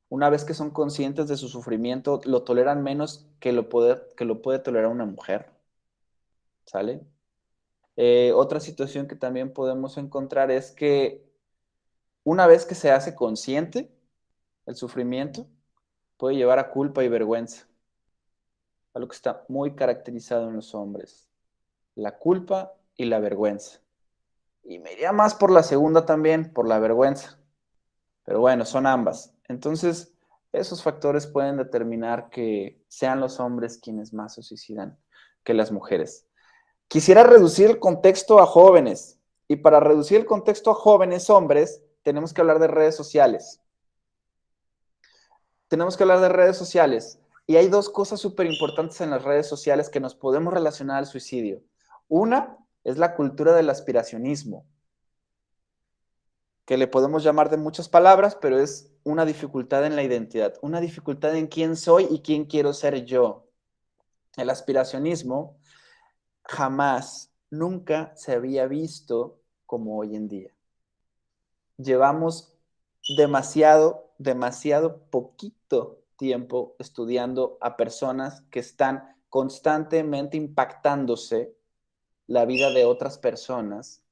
Una 0.08 0.30
vez 0.30 0.44
que 0.44 0.54
son 0.54 0.70
conscientes 0.70 1.28
de 1.28 1.36
su 1.36 1.48
sufrimiento, 1.48 2.20
lo 2.24 2.42
toleran 2.42 2.82
menos 2.82 3.26
que 3.40 3.52
lo 3.52 3.68
puede, 3.68 4.00
que 4.16 4.24
lo 4.24 4.40
puede 4.42 4.58
tolerar 4.58 4.90
una 4.90 5.04
mujer. 5.04 5.50
¿Sale? 6.64 7.02
Eh, 7.96 8.32
otra 8.34 8.60
situación 8.60 9.08
que 9.08 9.16
también 9.16 9.52
podemos 9.52 9.98
encontrar 9.98 10.50
es 10.50 10.70
que 10.72 11.28
una 12.24 12.46
vez 12.46 12.64
que 12.64 12.74
se 12.74 12.90
hace 12.90 13.14
consciente 13.14 13.90
el 14.66 14.76
sufrimiento, 14.76 15.46
puede 16.18 16.36
llevar 16.36 16.58
a 16.58 16.70
culpa 16.70 17.02
y 17.04 17.08
vergüenza, 17.08 17.66
algo 18.92 19.08
que 19.08 19.16
está 19.16 19.44
muy 19.48 19.74
caracterizado 19.74 20.48
en 20.48 20.56
los 20.56 20.74
hombres 20.74 21.27
la 21.98 22.16
culpa 22.16 22.74
y 22.96 23.06
la 23.06 23.18
vergüenza. 23.18 23.80
Y 24.62 24.78
me 24.78 24.92
iría 24.92 25.12
más 25.12 25.34
por 25.34 25.50
la 25.50 25.62
segunda 25.62 26.06
también, 26.06 26.52
por 26.52 26.68
la 26.68 26.78
vergüenza. 26.78 27.38
Pero 28.24 28.40
bueno, 28.40 28.64
son 28.64 28.86
ambas. 28.86 29.34
Entonces, 29.48 30.14
esos 30.52 30.82
factores 30.82 31.26
pueden 31.26 31.56
determinar 31.56 32.30
que 32.30 32.80
sean 32.86 33.18
los 33.18 33.40
hombres 33.40 33.78
quienes 33.78 34.12
más 34.12 34.34
se 34.34 34.42
suicidan 34.42 34.96
que 35.42 35.54
las 35.54 35.72
mujeres. 35.72 36.26
Quisiera 36.86 37.24
reducir 37.24 37.68
el 37.68 37.80
contexto 37.80 38.38
a 38.38 38.46
jóvenes. 38.46 39.18
Y 39.48 39.56
para 39.56 39.80
reducir 39.80 40.18
el 40.18 40.26
contexto 40.26 40.70
a 40.70 40.74
jóvenes 40.74 41.30
hombres, 41.30 41.82
tenemos 42.02 42.32
que 42.32 42.40
hablar 42.42 42.60
de 42.60 42.68
redes 42.68 42.94
sociales. 42.94 43.60
Tenemos 45.66 45.96
que 45.96 46.04
hablar 46.04 46.20
de 46.20 46.28
redes 46.28 46.56
sociales. 46.56 47.18
Y 47.46 47.56
hay 47.56 47.68
dos 47.68 47.88
cosas 47.88 48.20
súper 48.20 48.46
importantes 48.46 49.00
en 49.00 49.10
las 49.10 49.24
redes 49.24 49.48
sociales 49.48 49.88
que 49.88 50.00
nos 50.00 50.14
podemos 50.14 50.52
relacionar 50.52 50.98
al 50.98 51.06
suicidio. 51.06 51.62
Una 52.08 52.58
es 52.84 52.98
la 52.98 53.14
cultura 53.14 53.54
del 53.54 53.70
aspiracionismo, 53.70 54.66
que 56.64 56.76
le 56.76 56.86
podemos 56.86 57.22
llamar 57.22 57.50
de 57.50 57.56
muchas 57.56 57.88
palabras, 57.88 58.36
pero 58.36 58.58
es 58.58 58.92
una 59.04 59.24
dificultad 59.24 59.86
en 59.86 59.96
la 59.96 60.02
identidad, 60.02 60.54
una 60.60 60.80
dificultad 60.80 61.34
en 61.36 61.46
quién 61.46 61.76
soy 61.76 62.06
y 62.10 62.20
quién 62.20 62.44
quiero 62.44 62.72
ser 62.72 63.04
yo. 63.04 63.46
El 64.36 64.50
aspiracionismo 64.50 65.58
jamás, 66.44 67.32
nunca 67.50 68.12
se 68.16 68.32
había 68.32 68.66
visto 68.66 69.40
como 69.66 69.98
hoy 69.98 70.16
en 70.16 70.28
día. 70.28 70.50
Llevamos 71.76 72.54
demasiado, 73.16 74.12
demasiado 74.18 75.02
poquito 75.10 76.02
tiempo 76.16 76.74
estudiando 76.78 77.58
a 77.60 77.76
personas 77.76 78.42
que 78.50 78.60
están 78.60 79.16
constantemente 79.28 80.36
impactándose 80.36 81.57
la 82.28 82.44
vida 82.44 82.70
de 82.70 82.84
otras 82.84 83.18
personas 83.18 84.04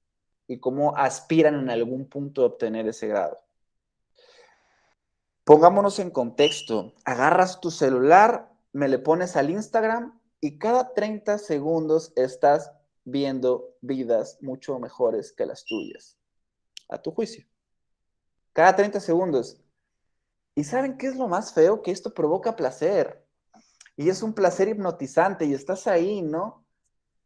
y 0.48 0.58
cómo 0.58 0.96
aspiran 0.96 1.54
en 1.54 1.70
algún 1.70 2.08
punto 2.08 2.42
a 2.42 2.46
obtener 2.46 2.88
ese 2.88 3.06
grado. 3.06 3.38
Pongámonos 5.44 6.00
en 6.00 6.10
contexto. 6.10 6.94
Agarras 7.04 7.60
tu 7.60 7.70
celular, 7.70 8.52
me 8.72 8.88
le 8.88 8.98
pones 8.98 9.36
al 9.36 9.50
Instagram 9.50 10.20
y 10.40 10.58
cada 10.58 10.92
30 10.92 11.38
segundos 11.38 12.12
estás 12.16 12.72
viendo 13.04 13.76
vidas 13.80 14.38
mucho 14.40 14.78
mejores 14.80 15.32
que 15.32 15.46
las 15.46 15.64
tuyas, 15.64 16.18
a 16.88 17.00
tu 17.00 17.12
juicio. 17.12 17.46
Cada 18.52 18.74
30 18.74 18.98
segundos. 18.98 19.60
¿Y 20.56 20.64
saben 20.64 20.96
qué 20.98 21.06
es 21.06 21.16
lo 21.16 21.28
más 21.28 21.52
feo? 21.52 21.82
Que 21.82 21.92
esto 21.92 22.12
provoca 22.14 22.56
placer. 22.56 23.24
Y 23.96 24.08
es 24.08 24.22
un 24.22 24.34
placer 24.34 24.68
hipnotizante 24.68 25.44
y 25.44 25.54
estás 25.54 25.86
ahí, 25.86 26.22
¿no? 26.22 26.65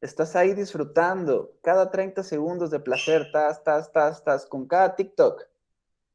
Estás 0.01 0.35
ahí 0.35 0.55
disfrutando 0.55 1.59
cada 1.63 1.91
30 1.91 2.23
segundos 2.23 2.71
de 2.71 2.81
placer, 2.81 3.23
estás, 3.23 3.59
estás, 3.59 3.87
estás, 3.87 4.17
estás 4.17 4.47
con 4.47 4.67
cada 4.67 4.97
TikTok 4.97 5.43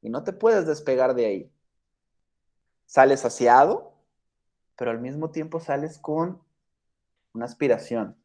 y 0.01 0.09
no 0.09 0.23
te 0.23 0.33
puedes 0.33 0.65
despegar 0.65 1.13
de 1.13 1.25
ahí. 1.25 1.51
Sales 2.87 3.19
saciado, 3.19 3.93
pero 4.75 4.89
al 4.89 4.99
mismo 4.99 5.29
tiempo 5.29 5.59
sales 5.59 5.99
con 5.99 6.41
una 7.33 7.45
aspiración. 7.45 8.17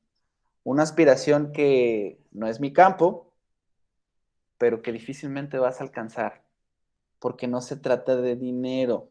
Una 0.62 0.82
aspiración 0.82 1.52
que 1.52 2.18
no 2.30 2.46
es 2.46 2.58
mi 2.58 2.72
campo, 2.72 3.34
pero 4.56 4.80
que 4.80 4.92
difícilmente 4.92 5.58
vas 5.58 5.80
a 5.80 5.84
alcanzar, 5.84 6.42
porque 7.18 7.48
no 7.48 7.60
se 7.60 7.76
trata 7.76 8.16
de 8.16 8.36
dinero, 8.36 9.10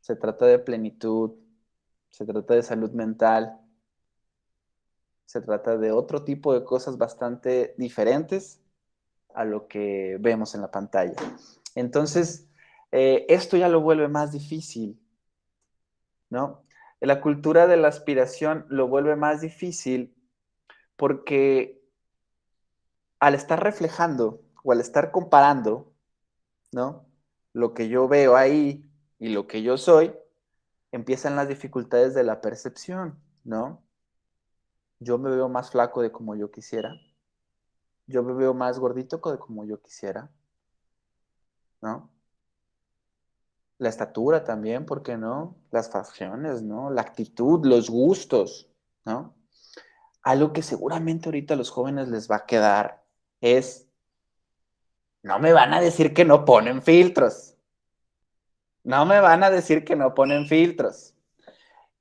se 0.00 0.16
trata 0.16 0.46
de 0.46 0.58
plenitud, 0.58 1.32
se 2.10 2.24
trata 2.24 2.54
de 2.54 2.62
salud 2.62 2.90
mental, 2.92 3.67
se 5.28 5.42
trata 5.42 5.76
de 5.76 5.92
otro 5.92 6.24
tipo 6.24 6.54
de 6.54 6.64
cosas 6.64 6.96
bastante 6.96 7.74
diferentes 7.76 8.62
a 9.34 9.44
lo 9.44 9.68
que 9.68 10.16
vemos 10.18 10.54
en 10.54 10.62
la 10.62 10.70
pantalla. 10.70 11.16
Entonces, 11.74 12.48
eh, 12.92 13.26
esto 13.28 13.58
ya 13.58 13.68
lo 13.68 13.82
vuelve 13.82 14.08
más 14.08 14.32
difícil, 14.32 14.98
¿no? 16.30 16.64
La 17.00 17.20
cultura 17.20 17.66
de 17.66 17.76
la 17.76 17.88
aspiración 17.88 18.64
lo 18.70 18.88
vuelve 18.88 19.16
más 19.16 19.42
difícil 19.42 20.16
porque 20.96 21.78
al 23.20 23.34
estar 23.34 23.62
reflejando 23.62 24.40
o 24.64 24.72
al 24.72 24.80
estar 24.80 25.10
comparando, 25.10 25.92
¿no? 26.72 27.04
Lo 27.52 27.74
que 27.74 27.90
yo 27.90 28.08
veo 28.08 28.34
ahí 28.34 28.90
y 29.18 29.28
lo 29.28 29.46
que 29.46 29.60
yo 29.60 29.76
soy, 29.76 30.14
empiezan 30.90 31.36
las 31.36 31.48
dificultades 31.48 32.14
de 32.14 32.24
la 32.24 32.40
percepción, 32.40 33.20
¿no? 33.44 33.86
Yo 35.00 35.18
me 35.18 35.30
veo 35.30 35.48
más 35.48 35.70
flaco 35.70 36.02
de 36.02 36.12
como 36.12 36.34
yo 36.34 36.50
quisiera. 36.50 36.94
Yo 38.06 38.22
me 38.22 38.32
veo 38.32 38.54
más 38.54 38.78
gordito 38.78 39.18
de 39.18 39.38
como 39.38 39.64
yo 39.64 39.80
quisiera. 39.80 40.30
¿No? 41.80 42.10
La 43.78 43.88
estatura 43.88 44.42
también, 44.42 44.86
¿por 44.86 45.02
qué 45.02 45.16
no? 45.16 45.56
Las 45.70 45.90
facciones, 45.90 46.62
¿no? 46.62 46.90
La 46.90 47.02
actitud, 47.02 47.64
los 47.64 47.88
gustos, 47.88 48.68
¿no? 49.04 49.38
algo 50.28 50.52
que 50.52 50.62
seguramente 50.62 51.28
ahorita 51.28 51.54
a 51.54 51.56
los 51.56 51.70
jóvenes 51.70 52.08
les 52.08 52.30
va 52.30 52.36
a 52.36 52.46
quedar 52.46 53.02
es, 53.40 53.88
no 55.22 55.38
me 55.38 55.52
van 55.52 55.72
a 55.72 55.80
decir 55.80 56.12
que 56.12 56.24
no 56.24 56.44
ponen 56.44 56.82
filtros. 56.82 57.56
No 58.84 59.06
me 59.06 59.20
van 59.20 59.42
a 59.42 59.50
decir 59.50 59.84
que 59.84 59.96
no 59.96 60.14
ponen 60.14 60.46
filtros. 60.46 61.14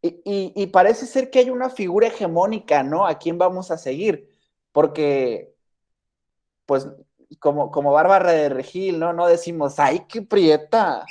Y, 0.02 0.68
parece 0.68 1.06
ser 1.06 1.30
que 1.30 1.40
hay 1.40 1.50
una 1.50 1.70
figura 1.70 2.08
hegemónica, 2.08 2.84
¿no? 2.84 3.06
¿A 3.08 3.18
quién 3.18 3.38
vamos 3.38 3.72
a 3.72 3.78
seguir? 3.78 4.30
Porque, 4.72 5.56
pues, 6.66 6.88
como, 7.40 7.72
como 7.72 7.92
Bárbara 7.94 8.32
de 8.32 8.50
Regil, 8.50 9.00
¿no? 9.00 9.14
No 9.14 9.28
decimos, 9.28 9.80
¡ay, 9.80 10.06
qué 10.08 10.22
prieta! 10.22 11.06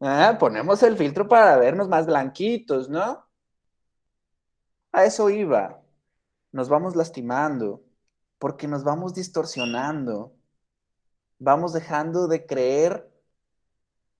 Ah, 0.00 0.36
ponemos 0.38 0.82
el 0.82 0.96
filtro 0.96 1.26
para 1.28 1.56
vernos 1.56 1.88
más 1.88 2.06
blanquitos, 2.06 2.88
¿no? 2.88 3.26
A 4.92 5.04
eso 5.04 5.28
iba. 5.30 5.82
Nos 6.52 6.68
vamos 6.68 6.96
lastimando 6.96 7.82
porque 8.38 8.68
nos 8.68 8.84
vamos 8.84 9.14
distorsionando. 9.14 10.34
Vamos 11.38 11.72
dejando 11.72 12.28
de 12.28 12.46
creer 12.46 13.10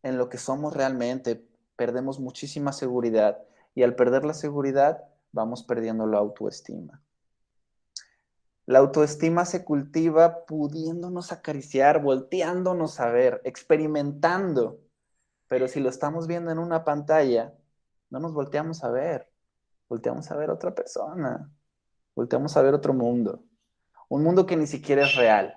en 0.03 0.19
lo 0.19 0.29
que 0.29 0.39
somos 0.39 0.75
realmente. 0.75 1.47
Perdemos 1.77 2.21
muchísima 2.21 2.73
seguridad 2.73 3.39
y 3.75 3.83
al 3.83 3.95
perder 3.95 4.25
la 4.25 4.35
seguridad 4.35 5.05
vamos 5.33 5.63
perdiendo 5.63 6.07
la 6.07 6.19
autoestima. 6.19 7.03
La 8.67 8.79
autoestima 8.79 9.45
se 9.45 9.65
cultiva 9.65 10.47
pudiéndonos 10.47 11.33
acariciar, 11.33 12.01
volteándonos 12.03 12.99
a 13.01 13.11
ver, 13.11 13.41
experimentando 13.45 14.85
pero 15.49 15.69
si 15.69 15.81
lo 15.81 15.89
estamos 15.89 16.27
viendo 16.27 16.51
en 16.51 16.59
una 16.59 16.85
pantalla, 16.85 17.55
no 18.11 18.21
nos 18.21 18.35
volteamos 18.35 18.83
a 18.85 18.91
ver, 18.91 19.31
volteamos 19.89 20.31
a 20.31 20.37
ver 20.37 20.51
otra 20.51 20.75
persona, 20.75 21.51
volteamos 22.15 22.57
a 22.57 22.63
ver 22.63 22.75
otro 22.75 22.95
mundo, 22.95 23.45
un 24.09 24.23
mundo 24.23 24.47
que 24.47 24.57
ni 24.57 24.67
siquiera 24.67 25.05
es 25.05 25.15
real. 25.15 25.55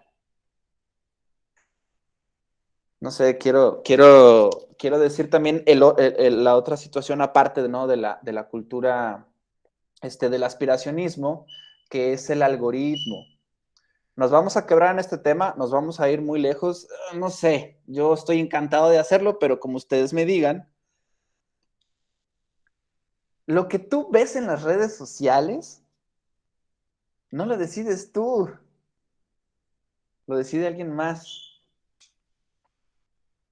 No 3.00 3.12
sé, 3.12 3.38
quiero, 3.38 3.82
quiero, 3.84 4.50
quiero 4.78 5.00
decir 5.00 5.30
también 5.30 5.64
la 5.68 6.56
otra 6.56 6.78
situación 6.78 7.22
aparte 7.22 7.68
¿no? 7.68 7.88
de, 7.88 7.98
la, 7.98 8.20
de 8.24 8.34
la 8.34 8.48
cultura 8.48 9.28
este, 10.02 10.30
del 10.30 10.44
aspiracionismo, 10.44 11.46
que 11.90 12.14
es 12.14 12.30
el 12.30 12.42
algoritmo 12.42 13.26
nos 14.18 14.32
vamos 14.32 14.58
a 14.58 14.66
quebrar 14.66 14.94
en 14.94 15.00
este 15.00 15.20
tema, 15.20 15.54
nos 15.60 15.70
vamos 15.70 16.00
a 16.00 16.10
ir 16.10 16.22
muy 16.24 16.42
lejos, 16.42 16.88
ah, 17.12 17.16
no 17.16 17.30
sé, 17.30 17.80
yo 17.86 18.16
estoy 18.16 18.40
encantado 18.40 18.90
de 18.90 18.98
hacerlo, 18.98 19.38
pero 19.38 19.60
como 19.60 19.78
ustedes 19.78 20.12
me 20.12 20.26
digan, 20.26 20.68
lo 23.46 23.68
que 23.68 23.78
tú 23.78 24.10
ves 24.12 24.36
en 24.36 24.48
las 24.48 24.64
redes 24.64 24.98
sociales, 24.98 25.84
no 27.30 27.46
lo 27.46 27.58
decides 27.58 28.12
tú, 28.12 28.50
lo 30.26 30.36
decide 30.36 30.66
alguien 30.66 30.92
más. 30.92 31.47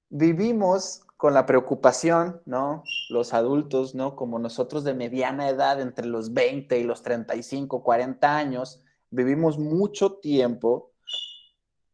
Vivimos 0.08 1.02
con 1.16 1.34
la 1.34 1.46
preocupación, 1.46 2.42
¿no? 2.44 2.84
Los 3.08 3.32
adultos, 3.34 3.94
¿no? 3.94 4.16
Como 4.16 4.38
nosotros 4.38 4.84
de 4.84 4.94
mediana 4.94 5.48
edad, 5.48 5.80
entre 5.80 6.06
los 6.06 6.34
20 6.34 6.78
y 6.78 6.84
los 6.84 7.02
35, 7.02 7.82
40 7.82 8.36
años, 8.36 8.82
vivimos 9.10 9.58
mucho 9.58 10.14
tiempo 10.14 10.92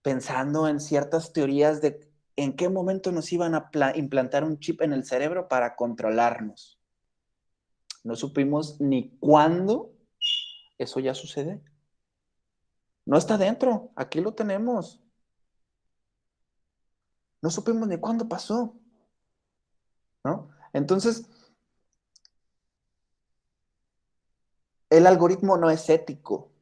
pensando 0.02 0.66
en 0.68 0.80
ciertas 0.80 1.32
teorías 1.32 1.80
de 1.80 2.10
en 2.36 2.56
qué 2.56 2.68
momento 2.68 3.12
nos 3.12 3.32
iban 3.32 3.54
a 3.54 3.70
implantar 3.94 4.42
un 4.42 4.58
chip 4.58 4.82
en 4.82 4.92
el 4.92 5.04
cerebro 5.04 5.48
para 5.48 5.76
controlarnos. 5.76 6.78
No 8.04 8.16
supimos 8.16 8.80
ni 8.80 9.16
cuándo 9.18 9.92
eso 10.78 10.98
ya 11.00 11.14
sucede. 11.14 11.62
No 13.04 13.16
está 13.16 13.36
dentro, 13.38 13.92
aquí 13.94 14.20
lo 14.20 14.34
tenemos. 14.34 15.01
No 17.42 17.50
supimos 17.50 17.88
ni 17.88 17.98
cuándo 17.98 18.28
pasó. 18.28 18.74
¿No? 20.24 20.50
Entonces, 20.72 21.26
el 24.88 25.06
algoritmo 25.06 25.56
no 25.56 25.68
es 25.70 25.90
ético. 25.90 26.52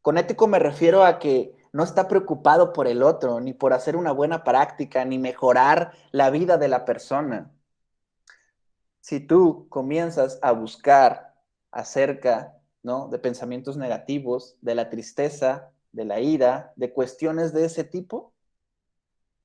Con 0.00 0.18
ético 0.18 0.48
me 0.48 0.58
refiero 0.58 1.04
a 1.04 1.18
que 1.18 1.56
no 1.72 1.84
está 1.84 2.08
preocupado 2.08 2.72
por 2.72 2.86
el 2.86 3.02
otro, 3.02 3.40
ni 3.40 3.52
por 3.52 3.72
hacer 3.72 3.96
una 3.96 4.12
buena 4.12 4.44
práctica, 4.44 5.04
ni 5.04 5.18
mejorar 5.18 5.92
la 6.10 6.30
vida 6.30 6.58
de 6.58 6.68
la 6.68 6.84
persona. 6.84 7.50
Si 9.00 9.20
tú 9.20 9.66
comienzas 9.68 10.38
a 10.42 10.52
buscar 10.52 11.34
acerca 11.70 12.56
¿no? 12.82 13.08
de 13.08 13.18
pensamientos 13.18 13.76
negativos, 13.76 14.56
de 14.60 14.74
la 14.74 14.90
tristeza, 14.90 15.70
de 15.92 16.04
la 16.04 16.20
ira, 16.20 16.72
de 16.76 16.92
cuestiones 16.92 17.52
de 17.52 17.64
ese 17.64 17.84
tipo, 17.84 18.32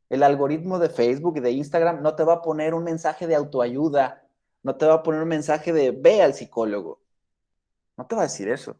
el 0.09 0.23
algoritmo 0.23 0.79
de 0.79 0.89
Facebook 0.89 1.37
y 1.37 1.41
de 1.41 1.51
Instagram 1.51 2.01
no 2.01 2.15
te 2.15 2.23
va 2.23 2.35
a 2.35 2.41
poner 2.41 2.73
un 2.73 2.83
mensaje 2.83 3.27
de 3.27 3.35
autoayuda, 3.35 4.23
no 4.63 4.75
te 4.75 4.85
va 4.85 4.95
a 4.95 5.03
poner 5.03 5.21
un 5.21 5.29
mensaje 5.29 5.73
de 5.73 5.91
ve 5.91 6.21
al 6.21 6.33
psicólogo. 6.33 7.01
No 7.97 8.05
te 8.05 8.15
va 8.15 8.21
a 8.21 8.25
decir 8.25 8.49
eso 8.49 8.77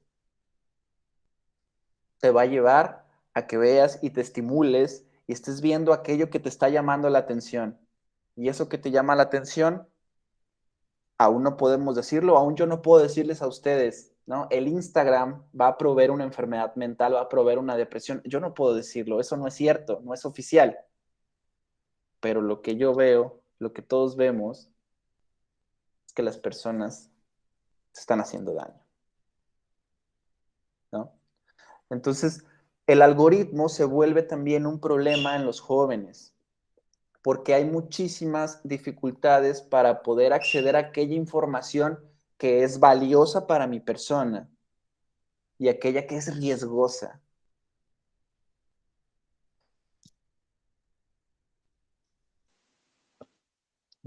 te 2.20 2.32
va 2.32 2.44
a 2.44 2.46
llevar 2.46 3.06
a 3.34 3.48
que 3.48 3.58
veas 3.58 4.00
y 4.02 4.10
te 4.12 4.22
estimules 4.22 5.06
y 5.28 5.34
estés 5.34 5.62
viendo 5.62 5.94
aquello 5.94 6.30
que 6.30 6.40
te 6.40 6.50
está 6.50 6.70
llamando 6.70 7.10
la 7.10 7.20
atención. 7.20 7.80
Y 8.36 8.50
eso 8.50 8.70
que 8.70 8.78
te 8.78 8.92
llama 8.92 9.16
la 9.16 9.24
atención, 9.24 9.88
aún 11.18 11.44
no 11.44 11.58
podemos 11.58 11.96
decirlo, 11.96 12.38
aún 12.38 12.56
yo 12.56 12.66
no 12.66 12.82
puedo 12.82 13.02
decirles 13.02 13.42
a 13.42 13.48
ustedes, 13.48 14.14
¿no? 14.26 14.48
El 14.52 14.68
Instagram 14.68 15.44
va 15.60 15.68
a 15.68 15.78
proveer 15.78 16.12
una 16.12 16.24
enfermedad 16.24 16.76
mental, 16.76 17.16
va 17.16 17.22
a 17.22 17.30
proveer 17.30 17.60
una 17.60 17.76
depresión. 17.76 18.22
Yo 18.26 18.40
no 18.40 18.54
puedo 18.54 18.76
decirlo, 18.76 19.20
eso 19.20 19.38
no 19.38 19.48
es 19.48 19.54
cierto, 19.54 20.02
no 20.04 20.14
es 20.14 20.26
oficial. 20.26 20.78
Pero 22.20 22.42
lo 22.42 22.62
que 22.62 22.76
yo 22.76 22.96
veo, 22.96 23.42
lo 23.60 23.74
que 23.74 23.82
todos 23.82 24.16
vemos, 24.16 24.70
es 26.06 26.14
que 26.14 26.24
las 26.24 26.38
personas 26.38 27.10
se 27.92 28.02
están 28.02 28.20
haciendo 28.20 28.54
daño. 28.54 28.82
¿No? 30.92 31.14
Entonces, 31.90 32.44
el 32.88 33.02
algoritmo 33.02 33.70
se 33.70 33.84
vuelve 33.84 34.24
también 34.24 34.66
un 34.66 34.80
problema 34.80 35.36
en 35.36 35.46
los 35.46 35.60
jóvenes, 35.60 36.34
porque 37.22 37.54
hay 37.54 37.66
muchísimas 37.66 38.62
dificultades 38.64 39.62
para 39.62 40.02
poder 40.02 40.32
acceder 40.32 40.76
a 40.76 40.80
aquella 40.80 41.16
información 41.16 42.00
que 42.38 42.64
es 42.64 42.80
valiosa 42.80 43.48
para 43.48 43.68
mi 43.68 43.80
persona 43.80 44.50
y 45.58 45.68
aquella 45.68 46.08
que 46.08 46.18
es 46.18 46.34
riesgosa. 46.38 47.22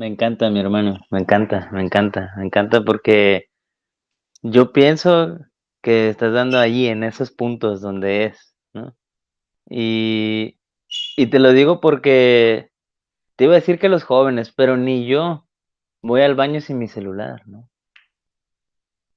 Me 0.01 0.07
encanta, 0.07 0.49
mi 0.49 0.61
hermano, 0.61 0.99
me 1.11 1.21
encanta, 1.21 1.69
me 1.73 1.83
encanta, 1.83 2.33
me 2.39 2.47
encanta 2.47 2.83
porque 2.83 3.51
yo 4.41 4.73
pienso 4.73 5.37
que 5.83 6.09
estás 6.09 6.33
dando 6.33 6.59
allí 6.59 6.87
en 6.87 7.05
esos 7.05 7.31
puntos 7.31 7.83
donde 7.83 8.25
es, 8.25 8.57
¿no? 8.73 8.97
Y, 9.69 10.59
y 11.19 11.27
te 11.27 11.39
lo 11.39 11.53
digo 11.53 11.83
porque 11.83 12.71
te 13.37 13.45
iba 13.45 13.53
a 13.53 13.57
decir 13.57 13.79
que 13.79 13.91
los 13.91 14.05
jóvenes, 14.05 14.55
pero 14.57 14.79
ni 14.79 15.07
yo 15.07 15.47
voy 16.01 16.23
al 16.23 16.35
baño 16.35 16.63
sin 16.63 16.79
mi 16.79 16.89
celular, 16.89 17.47
¿no? 17.47 17.69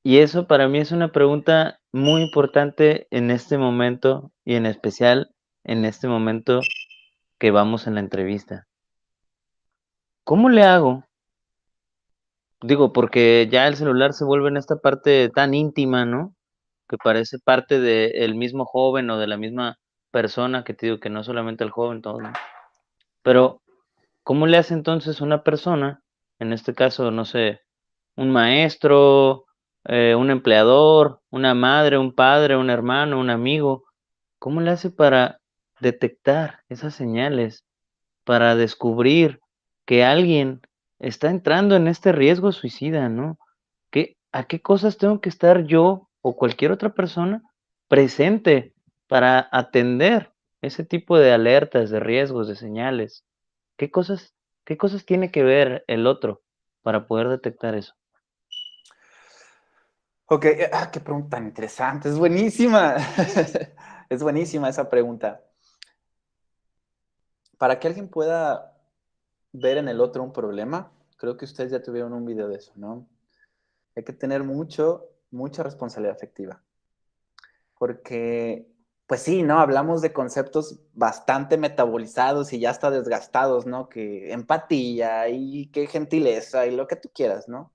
Y 0.04 0.18
eso 0.18 0.48
para 0.48 0.68
mí 0.68 0.80
es 0.80 0.92
una 0.92 1.14
pregunta 1.14 1.80
muy 1.94 2.24
importante 2.24 3.08
en 3.10 3.32
este 3.32 3.58
momento 3.58 4.34
y 4.44 4.56
en 4.56 4.66
especial 4.66 5.34
en 5.64 5.86
este 5.86 6.10
momento 6.10 6.60
que 7.40 7.52
vamos 7.52 7.88
en 7.88 7.94
la 7.94 8.02
entrevista. 8.02 8.68
¿Cómo 10.24 10.50
le 10.50 10.64
hago? 10.64 11.04
Digo, 12.62 12.94
porque 12.94 13.48
ya 13.52 13.68
el 13.68 13.76
celular 13.76 14.14
se 14.14 14.24
vuelve 14.26 14.50
en 14.50 14.58
esta 14.58 14.78
parte 14.78 15.30
tan 15.30 15.54
íntima, 15.54 16.06
¿no? 16.06 16.36
que 16.94 16.98
parece 16.98 17.40
parte 17.40 17.80
del 17.80 18.36
mismo 18.36 18.66
joven 18.66 19.10
o 19.10 19.18
de 19.18 19.26
la 19.26 19.38
misma 19.38 19.80
persona, 20.12 20.64
que 20.64 20.76
te 20.76 20.86
digo 20.86 21.00
que 21.00 21.10
no 21.10 21.24
solamente 21.24 21.64
el 21.64 21.72
joven, 21.72 22.04
todo, 22.04 22.20
Pero, 23.24 23.62
¿cómo 24.24 24.48
le 24.48 24.58
hace 24.58 24.76
entonces 24.76 25.22
una 25.22 25.44
persona, 25.44 26.04
en 26.40 26.54
este 26.54 26.76
caso, 26.76 27.10
no 27.10 27.26
sé, 27.26 27.62
un 28.16 28.30
maestro, 28.32 29.46
eh, 29.86 30.14
un 30.16 30.30
empleador, 30.30 31.22
una 31.32 31.56
madre, 31.56 31.98
un 31.98 32.14
padre, 32.14 32.58
un 32.58 32.70
hermano, 32.70 33.20
un 33.20 33.32
amigo, 33.32 33.86
¿cómo 34.38 34.62
le 34.62 34.70
hace 34.72 34.92
para 34.92 35.40
detectar 35.80 36.60
esas 36.70 36.94
señales, 36.94 37.64
para 38.24 38.56
descubrir 38.56 39.40
que 39.86 40.04
alguien 40.04 40.62
está 41.00 41.30
entrando 41.30 41.76
en 41.76 41.88
este 41.88 42.12
riesgo 42.12 42.52
suicida, 42.52 43.10
¿no? 43.10 43.38
¿Qué, 43.92 44.18
¿A 44.32 44.46
qué 44.46 44.62
cosas 44.62 44.98
tengo 44.98 45.22
que 45.22 45.30
estar 45.30 45.66
yo 45.66 46.10
o 46.22 46.36
cualquier 46.36 46.72
otra 46.72 46.94
persona 46.94 47.44
presente 47.88 48.74
para 49.08 49.48
atender 49.52 50.34
ese 50.64 50.84
tipo 50.86 51.20
de 51.20 51.34
alertas, 51.34 51.90
de 51.90 52.00
riesgos, 52.00 52.48
de 52.48 52.56
señales. 52.56 53.26
¿Qué 53.78 53.92
cosas, 53.92 54.34
qué 54.66 54.78
cosas 54.78 55.06
tiene 55.06 55.30
que 55.30 55.44
ver 55.44 55.84
el 55.88 56.08
otro 56.08 56.42
para 56.82 57.06
poder 57.06 57.28
detectar 57.28 57.76
eso? 57.76 57.94
Ok, 60.26 60.46
ah, 60.72 60.90
qué 60.92 61.02
pregunta 61.02 61.38
tan 61.38 61.46
interesante, 61.46 62.10
es 62.10 62.18
buenísima. 62.18 62.96
es 64.10 64.24
buenísima 64.24 64.70
esa 64.70 64.90
pregunta. 64.90 65.44
Para 67.58 67.78
que 67.78 67.88
alguien 67.88 68.08
pueda 68.08 68.73
ver 69.54 69.78
en 69.78 69.88
el 69.88 70.02
otro 70.02 70.24
un 70.24 70.34
problema, 70.34 70.92
creo 71.18 71.38
que 71.38 71.46
ustedes 71.46 71.72
ya 71.72 71.82
tuvieron 71.82 72.12
un 72.14 72.26
video 72.26 72.50
de 72.50 72.58
eso, 72.58 72.74
¿no? 72.76 73.08
Hay 73.96 74.04
que 74.04 74.14
tener 74.14 74.44
mucho, 74.44 75.06
mucha 75.32 75.64
responsabilidad 75.64 76.16
afectiva. 76.16 76.62
Porque, 77.78 78.68
pues 79.08 79.22
sí, 79.22 79.44
¿no? 79.44 79.60
Hablamos 79.60 80.02
de 80.02 80.12
conceptos 80.12 80.80
bastante 80.94 81.58
metabolizados 81.58 82.52
y 82.54 82.60
ya 82.60 82.72
está 82.72 82.90
desgastados, 82.90 83.66
¿no? 83.66 83.88
Que 83.88 84.34
empatía 84.34 85.30
y 85.30 85.68
qué 85.68 85.88
gentileza 85.88 86.66
y 86.66 86.76
lo 86.76 86.88
que 86.88 86.96
tú 86.96 87.10
quieras, 87.14 87.48
¿no? 87.48 87.74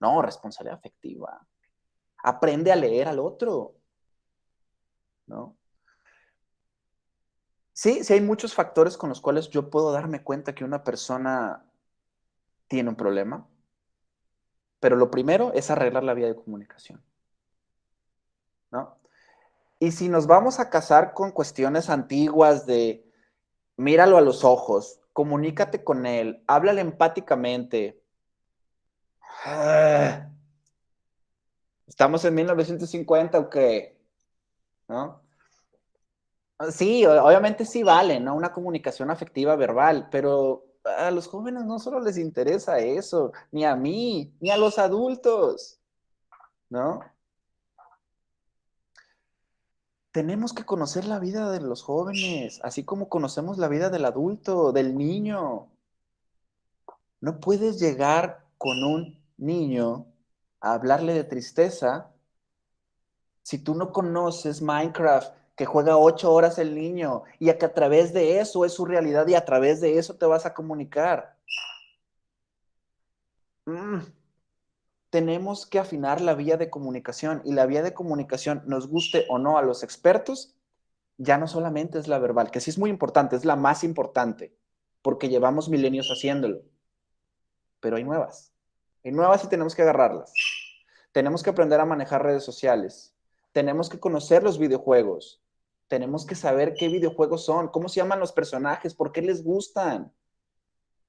No, 0.00 0.20
responsabilidad 0.20 0.78
afectiva. 0.78 1.46
Aprende 2.24 2.72
a 2.72 2.76
leer 2.76 3.08
al 3.08 3.20
otro, 3.20 3.76
¿no? 5.26 5.56
Sí, 7.82 8.04
sí 8.04 8.12
hay 8.12 8.20
muchos 8.20 8.54
factores 8.54 8.96
con 8.96 9.08
los 9.08 9.20
cuales 9.20 9.50
yo 9.50 9.68
puedo 9.68 9.90
darme 9.90 10.22
cuenta 10.22 10.54
que 10.54 10.62
una 10.62 10.84
persona 10.84 11.64
tiene 12.68 12.90
un 12.90 12.94
problema, 12.94 13.48
pero 14.78 14.94
lo 14.94 15.10
primero 15.10 15.52
es 15.52 15.68
arreglar 15.68 16.04
la 16.04 16.14
vía 16.14 16.28
de 16.28 16.36
comunicación. 16.36 17.02
¿No? 18.70 18.96
Y 19.80 19.90
si 19.90 20.08
nos 20.08 20.28
vamos 20.28 20.60
a 20.60 20.70
casar 20.70 21.12
con 21.12 21.32
cuestiones 21.32 21.90
antiguas 21.90 22.66
de 22.66 23.04
míralo 23.76 24.16
a 24.16 24.20
los 24.20 24.44
ojos, 24.44 25.00
comunícate 25.12 25.82
con 25.82 26.06
él, 26.06 26.44
háblale 26.46 26.82
empáticamente. 26.82 28.00
Ah, 29.44 30.30
¿Estamos 31.88 32.24
en 32.24 32.34
1950 32.36 33.40
o 33.40 33.50
qué? 33.50 33.98
¿No? 34.86 35.21
Sí, 36.70 37.04
obviamente 37.06 37.64
sí 37.64 37.82
vale, 37.82 38.20
¿no? 38.20 38.34
Una 38.34 38.52
comunicación 38.52 39.10
afectiva 39.10 39.56
verbal, 39.56 40.08
pero 40.10 40.64
a 40.84 41.10
los 41.10 41.26
jóvenes 41.26 41.64
no 41.64 41.78
solo 41.78 42.00
les 42.00 42.18
interesa 42.18 42.78
eso, 42.78 43.32
ni 43.50 43.64
a 43.64 43.74
mí, 43.74 44.34
ni 44.40 44.50
a 44.50 44.56
los 44.56 44.78
adultos, 44.78 45.80
¿no? 46.68 47.00
Tenemos 50.12 50.52
que 50.52 50.64
conocer 50.64 51.06
la 51.06 51.18
vida 51.18 51.50
de 51.50 51.60
los 51.60 51.82
jóvenes, 51.82 52.60
así 52.62 52.84
como 52.84 53.08
conocemos 53.08 53.56
la 53.56 53.68
vida 53.68 53.88
del 53.88 54.04
adulto, 54.04 54.72
del 54.72 54.96
niño. 54.96 55.68
No 57.20 57.40
puedes 57.40 57.80
llegar 57.80 58.46
con 58.58 58.84
un 58.84 59.24
niño 59.38 60.06
a 60.60 60.74
hablarle 60.74 61.14
de 61.14 61.24
tristeza 61.24 62.10
si 63.42 63.58
tú 63.58 63.74
no 63.74 63.90
conoces 63.90 64.60
Minecraft 64.60 65.34
que 65.56 65.66
juega 65.66 65.96
ocho 65.96 66.32
horas 66.32 66.58
el 66.58 66.74
niño 66.74 67.24
y 67.38 67.50
a 67.50 67.58
que 67.58 67.66
a 67.66 67.74
través 67.74 68.12
de 68.12 68.40
eso 68.40 68.64
es 68.64 68.72
su 68.72 68.84
realidad 68.84 69.26
y 69.28 69.34
a 69.34 69.44
través 69.44 69.80
de 69.80 69.98
eso 69.98 70.14
te 70.14 70.26
vas 70.26 70.46
a 70.46 70.54
comunicar. 70.54 71.36
Mm. 73.66 74.00
Tenemos 75.10 75.66
que 75.66 75.78
afinar 75.78 76.20
la 76.22 76.34
vía 76.34 76.56
de 76.56 76.70
comunicación 76.70 77.42
y 77.44 77.52
la 77.52 77.66
vía 77.66 77.82
de 77.82 77.92
comunicación, 77.92 78.62
nos 78.66 78.88
guste 78.88 79.26
o 79.28 79.38
no 79.38 79.58
a 79.58 79.62
los 79.62 79.82
expertos, 79.82 80.54
ya 81.18 81.36
no 81.36 81.46
solamente 81.46 81.98
es 81.98 82.08
la 82.08 82.18
verbal, 82.18 82.50
que 82.50 82.60
sí 82.60 82.70
es 82.70 82.78
muy 82.78 82.88
importante, 82.88 83.36
es 83.36 83.44
la 83.44 83.56
más 83.56 83.84
importante, 83.84 84.56
porque 85.02 85.28
llevamos 85.28 85.68
milenios 85.68 86.08
haciéndolo, 86.08 86.62
pero 87.80 87.96
hay 87.96 88.04
nuevas. 88.04 88.52
Hay 89.04 89.12
nuevas 89.12 89.44
y 89.44 89.48
tenemos 89.48 89.74
que 89.74 89.82
agarrarlas. 89.82 90.32
Tenemos 91.12 91.42
que 91.42 91.50
aprender 91.50 91.78
a 91.80 91.84
manejar 91.84 92.22
redes 92.22 92.44
sociales. 92.44 93.12
Tenemos 93.52 93.90
que 93.90 94.00
conocer 94.00 94.42
los 94.42 94.58
videojuegos 94.58 95.41
tenemos 95.92 96.24
que 96.24 96.34
saber 96.34 96.72
qué 96.72 96.88
videojuegos 96.88 97.44
son, 97.44 97.68
cómo 97.68 97.86
se 97.90 98.00
llaman 98.00 98.18
los 98.18 98.32
personajes, 98.32 98.94
por 98.94 99.12
qué 99.12 99.20
les 99.20 99.44
gustan, 99.44 100.10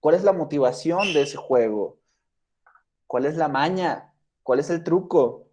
cuál 0.02 0.16
es 0.16 0.26
la 0.26 0.34
motivación 0.34 1.14
de 1.14 1.22
ese 1.22 1.38
juego, 1.38 2.02
cuál 3.08 3.26
es 3.26 3.38
la 3.38 3.48
maña, 3.48 4.14
cuál 4.44 4.60
es 4.60 4.70
el 4.70 4.84
truco, 4.84 5.48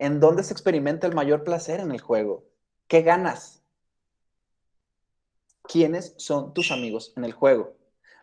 en 0.00 0.18
dónde 0.18 0.42
se 0.42 0.52
experimenta 0.52 1.06
el 1.06 1.14
mayor 1.14 1.44
placer 1.44 1.78
en 1.78 1.92
el 1.92 2.00
juego, 2.00 2.42
qué 2.88 3.02
ganas, 3.02 3.62
quiénes 5.62 6.14
son 6.16 6.54
tus 6.54 6.72
amigos 6.72 7.12
en 7.16 7.24
el 7.24 7.34
juego. 7.34 7.76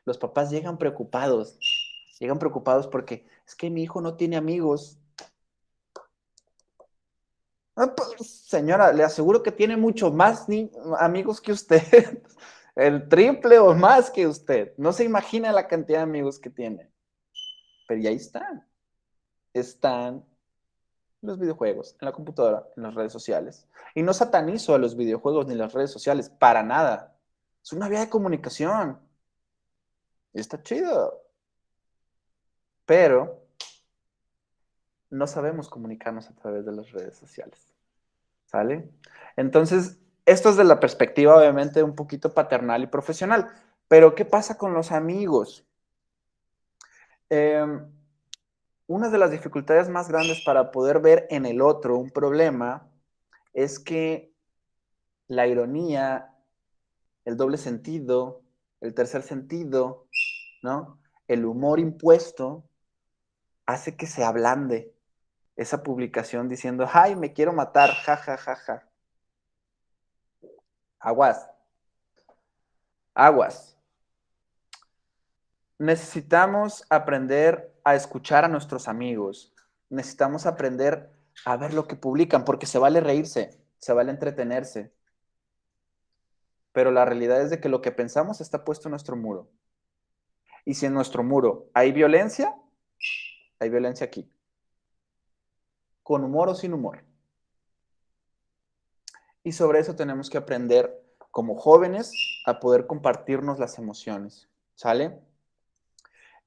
Los 0.03 0.17
papás 0.17 0.51
llegan 0.51 0.77
preocupados, 0.77 1.57
llegan 2.19 2.37
preocupados 2.37 2.87
porque 2.87 3.25
es 3.47 3.55
que 3.55 3.69
mi 3.69 3.83
hijo 3.83 4.01
no 4.01 4.17
tiene 4.17 4.35
amigos 4.35 4.99
Ah, 7.75 7.93
pues, 7.95 8.29
señora, 8.29 8.93
le 8.93 9.03
aseguro 9.03 9.41
que 9.41 9.51
tiene 9.51 9.75
mucho 9.77 10.11
más 10.11 10.45
amigos 10.99 11.41
que 11.41 11.51
usted, 11.51 11.81
el 12.75 13.07
triple 13.09 13.57
o 13.59 13.73
más 13.73 14.11
que 14.11 14.27
usted. 14.27 14.73
No 14.77 14.93
se 14.93 15.03
imagina 15.03 15.51
la 15.51 15.67
cantidad 15.67 15.99
de 15.99 16.03
amigos 16.03 16.39
que 16.39 16.49
tiene. 16.51 16.91
Pero 17.87 18.01
ya 18.01 18.11
están. 18.11 18.67
Están 19.53 20.25
los 21.21 21.39
videojuegos, 21.39 21.95
en 21.99 22.05
la 22.05 22.11
computadora, 22.11 22.67
en 22.75 22.83
las 22.83 22.93
redes 22.95 23.13
sociales. 23.13 23.67
Y 23.95 24.03
no 24.03 24.13
satanizo 24.13 24.75
a 24.75 24.77
los 24.77 24.95
videojuegos 24.95 25.47
ni 25.47 25.55
las 25.55 25.73
redes 25.73 25.91
sociales, 25.91 26.29
para 26.29 26.63
nada. 26.63 27.17
Es 27.63 27.73
una 27.73 27.89
vía 27.89 28.01
de 28.01 28.09
comunicación. 28.09 28.99
Y 30.33 30.39
está 30.39 30.61
chido. 30.61 31.23
Pero 32.85 33.42
no 35.13 35.27
sabemos 35.27 35.69
comunicarnos 35.69 36.27
a 36.27 36.33
través 36.33 36.65
de 36.65 36.71
las 36.71 36.91
redes 36.91 37.15
sociales. 37.15 37.71
¿Sale? 38.45 38.89
Entonces, 39.37 39.99
esto 40.25 40.49
es 40.49 40.57
de 40.57 40.63
la 40.63 40.79
perspectiva, 40.79 41.37
obviamente, 41.37 41.83
un 41.83 41.95
poquito 41.95 42.33
paternal 42.33 42.83
y 42.83 42.87
profesional. 42.87 43.49
Pero, 43.87 44.15
¿qué 44.15 44.25
pasa 44.25 44.57
con 44.57 44.73
los 44.73 44.91
amigos? 44.91 45.65
Em, 47.29 47.85
una 48.87 49.09
de 49.09 49.17
las 49.19 49.29
dificultades 49.29 49.87
más 49.87 50.09
grandes 50.09 50.41
para 50.43 50.71
poder 50.71 50.99
ver 50.99 51.27
en 51.29 51.45
el 51.45 51.61
otro 51.61 51.97
un 51.97 52.09
problema 52.09 52.89
es 53.53 53.79
que 53.79 54.33
la 55.27 55.45
ironía, 55.45 56.33
el 57.23 57.37
doble 57.37 57.57
sentido, 57.57 58.41
el 58.81 58.95
tercer 58.95 59.21
sentido, 59.21 60.07
¿no? 60.63 60.97
El 61.27 61.45
humor 61.45 61.79
impuesto 61.79 62.63
hace 63.65 63.95
que 63.95 64.07
se 64.07 64.23
ablande 64.23 64.93
esa 65.55 65.83
publicación 65.83 66.49
diciendo, 66.49 66.87
ay, 66.91 67.15
me 67.15 67.33
quiero 67.33 67.53
matar, 67.53 67.91
ja, 67.91 68.17
ja, 68.17 68.37
ja, 68.37 68.55
ja. 68.55 68.89
Aguas. 70.99 71.49
Aguas. 73.13 73.77
Necesitamos 75.77 76.85
aprender 76.89 77.73
a 77.83 77.95
escuchar 77.95 78.45
a 78.45 78.47
nuestros 78.47 78.87
amigos. 78.87 79.53
Necesitamos 79.89 80.45
aprender 80.45 81.11
a 81.45 81.57
ver 81.57 81.73
lo 81.73 81.87
que 81.87 81.95
publican, 81.95 82.45
porque 82.45 82.65
se 82.65 82.79
vale 82.79 83.01
reírse, 83.01 83.59
se 83.77 83.93
vale 83.93 84.11
entretenerse. 84.11 84.93
Pero 86.71 86.89
la 86.89 87.05
realidad 87.05 87.41
es 87.41 87.49
de 87.49 87.59
que 87.59 87.69
lo 87.69 87.81
que 87.81 87.91
pensamos 87.91 88.41
está 88.41 88.63
puesto 88.63 88.87
en 88.87 88.91
nuestro 88.91 89.15
muro. 89.15 89.51
Y 90.65 90.75
si 90.75 90.85
en 90.85 90.93
nuestro 90.93 91.23
muro 91.23 91.69
hay 91.73 91.91
violencia, 91.91 92.55
hay 93.59 93.69
violencia 93.69 94.07
aquí 94.07 94.33
con 96.03 96.23
humor 96.23 96.49
o 96.49 96.55
sin 96.55 96.73
humor. 96.73 97.03
Y 99.43 99.51
sobre 99.51 99.79
eso 99.79 99.95
tenemos 99.95 100.29
que 100.29 100.37
aprender 100.37 101.01
como 101.31 101.55
jóvenes 101.55 102.13
a 102.45 102.59
poder 102.59 102.85
compartirnos 102.85 103.59
las 103.59 103.77
emociones. 103.79 104.49
¿Sale? 104.75 105.19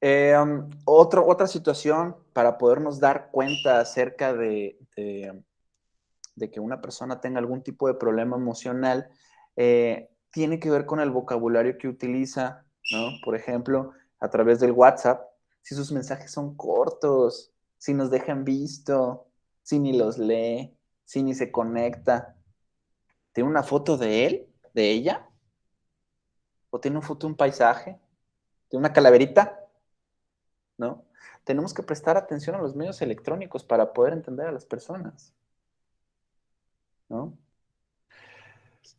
Eh, 0.00 0.36
um, 0.38 0.70
otra 0.84 1.46
situación 1.46 2.16
para 2.32 2.58
podernos 2.58 3.00
dar 3.00 3.30
cuenta 3.30 3.80
acerca 3.80 4.34
de, 4.34 4.78
de, 4.96 6.50
que 6.50 6.60
una 6.60 6.80
persona 6.80 7.20
tenga 7.20 7.38
algún 7.38 7.62
tipo 7.62 7.88
de 7.88 7.94
problema 7.94 8.36
emocional 8.36 9.08
eh, 9.56 10.10
tiene 10.30 10.60
que 10.60 10.70
ver 10.70 10.84
con 10.84 11.00
el 11.00 11.10
vocabulario 11.10 11.78
que 11.78 11.88
utiliza, 11.88 12.64
¿no? 12.92 13.08
Por 13.24 13.36
ejemplo, 13.36 13.92
a 14.20 14.28
través 14.28 14.60
del 14.60 14.72
WhatsApp, 14.72 15.24
si 15.62 15.74
sus 15.74 15.90
mensajes 15.92 16.30
son 16.30 16.56
cortos, 16.56 17.52
si 17.78 17.94
nos 17.94 18.10
dejan 18.10 18.44
visto, 18.44 19.26
si 19.66 19.80
ni 19.80 19.92
los 19.92 20.16
lee, 20.16 20.78
si 21.04 21.24
ni 21.24 21.34
se 21.34 21.50
conecta. 21.50 22.36
¿Tiene 23.32 23.50
una 23.50 23.64
foto 23.64 23.96
de 23.96 24.24
él, 24.24 24.48
de 24.74 24.92
ella? 24.92 25.28
¿O 26.70 26.78
tiene 26.78 26.98
una 26.98 27.06
foto 27.06 27.26
de 27.26 27.32
un 27.32 27.36
paisaje? 27.36 27.98
¿De 28.70 28.76
una 28.76 28.92
calaverita? 28.92 29.58
¿No? 30.78 31.04
Tenemos 31.42 31.74
que 31.74 31.82
prestar 31.82 32.16
atención 32.16 32.54
a 32.54 32.60
los 32.60 32.76
medios 32.76 33.02
electrónicos 33.02 33.64
para 33.64 33.92
poder 33.92 34.12
entender 34.12 34.46
a 34.46 34.52
las 34.52 34.64
personas. 34.64 35.34
¿No? 37.08 37.36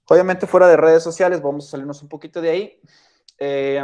Obviamente 0.09 0.47
fuera 0.47 0.67
de 0.67 0.75
redes 0.75 1.01
sociales, 1.01 1.41
vamos 1.41 1.67
a 1.67 1.71
salirnos 1.71 2.01
un 2.03 2.09
poquito 2.09 2.41
de 2.41 2.49
ahí. 2.49 2.81
Eh, 3.39 3.81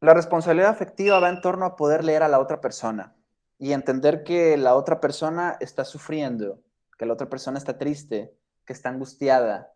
La 0.00 0.14
responsabilidad 0.14 0.70
afectiva 0.70 1.18
va 1.18 1.28
en 1.28 1.40
torno 1.40 1.64
a 1.64 1.74
poder 1.74 2.04
leer 2.04 2.22
a 2.22 2.28
la 2.28 2.38
otra 2.38 2.60
persona 2.60 3.16
y 3.62 3.74
entender 3.74 4.24
que 4.24 4.56
la 4.56 4.74
otra 4.74 4.98
persona 4.98 5.56
está 5.60 5.84
sufriendo, 5.84 6.60
que 6.98 7.06
la 7.06 7.12
otra 7.12 7.30
persona 7.30 7.58
está 7.58 7.78
triste, 7.78 8.36
que 8.66 8.72
está 8.72 8.88
angustiada, 8.88 9.72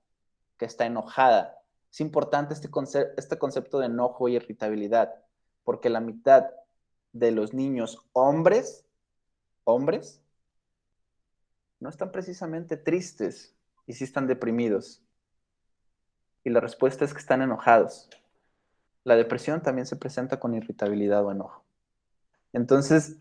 que 0.58 0.64
está 0.64 0.86
enojada. 0.86 1.60
Es 1.92 2.00
importante 2.00 2.52
este, 2.52 2.68
este 3.16 3.38
concepto 3.38 3.78
de 3.78 3.86
enojo 3.86 4.26
y 4.26 4.34
irritabilidad, 4.34 5.14
porque 5.62 5.88
la 5.88 6.00
mitad 6.00 6.46
de 7.12 7.30
los 7.30 7.54
niños 7.54 8.04
hombres, 8.12 8.84
hombres, 9.62 10.20
no 11.78 11.88
están 11.88 12.10
precisamente 12.10 12.76
tristes 12.76 13.54
y 13.86 13.92
sí 13.92 14.02
están 14.02 14.26
deprimidos. 14.26 15.00
Y 16.42 16.50
la 16.50 16.58
respuesta 16.58 17.04
es 17.04 17.12
que 17.12 17.20
están 17.20 17.40
enojados. 17.40 18.10
La 19.04 19.14
depresión 19.14 19.62
también 19.62 19.86
se 19.86 19.94
presenta 19.94 20.40
con 20.40 20.54
irritabilidad 20.54 21.24
o 21.24 21.30
enojo. 21.30 21.64
Entonces, 22.52 23.18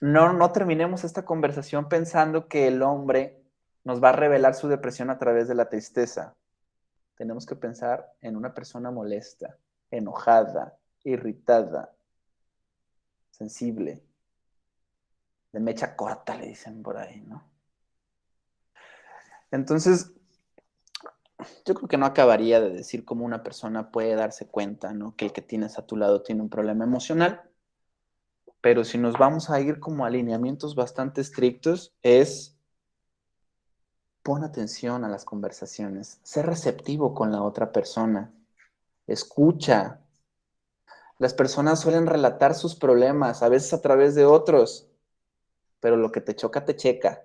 no, 0.00 0.32
no 0.32 0.52
terminemos 0.52 1.04
esta 1.04 1.24
conversación 1.24 1.88
pensando 1.88 2.48
que 2.48 2.68
el 2.68 2.82
hombre 2.82 3.42
nos 3.84 4.02
va 4.02 4.10
a 4.10 4.12
revelar 4.12 4.54
su 4.54 4.68
depresión 4.68 5.10
a 5.10 5.18
través 5.18 5.48
de 5.48 5.54
la 5.54 5.68
tristeza. 5.68 6.36
Tenemos 7.16 7.46
que 7.46 7.56
pensar 7.56 8.12
en 8.20 8.36
una 8.36 8.52
persona 8.52 8.90
molesta, 8.90 9.56
enojada, 9.90 10.76
irritada, 11.04 11.92
sensible, 13.30 14.02
de 15.52 15.60
mecha 15.60 15.96
corta, 15.96 16.36
le 16.36 16.48
dicen 16.48 16.82
por 16.82 16.98
ahí, 16.98 17.22
¿no? 17.22 17.48
Entonces, 19.50 20.12
yo 21.64 21.74
creo 21.74 21.88
que 21.88 21.96
no 21.96 22.06
acabaría 22.06 22.60
de 22.60 22.70
decir 22.70 23.04
cómo 23.04 23.24
una 23.24 23.42
persona 23.42 23.90
puede 23.90 24.14
darse 24.14 24.46
cuenta, 24.48 24.92
¿no? 24.92 25.14
Que 25.16 25.26
el 25.26 25.32
que 25.32 25.42
tienes 25.42 25.78
a 25.78 25.86
tu 25.86 25.96
lado 25.96 26.22
tiene 26.22 26.42
un 26.42 26.50
problema 26.50 26.84
emocional 26.84 27.48
pero 28.60 28.84
si 28.84 28.98
nos 28.98 29.18
vamos 29.18 29.50
a 29.50 29.60
ir 29.60 29.78
como 29.80 30.04
alineamientos 30.04 30.74
bastante 30.74 31.20
estrictos, 31.20 31.94
es 32.02 32.56
pon 34.22 34.42
atención 34.42 35.04
a 35.04 35.08
las 35.08 35.24
conversaciones, 35.24 36.18
sé 36.24 36.42
receptivo 36.42 37.14
con 37.14 37.30
la 37.30 37.42
otra 37.42 37.70
persona, 37.70 38.32
escucha. 39.06 40.00
Las 41.18 41.32
personas 41.32 41.80
suelen 41.80 42.06
relatar 42.06 42.54
sus 42.54 42.74
problemas, 42.74 43.42
a 43.42 43.48
veces 43.48 43.72
a 43.72 43.80
través 43.80 44.14
de 44.14 44.24
otros, 44.24 44.88
pero 45.78 45.96
lo 45.96 46.10
que 46.10 46.20
te 46.20 46.34
choca, 46.34 46.64
te 46.64 46.74
checa. 46.74 47.22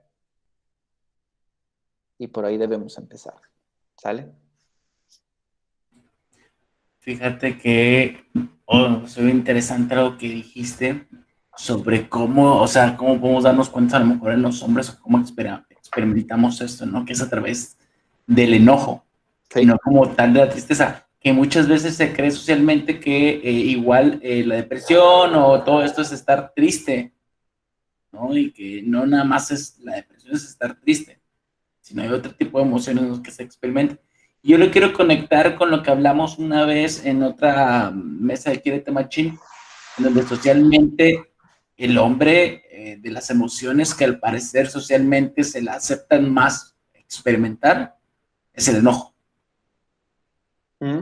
Y 2.20 2.28
por 2.28 2.46
ahí 2.46 2.58
debemos 2.58 2.98
empezar. 3.00 3.42
¿Sale? 3.98 4.32
Fíjate 7.00 7.58
que 7.58 8.26
oh, 8.66 9.08
soy 9.08 9.32
interesante 9.32 9.96
lo 9.96 10.20
que 10.20 10.28
dijiste 10.28 11.08
sobre 11.62 12.10
cómo, 12.10 12.60
o 12.60 12.68
sea, 12.68 12.98
cómo 12.98 13.22
podemos 13.22 13.44
darnos 13.44 13.70
cuenta 13.70 13.98
a 13.98 14.00
lo 14.00 14.08
mejor 14.08 14.32
en 14.32 14.42
los 14.42 14.64
hombres 14.64 14.90
o 14.90 15.00
cómo 15.00 15.20
experimentamos 15.20 16.60
esto, 16.60 16.88
¿no? 16.88 17.06
Que 17.06 17.14
es 17.14 17.22
a 17.22 17.30
través 17.30 17.78
del 18.26 18.56
enojo, 18.56 19.06
y 19.54 19.68
no 19.68 19.78
como 19.78 20.10
tal 20.10 20.34
de 20.34 20.40
la 20.40 20.50
tristeza, 20.50 21.08
que 21.20 21.32
muchas 21.32 21.68
veces 21.68 21.96
se 21.96 22.14
cree 22.14 22.32
socialmente 22.32 23.00
que 23.00 23.42
eh, 23.44 23.52
igual 23.52 24.20
eh, 24.24 24.44
la 24.44 24.56
depresión 24.56 25.36
o 25.36 25.62
todo 25.62 25.84
esto 25.84 26.02
es 26.02 26.12
estar 26.12 26.52
triste, 26.56 27.14
¿no? 28.12 28.36
Y 28.36 28.52
que 28.52 28.82
no 28.84 29.06
nada 29.06 29.24
más 29.24 29.52
es 29.52 29.78
la 29.82 29.98
depresión 29.98 30.34
es 30.34 30.44
estar 30.44 30.80
triste, 30.80 31.22
sino 31.80 32.02
hay 32.02 32.10
otro 32.10 32.34
tipo 32.34 32.58
de 32.58 32.66
emociones 32.66 33.20
que 33.20 33.30
se 33.30 33.44
experimentan. 33.44 34.00
Yo 34.42 34.58
lo 34.58 34.72
quiero 34.72 34.94
conectar 34.94 35.56
con 35.58 35.70
lo 35.70 35.84
que 35.84 35.92
hablamos 35.92 36.40
una 36.40 36.66
vez 36.66 37.06
en 37.06 37.22
otra 37.22 37.92
mesa 37.92 38.50
de 38.50 38.62
Quierete 38.62 38.90
Machín, 38.90 39.38
donde 40.00 40.24
socialmente 40.24 41.31
el 41.82 41.98
hombre 41.98 42.64
eh, 42.70 42.98
de 43.02 43.10
las 43.10 43.32
emociones 43.32 43.96
que 43.96 44.06
al 44.06 44.20
parecer 44.20 44.68
socialmente 44.68 45.44
se 45.44 45.64
la 45.64 45.74
aceptan 45.74 46.32
más 46.32 46.76
experimentar 46.94 47.98
es 48.54 48.68
el 48.68 48.78
enojo. 48.78 49.16
Mm. 50.80 51.00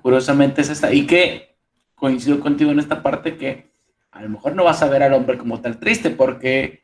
curiosamente 0.00 0.62
es 0.62 0.70
esta. 0.70 0.90
Y 0.94 1.06
que 1.06 1.56
coincido 1.94 2.40
contigo 2.40 2.70
en 2.70 2.78
esta 2.78 3.02
parte 3.02 3.36
que 3.36 3.70
a 4.12 4.22
lo 4.22 4.30
mejor 4.30 4.56
no 4.56 4.64
vas 4.64 4.82
a 4.82 4.88
ver 4.88 5.02
al 5.02 5.12
hombre 5.12 5.36
como 5.36 5.60
tal 5.60 5.78
triste 5.78 6.08
porque 6.08 6.82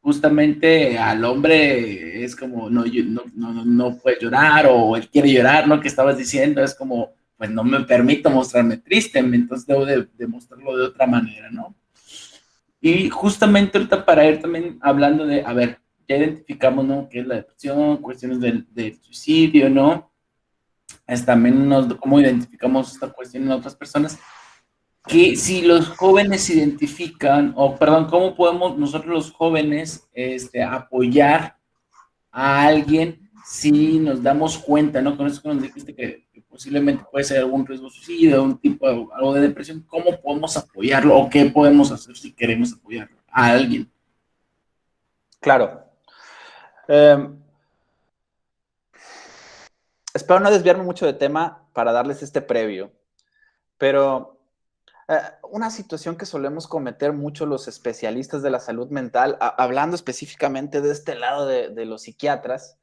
justamente 0.00 0.96
al 0.98 1.24
hombre 1.24 2.22
es 2.22 2.36
como 2.36 2.70
no, 2.70 2.84
no, 2.84 3.24
no, 3.34 3.64
no 3.64 3.98
puede 3.98 4.18
llorar 4.20 4.66
o 4.70 4.94
él 4.94 5.08
quiere 5.08 5.32
llorar, 5.32 5.66
¿no? 5.66 5.80
Que 5.80 5.88
estabas 5.88 6.16
diciendo, 6.16 6.62
es 6.62 6.76
como 6.76 7.10
pues 7.36 7.50
no 7.50 7.64
me 7.64 7.80
permito 7.80 8.30
mostrarme 8.30 8.78
triste, 8.78 9.18
entonces 9.18 9.66
debo 9.66 9.84
de, 9.84 10.26
mostrarlo 10.26 10.76
de 10.76 10.84
otra 10.84 11.06
manera, 11.06 11.50
¿no? 11.50 11.74
Y 12.80 13.10
justamente 13.10 13.76
ahorita 13.76 14.04
para 14.04 14.26
ir 14.26 14.40
también 14.40 14.78
hablando 14.80 15.26
de, 15.26 15.44
a 15.44 15.52
ver, 15.52 15.80
ya 16.08 16.16
identificamos, 16.16 16.84
¿no? 16.84 17.08
¿Qué 17.08 17.20
es 17.20 17.26
la 17.26 17.36
depresión? 17.36 17.98
Cuestiones 17.98 18.40
del, 18.40 18.98
suicidio, 19.02 19.68
¿no? 19.68 20.10
Es 21.06 21.24
también 21.24 21.68
nos, 21.68 21.92
cómo 21.94 22.20
identificamos 22.20 22.92
esta 22.92 23.08
cuestión 23.08 23.44
en 23.44 23.50
otras 23.50 23.74
personas. 23.74 24.18
Que 25.06 25.36
si 25.36 25.62
los 25.62 25.88
jóvenes 25.88 26.48
identifican, 26.50 27.52
o 27.56 27.76
perdón, 27.76 28.06
¿cómo 28.06 28.34
podemos 28.34 28.78
nosotros 28.78 29.12
los 29.12 29.32
jóvenes 29.32 30.08
este, 30.12 30.62
apoyar 30.62 31.58
a 32.30 32.66
alguien 32.66 33.30
si 33.44 33.98
nos 33.98 34.22
damos 34.22 34.58
cuenta, 34.58 35.00
¿no? 35.00 35.16
Con 35.16 35.26
eso 35.26 35.42
que 35.42 35.48
nos 35.48 35.62
dijiste 35.62 35.94
que 35.94 36.25
posiblemente 36.56 37.04
puede 37.10 37.22
ser 37.22 37.40
algún 37.40 37.66
riesgo 37.66 37.90
suicidio, 37.90 38.42
un 38.42 38.58
tipo 38.58 38.88
de, 38.88 39.06
algo 39.14 39.34
de 39.34 39.42
depresión, 39.42 39.82
¿cómo 39.82 40.18
podemos 40.22 40.56
apoyarlo 40.56 41.14
o 41.14 41.28
qué 41.28 41.44
podemos 41.44 41.92
hacer 41.92 42.16
si 42.16 42.32
queremos 42.32 42.72
apoyar 42.72 43.10
a 43.30 43.48
alguien? 43.48 43.92
Claro. 45.38 45.84
Em, 46.88 47.38
espero 50.14 50.40
no 50.40 50.50
desviarme 50.50 50.82
mucho 50.82 51.04
de 51.04 51.12
tema 51.12 51.68
para 51.74 51.92
darles 51.92 52.22
este 52.22 52.40
previo, 52.40 52.90
pero 53.76 54.40
eh, 55.08 55.20
una 55.50 55.68
situación 55.68 56.16
que 56.16 56.24
solemos 56.24 56.66
cometer 56.66 57.12
mucho 57.12 57.44
los 57.44 57.68
especialistas 57.68 58.40
de 58.42 58.48
la 58.48 58.60
salud 58.60 58.88
mental, 58.88 59.36
hablando 59.40 59.94
específicamente 59.94 60.80
de 60.80 60.92
este 60.92 61.16
lado 61.16 61.46
de 61.46 61.84
los 61.84 62.04
psiquiatras, 62.04 62.78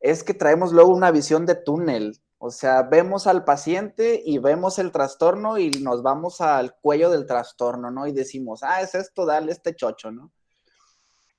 es 0.00 0.22
que 0.22 0.34
traemos 0.34 0.72
luego 0.72 0.90
una 0.90 1.10
visión 1.10 1.46
de 1.46 1.54
túnel 1.54 2.20
o 2.38 2.50
sea, 2.50 2.82
vemos 2.82 3.26
al 3.26 3.44
paciente 3.44 4.22
y 4.24 4.38
vemos 4.38 4.78
el 4.78 4.92
trastorno 4.92 5.58
y 5.58 5.70
nos 5.70 6.02
vamos 6.02 6.40
al 6.40 6.76
cuello 6.76 7.10
del 7.10 7.26
trastorno, 7.26 7.90
¿no? 7.90 8.06
Y 8.06 8.12
decimos, 8.12 8.62
ah, 8.62 8.80
es 8.80 8.94
esto, 8.94 9.26
dale 9.26 9.50
este 9.50 9.74
chocho, 9.74 10.12
¿no? 10.12 10.30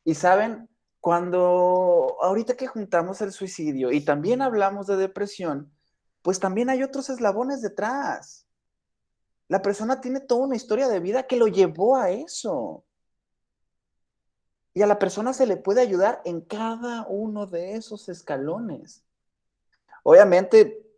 Y 0.03 0.15
saben, 0.15 0.69
cuando 0.99 2.17
ahorita 2.21 2.55
que 2.55 2.67
juntamos 2.67 3.21
el 3.21 3.31
suicidio 3.31 3.91
y 3.91 4.03
también 4.03 4.41
hablamos 4.41 4.87
de 4.87 4.97
depresión, 4.97 5.71
pues 6.21 6.41
también 6.41 6.69
hay 6.69 6.83
otros 6.83 7.09
eslabones 7.09 7.61
detrás. 7.61 8.45
La 9.47 9.61
persona 9.61 10.01
tiene 10.01 10.19
toda 10.19 10.45
una 10.45 10.57
historia 10.57 10.89
de 10.89 10.99
vida 10.99 11.27
que 11.27 11.37
lo 11.37 11.47
llevó 11.47 11.95
a 11.95 12.09
eso. 12.11 12.83
Y 14.73 14.81
a 14.81 14.87
la 14.87 14.99
persona 14.99 15.31
se 15.31 15.47
le 15.47 15.55
puede 15.55 15.79
ayudar 15.79 16.21
en 16.25 16.41
cada 16.41 17.07
uno 17.07 17.47
de 17.47 17.75
esos 17.75 18.09
escalones. 18.09 19.05
Obviamente, 20.03 20.88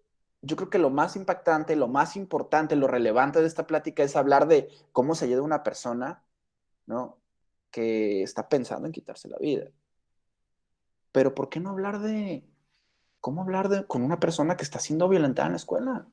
yo 0.42 0.56
creo 0.56 0.70
que 0.70 0.80
lo 0.80 0.90
más 0.90 1.16
impactante, 1.16 1.76
lo 1.76 1.88
más 1.88 2.16
importante, 2.16 2.76
lo 2.76 2.88
relevante 2.88 3.42
de 3.42 3.48
esta 3.48 3.68
plática 3.68 4.04
es 4.04 4.16
hablar 4.16 4.48
de 4.48 4.70
cómo 4.92 5.16
se 5.16 5.26
ayuda 5.26 5.44
una 5.44 5.64
persona, 5.64 6.24
¿no? 6.88 7.20
Que 7.70 8.24
está 8.24 8.50
pensando 8.50 8.88
en 8.88 8.94
quitarse 8.94 9.30
la 9.30 9.38
vida. 9.38 9.72
Pero 11.12 11.36
¿por 11.36 11.50
qué 11.50 11.60
no 11.60 11.70
hablar 11.70 12.00
de 12.00 12.44
cómo 13.20 13.42
hablar 13.44 13.70
de, 13.70 13.86
con 13.86 14.02
una 14.04 14.20
persona 14.20 14.58
que 14.58 14.64
está 14.64 14.80
siendo 14.80 15.08
violentada 15.10 15.48
en 15.48 15.54
la 15.54 15.58
escuela? 15.58 16.08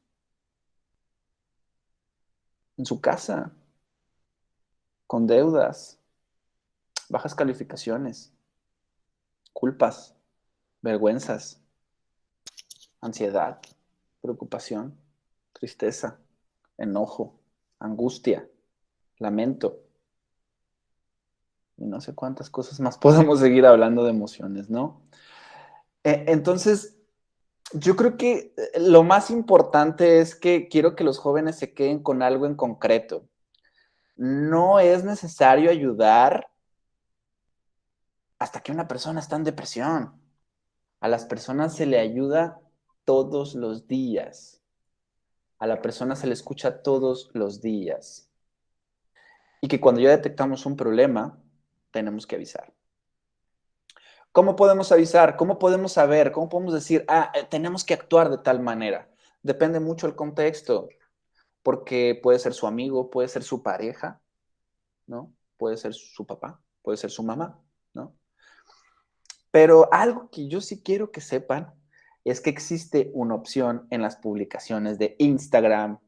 En 2.76 2.84
su 2.86 3.00
casa, 3.00 3.52
con 5.06 5.26
deudas, 5.26 5.98
bajas 7.08 7.34
calificaciones, 7.34 8.32
culpas, 9.52 10.14
vergüenzas, 10.82 11.60
ansiedad 13.00 13.60
preocupación, 14.20 14.98
tristeza, 15.52 16.18
enojo, 16.76 17.38
angustia, 17.78 18.48
lamento. 19.18 19.80
Y 21.76 21.84
no 21.84 22.00
sé 22.00 22.14
cuántas 22.14 22.50
cosas 22.50 22.80
más 22.80 22.98
podemos 22.98 23.40
seguir 23.40 23.66
hablando 23.66 24.04
de 24.04 24.10
emociones, 24.10 24.70
¿no? 24.70 25.02
E, 26.04 26.24
entonces, 26.28 26.96
yo 27.72 27.96
creo 27.96 28.16
que 28.16 28.54
eh, 28.56 28.80
lo 28.80 29.02
más 29.02 29.30
importante 29.30 30.20
es 30.20 30.34
que 30.34 30.68
quiero 30.68 30.96
que 30.96 31.04
los 31.04 31.18
jóvenes 31.18 31.56
se 31.56 31.74
queden 31.74 32.02
con 32.02 32.22
algo 32.22 32.46
en 32.46 32.54
concreto. 32.54 33.28
No 34.16 34.80
es 34.80 35.04
necesario 35.04 35.70
ayudar 35.70 36.50
hasta 38.38 38.60
que 38.60 38.72
una 38.72 38.88
persona 38.88 39.20
está 39.20 39.36
en 39.36 39.44
depresión. 39.44 40.20
A 41.00 41.08
las 41.08 41.24
personas 41.26 41.74
se 41.76 41.86
le 41.86 41.98
ayuda 41.98 42.60
todos 43.08 43.54
los 43.54 43.88
días. 43.88 44.62
a 45.58 45.66
la 45.66 45.80
persona 45.80 46.14
se 46.14 46.26
le 46.26 46.34
escucha 46.34 46.82
todos 46.82 47.30
los 47.32 47.62
días. 47.62 48.30
Y 49.62 49.68
que 49.68 49.80
cuando 49.80 50.02
ya 50.02 50.10
detectamos 50.10 50.66
un 50.66 50.76
problema, 50.76 51.42
tenemos 51.90 52.26
que 52.26 52.36
avisar. 52.36 52.70
¿Cómo 54.30 54.56
podemos 54.56 54.92
avisar? 54.92 55.38
¿Cómo 55.38 55.58
podemos 55.58 55.92
saber? 55.92 56.32
¿Cómo 56.32 56.50
podemos 56.50 56.74
decir, 56.74 57.06
ah, 57.08 57.32
eh, 57.34 57.46
tenemos 57.48 57.82
que 57.82 57.94
actuar 57.94 58.28
de 58.28 58.36
tal 58.36 58.60
manera? 58.60 59.10
Depende 59.42 59.80
mucho 59.80 60.06
el 60.06 60.14
contexto, 60.14 60.90
porque 61.62 62.20
puede 62.22 62.38
ser 62.38 62.52
su 62.52 62.66
amigo, 62.66 63.08
puede 63.08 63.28
ser 63.28 63.42
su 63.42 63.62
pareja, 63.62 64.20
¿no? 65.06 65.32
Puede 65.56 65.78
ser 65.78 65.94
su 65.94 66.26
papá, 66.26 66.60
puede 66.82 66.98
ser 66.98 67.10
su 67.10 67.22
mamá, 67.22 67.58
¿no? 67.94 68.14
Pero 69.50 69.88
algo 69.94 70.28
que 70.28 70.46
yo 70.46 70.60
sí 70.60 70.82
quiero 70.82 71.10
que 71.10 71.22
sepan 71.22 71.77
es 72.30 72.40
que 72.40 72.50
existe 72.50 73.10
una 73.14 73.34
opción 73.34 73.86
en 73.90 74.02
las 74.02 74.16
publicaciones 74.16 74.98
de 74.98 75.16
Instagram, 75.18 75.98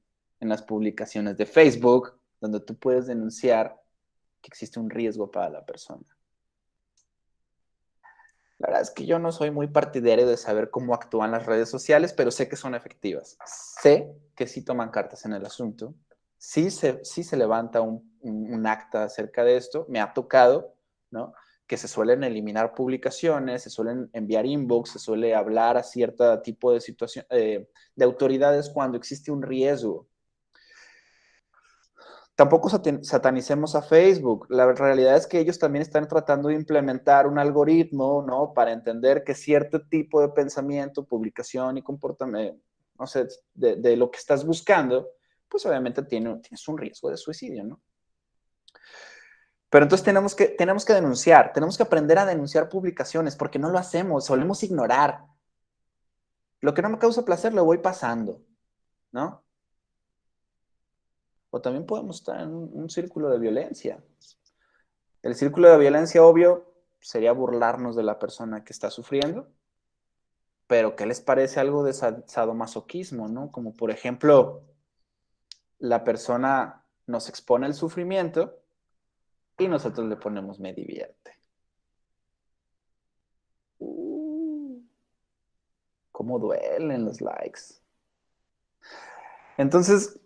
en 0.41 0.49
las 0.49 0.63
publicaciones 0.63 1.37
de 1.37 1.47
Facebook, 1.47 2.19
donde 2.41 2.61
tú 2.61 2.77
puedes 2.77 3.07
denunciar 3.07 3.81
que 4.41 4.49
existe 4.49 4.81
un 4.81 4.91
riesgo 4.91 5.31
para 5.31 5.51
la 5.51 5.65
persona. 5.65 6.05
La 8.59 8.67
verdad 8.67 8.83
es 8.83 8.91
que 8.91 9.07
yo 9.07 9.19
no 9.19 9.33
soy 9.33 9.51
muy 9.51 9.69
partidario 9.69 10.27
de 10.27 10.37
saber 10.37 10.71
cómo 10.71 10.95
actúan 10.95 11.31
las 11.31 11.47
redes 11.47 11.71
sociales, 11.71 12.13
pero 12.13 12.31
sé 12.31 12.49
que 12.49 12.57
son 12.57 12.75
efectivas. 12.75 13.39
Sé 13.47 14.13
que 14.35 14.47
sí 14.47 14.63
toman 14.63 14.91
cartas 14.91 15.25
en 15.25 15.33
el 15.33 15.47
asunto, 15.47 15.95
sí 16.37 16.71
se, 16.71 17.03
sí 17.05 17.23
se 17.23 17.37
levanta 17.37 17.81
un, 17.81 18.19
un 18.21 18.67
acta 18.67 19.05
acerca 19.05 19.45
de 19.45 19.57
esto, 19.57 19.87
me 19.89 20.01
ha 20.01 20.13
tocado, 20.13 20.75
¿no? 21.11 21.33
Que 21.71 21.77
se 21.77 21.87
suelen 21.87 22.25
eliminar 22.25 22.75
publicaciones, 22.75 23.63
se 23.63 23.71
suelen 23.71 24.11
enviar 24.13 24.45
inbox, 24.45 24.91
se 24.91 24.99
suele 24.99 25.37
hablar 25.37 25.77
a 25.77 25.85
cierto 25.85 26.43
tipo 26.43 26.73
de 26.73 26.81
situación, 26.81 27.25
eh, 27.31 27.69
de 27.95 28.05
autoridades 28.05 28.69
cuando 28.71 28.99
existe 28.99 29.31
un 29.31 29.41
riesgo. 29.41 30.09
Tampoco 32.35 32.69
satanicemos 32.69 33.77
a 33.77 33.83
Facebook. 33.83 34.49
La 34.51 34.73
realidad 34.73 35.15
es 35.15 35.29
que 35.29 35.39
ellos 35.39 35.61
también 35.61 35.83
están 35.83 36.09
tratando 36.09 36.49
de 36.49 36.57
implementar 36.57 37.29
un 37.29 37.39
algoritmo, 37.39 38.25
¿no? 38.27 38.53
Para 38.53 38.73
entender 38.73 39.23
que 39.23 39.37
cierto 39.37 39.87
tipo 39.87 40.21
de 40.21 40.31
pensamiento, 40.31 41.07
publicación 41.07 41.79
y 41.79 41.83
comportamiento, 41.83 42.61
no 42.99 43.07
sé, 43.07 43.29
de, 43.55 43.97
lo 43.97 44.11
que 44.11 44.19
estás 44.19 44.45
buscando, 44.45 45.09
pues 45.49 45.65
obviamente 45.67 46.03
tiene, 46.03 46.35
tienes 46.41 46.67
un 46.67 46.79
riesgo 46.79 47.11
de 47.11 47.17
suicidio, 47.17 47.63
¿no? 47.63 47.81
Pero 49.71 49.85
entonces 49.85 50.05
tenemos 50.05 50.35
que, 50.35 50.47
tenemos 50.49 50.85
que 50.85 50.93
denunciar, 50.93 51.53
tenemos 51.53 51.77
que 51.77 51.85
aprender 51.85 52.19
a 52.19 52.27
denunciar 52.27 52.69
publicaciones 52.69 53.37
porque 53.37 53.61
no 53.61 53.71
lo 53.71 53.79
hacemos, 53.79 54.27
solemos 54.27 54.65
ignorar. 54.65 55.25
Lo 56.61 56.75
que 56.75 56.83
no 56.83 56.91
me 56.91 56.99
causa 56.99 57.25
placer 57.25 57.55
lo 57.55 57.65
voy 57.65 57.79
pasando, 57.79 58.43
¿no? 59.13 59.45
O 61.51 61.61
también 61.61 61.87
podemos 61.87 62.17
estar 62.17 62.41
en 62.41 62.53
un, 62.53 62.91
círculo 62.91 63.31
de 63.31 63.39
violencia. 63.39 64.03
El 65.23 65.37
círculo 65.37 65.71
de 65.71 65.79
violencia, 65.79 66.25
obvio, 66.25 66.75
sería 67.01 67.33
burlarnos 67.33 67.95
de 67.95 68.03
la 68.03 68.19
persona 68.19 68.65
que 68.65 68.73
está 68.73 68.91
sufriendo, 68.91 69.49
pero 70.67 70.97
¿qué 70.97 71.07
les 71.07 71.21
parece 71.21 71.61
algo 71.61 71.85
de 71.85 71.93
sadomasoquismo, 71.93 73.29
no? 73.29 73.53
Como 73.53 73.75
por 73.77 73.91
ejemplo, 73.91 74.65
la 75.79 76.03
persona 76.03 76.85
nos 77.07 77.29
expone 77.29 77.67
al 77.67 77.75
sufrimiento 77.75 78.61
y 79.61 79.69
nosotros 79.69 80.09
le 80.09 80.17
ponemos 80.17 80.59
me 80.59 80.73
divierte. 80.73 81.39
Uh, 83.79 84.81
¿Cómo 86.11 86.39
duelen 86.39 87.05
los 87.05 87.21
likes? 87.21 87.61
Entonces, 89.59 90.19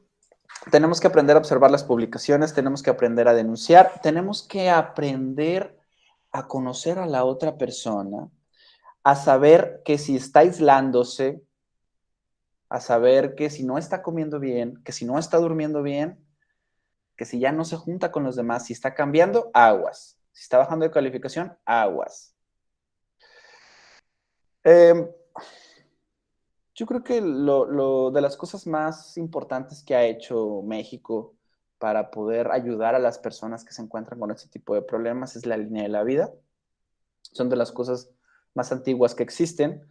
tenemos 0.70 1.00
que 1.00 1.08
aprender 1.08 1.36
a 1.36 1.40
observar 1.40 1.72
las 1.72 1.82
publicaciones, 1.82 2.54
tenemos 2.54 2.82
que 2.82 2.90
aprender 2.90 3.26
a 3.26 3.34
denunciar, 3.34 4.00
tenemos 4.02 4.46
que 4.46 4.70
aprender 4.70 5.76
a 6.30 6.46
conocer 6.46 7.00
a 7.00 7.06
la 7.06 7.24
otra 7.24 7.58
persona, 7.58 8.30
a 9.02 9.16
saber 9.16 9.82
que 9.84 9.98
si 9.98 10.14
está 10.14 10.40
aislándose, 10.40 11.42
a 12.68 12.80
saber 12.80 13.34
que 13.34 13.50
si 13.50 13.64
no 13.64 13.78
está 13.78 14.00
comiendo 14.00 14.38
bien, 14.38 14.80
que 14.84 14.92
si 14.92 15.04
no 15.04 15.18
está 15.18 15.38
durmiendo 15.38 15.82
bien, 15.82 16.23
que 17.16 17.24
si 17.24 17.38
ya 17.38 17.52
no 17.52 17.64
se 17.64 17.76
junta 17.76 18.10
con 18.10 18.24
los 18.24 18.36
demás, 18.36 18.66
si 18.66 18.72
está 18.72 18.94
cambiando, 18.94 19.50
aguas. 19.54 20.18
Si 20.32 20.42
está 20.42 20.58
bajando 20.58 20.84
de 20.84 20.90
calificación, 20.90 21.56
aguas. 21.64 22.34
Em, 24.64 25.08
yo 26.74 26.86
creo 26.86 27.04
que 27.04 27.20
lo, 27.20 28.10
de 28.10 28.20
las 28.20 28.36
cosas 28.36 28.66
más 28.66 29.16
importantes 29.16 29.82
que 29.82 29.94
ha 29.94 30.04
hecho 30.04 30.62
México 30.64 31.34
para 31.78 32.10
poder 32.10 32.50
ayudar 32.50 32.94
a 32.94 32.98
las 32.98 33.18
personas 33.18 33.64
que 33.64 33.72
se 33.72 33.82
encuentran 33.82 34.18
con 34.18 34.30
este 34.30 34.48
tipo 34.48 34.74
de 34.74 34.82
problemas 34.82 35.36
es 35.36 35.46
la 35.46 35.56
línea 35.56 35.84
de 35.84 35.88
la 35.90 36.02
vida. 36.02 36.32
Son 37.20 37.48
de 37.48 37.56
las 37.56 37.70
cosas 37.72 38.10
más 38.54 38.72
antiguas 38.72 39.14
que 39.14 39.22
existen. 39.22 39.86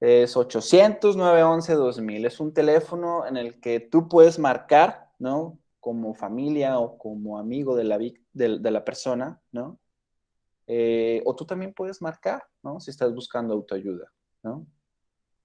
Es 0.00 0.36
800 0.36 1.16
911 1.16 1.74
2000. 1.74 2.24
Es 2.24 2.40
un 2.40 2.54
teléfono 2.54 3.26
en 3.26 3.36
el 3.36 3.60
que 3.60 3.80
tú 3.80 4.08
puedes 4.08 4.38
marcar, 4.38 5.10
¿no? 5.18 5.58
Como 5.86 6.14
familia 6.14 6.80
o 6.80 6.98
como 6.98 7.38
amigo 7.38 7.76
de 7.76 7.84
la, 7.84 7.96
de, 8.32 8.70
la 8.72 8.84
persona, 8.84 9.40
¿no? 9.52 9.78
Eh, 10.66 11.22
o 11.24 11.36
tú 11.36 11.46
también 11.46 11.72
puedes 11.72 12.02
marcar, 12.02 12.42
¿no? 12.64 12.80
Si 12.80 12.90
estás 12.90 13.14
buscando 13.14 13.54
autoayuda, 13.54 14.12
¿no? 14.42 14.66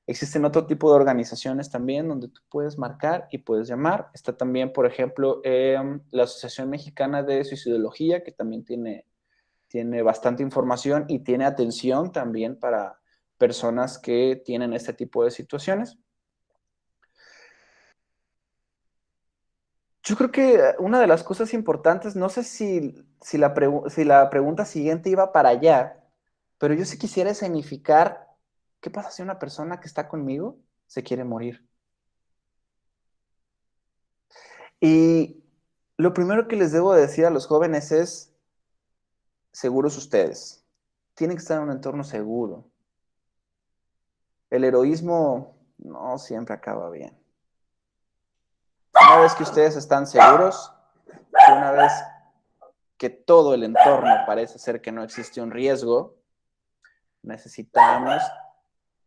Existen 0.08 0.44
otro 0.44 0.66
tipo 0.66 0.90
de 0.90 0.96
organizaciones 0.96 1.70
también 1.70 2.08
donde 2.08 2.30
tú 2.30 2.42
puedes 2.50 2.76
marcar 2.80 3.28
y 3.30 3.38
puedes 3.38 3.68
llamar. 3.68 4.10
Está 4.16 4.36
también, 4.36 4.74
por 4.74 4.88
ejemplo, 4.88 5.42
em, 5.44 6.02
la 6.10 6.24
Asociación 6.24 6.72
Mexicana 6.72 7.22
de 7.22 7.44
Suicidología, 7.44 8.24
que 8.24 8.32
también 8.32 8.66
tiene, 8.66 9.06
tiene 9.68 10.02
bastante 10.02 10.42
información 10.42 11.06
y 11.08 11.20
tiene 11.20 11.46
atención 11.46 12.12
también 12.12 12.58
para 12.58 13.00
personas 13.38 14.00
que 14.00 14.42
tienen 14.44 14.74
este 14.74 14.94
tipo 14.94 15.24
de 15.24 15.30
situaciones. 15.30 16.00
Yo 20.04 20.16
creo 20.16 20.32
que 20.32 20.60
una 20.80 21.00
de 21.00 21.08
las 21.08 21.24
cosas 21.24 21.54
importantes, 21.54 22.16
no 22.16 22.30
sé 22.30 22.44
si, 22.44 23.06
si, 23.22 23.38
la, 23.38 23.54
si 23.90 24.04
la 24.04 24.30
pregunta 24.30 24.66
siguiente 24.66 25.10
iba 25.10 25.32
para 25.32 25.50
allá, 25.50 26.04
pero 26.58 26.74
yo 26.74 26.86
sí 26.86 26.98
quisiera 26.98 27.30
escenificar 27.30 28.28
qué 28.80 28.90
pasa 28.90 29.12
si 29.12 29.22
una 29.22 29.40
persona 29.40 29.80
que 29.80 29.88
está 29.88 30.08
conmigo 30.08 30.58
se 30.88 31.04
quiere 31.04 31.24
morir. 31.24 31.68
Y 34.80 35.44
lo 35.98 36.14
primero 36.14 36.48
que 36.48 36.56
les 36.56 36.72
debo 36.72 36.94
decir 36.94 37.26
a 37.28 37.30
los 37.30 37.46
jóvenes 37.46 37.92
es, 37.92 38.34
seguros 39.52 39.96
ustedes, 39.98 40.66
tienen 41.14 41.38
que 41.38 41.42
estar 41.42 41.58
en 41.58 41.66
un 41.66 41.72
entorno 41.72 42.04
seguro. 42.04 42.66
El 44.50 44.64
heroísmo 44.64 45.56
no 45.78 46.18
siempre 46.18 46.56
acaba 46.56 46.90
bien. 46.90 47.21
Una 48.94 49.22
vez 49.22 49.34
que 49.36 49.44
ustedes 49.44 49.76
están 49.76 50.06
seguros, 50.06 50.74
una 51.50 51.72
vez 51.72 51.92
que 52.98 53.10
todo 53.10 53.54
el 53.54 53.64
entorno 53.64 54.12
parece 54.26 54.60
ser 54.60 54.82
que 54.82 54.92
no 54.92 55.04
existe 55.04 55.42
un 55.42 55.52
riesgo, 55.52 56.18
necesitamos 57.24 58.22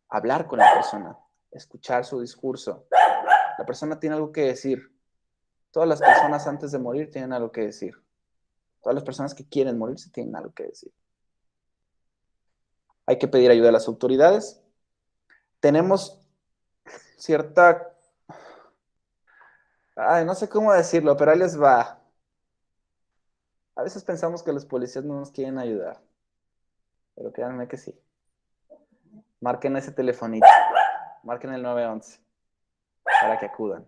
hablar 0.08 0.46
con 0.46 0.58
la 0.58 0.72
persona, 0.74 1.18
escuchar 1.50 2.04
su 2.04 2.20
discurso. 2.20 2.86
La 3.58 3.64
persona 3.66 4.00
tiene 4.00 4.16
algo 4.16 4.32
que 4.32 4.42
decir. 4.42 4.92
Todas 5.70 5.88
las 5.88 6.00
personas 6.00 6.46
antes 6.46 6.72
de 6.72 6.78
morir 6.78 7.10
tienen 7.10 7.32
algo 7.32 7.52
que 7.52 7.62
decir. 7.62 7.94
Todas 8.82 8.94
las 8.94 9.04
personas 9.04 9.34
que 9.34 9.48
quieren 9.48 9.78
morirse 9.78 10.10
tienen 10.10 10.36
algo 10.36 10.52
que 10.52 10.64
decir. 10.64 10.92
Hay 13.06 13.18
que 13.18 13.28
pedir 13.28 13.50
ayuda 13.50 13.68
a 13.68 13.72
las 13.72 13.88
autoridades. 13.88 14.62
Tenemos 15.60 16.20
cierta 17.16 17.93
Ay, 19.96 20.24
no 20.24 20.34
sé 20.34 20.48
cómo 20.48 20.72
decirlo, 20.72 21.16
pero 21.16 21.30
ahí 21.30 21.38
les 21.38 21.60
va. 21.60 22.00
A 23.76 23.82
veces 23.82 24.04
pensamos 24.04 24.42
que 24.42 24.52
los 24.52 24.64
policías 24.64 25.04
no 25.04 25.18
nos 25.18 25.30
quieren 25.30 25.58
ayudar, 25.58 26.00
pero 27.14 27.32
créanme 27.32 27.68
que 27.68 27.76
sí. 27.76 27.98
Marquen 29.40 29.76
ese 29.76 29.92
telefonito, 29.92 30.46
marquen 31.22 31.52
el 31.52 31.62
911 31.62 32.20
para 33.20 33.38
que 33.38 33.46
acudan, 33.46 33.86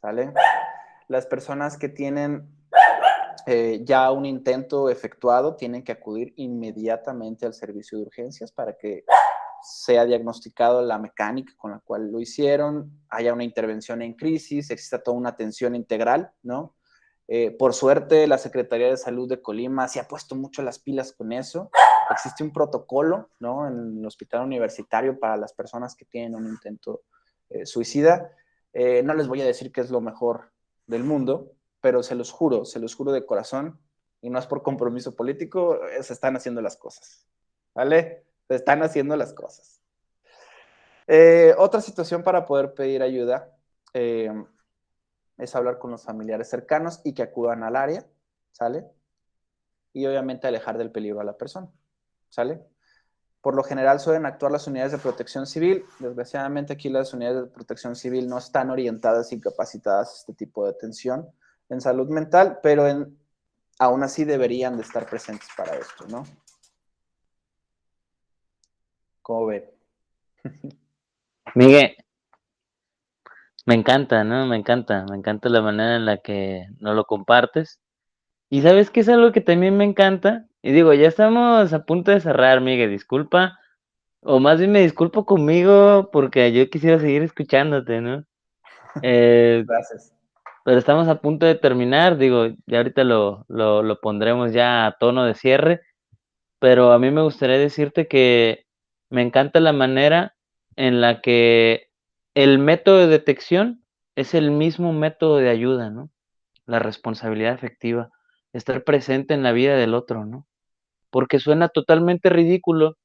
¿sale? 0.00 0.32
Las 1.08 1.26
personas 1.26 1.76
que 1.76 1.88
tienen 1.88 2.48
eh, 3.46 3.80
ya 3.84 4.10
un 4.10 4.26
intento 4.26 4.90
efectuado 4.90 5.56
tienen 5.56 5.82
que 5.82 5.92
acudir 5.92 6.34
inmediatamente 6.36 7.46
al 7.46 7.54
servicio 7.54 7.96
de 7.96 8.04
urgencias 8.04 8.52
para 8.52 8.76
que 8.76 9.04
sea 9.62 10.04
diagnosticado 10.04 10.82
la 10.82 10.98
mecánica 10.98 11.52
con 11.56 11.70
la 11.72 11.80
cual 11.80 12.10
lo 12.10 12.20
hicieron, 12.20 12.90
haya 13.08 13.32
una 13.32 13.44
intervención 13.44 14.02
en 14.02 14.14
crisis, 14.14 14.70
exista 14.70 15.02
toda 15.02 15.16
una 15.16 15.30
atención 15.30 15.74
integral, 15.74 16.30
¿no? 16.42 16.76
Eh, 17.30 17.50
por 17.50 17.74
suerte, 17.74 18.26
la 18.26 18.38
Secretaría 18.38 18.88
de 18.88 18.96
Salud 18.96 19.28
de 19.28 19.42
Colima 19.42 19.86
se 19.86 20.00
ha 20.00 20.08
puesto 20.08 20.34
mucho 20.34 20.62
las 20.62 20.78
pilas 20.78 21.12
con 21.12 21.32
eso. 21.32 21.70
Existe 22.10 22.42
un 22.42 22.52
protocolo, 22.52 23.28
¿no? 23.38 23.68
En 23.68 23.98
el 23.98 24.06
hospital 24.06 24.44
universitario 24.44 25.18
para 25.20 25.36
las 25.36 25.52
personas 25.52 25.94
que 25.94 26.06
tienen 26.06 26.34
un 26.34 26.48
intento 26.48 27.02
eh, 27.50 27.66
suicida. 27.66 28.30
Eh, 28.72 29.02
no 29.02 29.12
les 29.12 29.28
voy 29.28 29.42
a 29.42 29.46
decir 29.46 29.72
que 29.72 29.82
es 29.82 29.90
lo 29.90 30.00
mejor 30.00 30.52
del 30.86 31.04
mundo, 31.04 31.52
pero 31.82 32.02
se 32.02 32.14
los 32.14 32.30
juro, 32.30 32.64
se 32.64 32.80
los 32.80 32.94
juro 32.94 33.12
de 33.12 33.26
corazón, 33.26 33.78
y 34.22 34.30
no 34.30 34.38
es 34.38 34.46
por 34.46 34.62
compromiso 34.62 35.14
político, 35.14 35.78
se 36.00 36.12
están 36.12 36.34
haciendo 36.34 36.62
las 36.62 36.76
cosas. 36.78 37.26
¿Vale? 37.74 38.27
Se 38.48 38.56
están 38.56 38.82
haciendo 38.82 39.16
las 39.16 39.32
cosas. 39.32 39.80
Eh, 41.06 41.54
otra 41.56 41.80
situación 41.80 42.22
para 42.22 42.44
poder 42.44 42.74
pedir 42.74 43.02
ayuda 43.02 43.54
es 45.38 45.54
hablar 45.54 45.78
con 45.78 45.90
los 45.90 46.04
familiares 46.04 46.48
cercanos 46.48 47.00
y 47.04 47.14
que 47.14 47.22
acudan 47.22 47.62
al 47.62 47.76
área, 47.76 48.04
¿sale? 48.52 48.84
Y 49.92 50.06
obviamente 50.06 50.46
alejar 50.46 50.76
del 50.76 50.90
peligro 50.90 51.20
a 51.20 51.24
la 51.24 51.36
persona, 51.36 51.68
¿sale? 52.28 52.62
Por 53.40 53.54
lo 53.54 53.62
general 53.62 54.00
suelen 54.00 54.26
actuar 54.26 54.52
las 54.52 54.66
unidades 54.66 54.92
de 54.92 54.98
protección 54.98 55.46
civil. 55.46 55.84
Desgraciadamente 56.00 56.72
aquí 56.72 56.88
las 56.88 57.14
unidades 57.14 57.42
de 57.42 57.46
protección 57.46 57.96
civil 57.96 58.28
no 58.28 58.38
están 58.38 58.68
orientadas 58.70 59.32
y 59.32 59.40
capacitadas 59.40 60.10
a 60.10 60.16
este 60.18 60.34
tipo 60.34 60.64
de 60.64 60.70
atención 60.70 61.28
en 61.68 61.80
salud 61.80 62.08
mental, 62.08 62.58
pero 62.62 62.84
aún 63.78 64.02
así 64.02 64.24
deberían 64.24 64.76
de 64.76 64.82
estar 64.82 65.06
presentes 65.06 65.48
para 65.56 65.76
esto, 65.76 66.06
¿no? 66.08 66.24
¿Cómo? 69.28 69.50
Miguel, 71.54 71.96
me 73.66 73.74
encanta, 73.74 74.24
¿no? 74.24 74.46
Me 74.46 74.56
encanta, 74.56 75.04
me 75.10 75.18
encanta 75.18 75.50
la 75.50 75.60
manera 75.60 75.96
en 75.96 76.06
la 76.06 76.16
que 76.16 76.66
no 76.80 76.94
lo 76.94 77.04
compartes. 77.04 77.78
Y 78.48 78.62
sabes 78.62 78.88
que 78.88 79.00
es 79.00 79.08
algo 79.10 79.30
que 79.30 79.42
también 79.42 79.76
me 79.76 79.84
encanta, 79.84 80.46
y 80.62 80.72
digo, 80.72 80.94
ya 80.94 81.08
estamos 81.08 81.74
a 81.74 81.84
punto 81.84 82.10
de 82.10 82.20
cerrar, 82.20 82.62
Miguel, 82.62 82.90
disculpa. 82.90 83.58
O 84.22 84.40
más 84.40 84.60
bien 84.60 84.72
me 84.72 84.80
disculpo 84.80 85.26
conmigo 85.26 86.08
porque 86.10 86.50
yo 86.52 86.70
quisiera 86.70 86.98
seguir 86.98 87.22
escuchándote, 87.22 88.00
¿no? 88.00 88.24
Eh, 89.02 89.62
Gracias. 89.68 90.14
Pero 90.64 90.78
estamos 90.78 91.06
a 91.06 91.20
punto 91.20 91.44
de 91.44 91.54
terminar, 91.54 92.16
digo, 92.16 92.46
ya 92.66 92.78
ahorita 92.78 93.04
lo, 93.04 93.44
lo, 93.48 93.82
lo 93.82 94.00
pondremos 94.00 94.54
ya 94.54 94.86
a 94.86 94.92
tono 94.92 95.26
de 95.26 95.34
cierre, 95.34 95.82
pero 96.58 96.92
a 96.92 96.98
mí 96.98 97.10
me 97.10 97.22
gustaría 97.22 97.58
decirte 97.58 98.08
que 98.08 98.67
me 99.10 99.22
encanta 99.22 99.60
la 99.60 99.72
manera 99.72 100.36
en 100.76 101.00
la 101.00 101.20
que 101.20 101.90
el 102.34 102.58
método 102.58 102.98
de 102.98 103.08
detección 103.08 103.84
es 104.16 104.34
el 104.34 104.50
mismo 104.50 104.92
método 104.92 105.36
de 105.38 105.48
ayuda, 105.48 105.90
¿no? 105.90 106.10
La 106.66 106.78
responsabilidad 106.78 107.54
efectiva, 107.54 108.10
estar 108.52 108.84
presente 108.84 109.34
en 109.34 109.42
la 109.42 109.52
vida 109.52 109.76
del 109.76 109.94
otro, 109.94 110.24
¿no? 110.24 110.46
porque 111.10 111.38
suena 111.38 111.68
totalmente 111.68 112.30
ridículo 112.30 112.96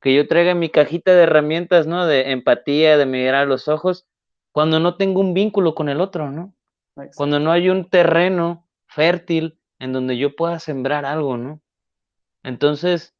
que 0.00 0.14
yo 0.14 0.26
traiga 0.26 0.54
mi 0.54 0.70
cajita 0.70 1.14
de 1.14 1.24
herramientas, 1.24 1.86
¿no? 1.86 2.06
De 2.06 2.32
empatía, 2.32 2.96
de 2.96 3.06
mirar 3.06 3.34
a 3.34 3.44
los 3.44 3.68
ojos, 3.68 4.06
cuando 4.50 4.80
no 4.80 4.96
tengo 4.96 5.20
un 5.20 5.34
vínculo 5.34 5.74
con 5.74 5.88
el 5.88 6.00
otro, 6.00 6.30
¿no? 6.30 6.54
Cuando 7.14 7.38
no 7.38 7.52
hay 7.52 7.68
un 7.68 7.88
terreno 7.88 8.66
fértil 8.86 9.58
en 9.78 9.92
donde 9.92 10.16
yo 10.16 10.34
pueda 10.34 10.58
sembrar 10.58 11.04
algo, 11.04 11.36
¿no? 11.36 11.60
Entonces, 12.42 13.14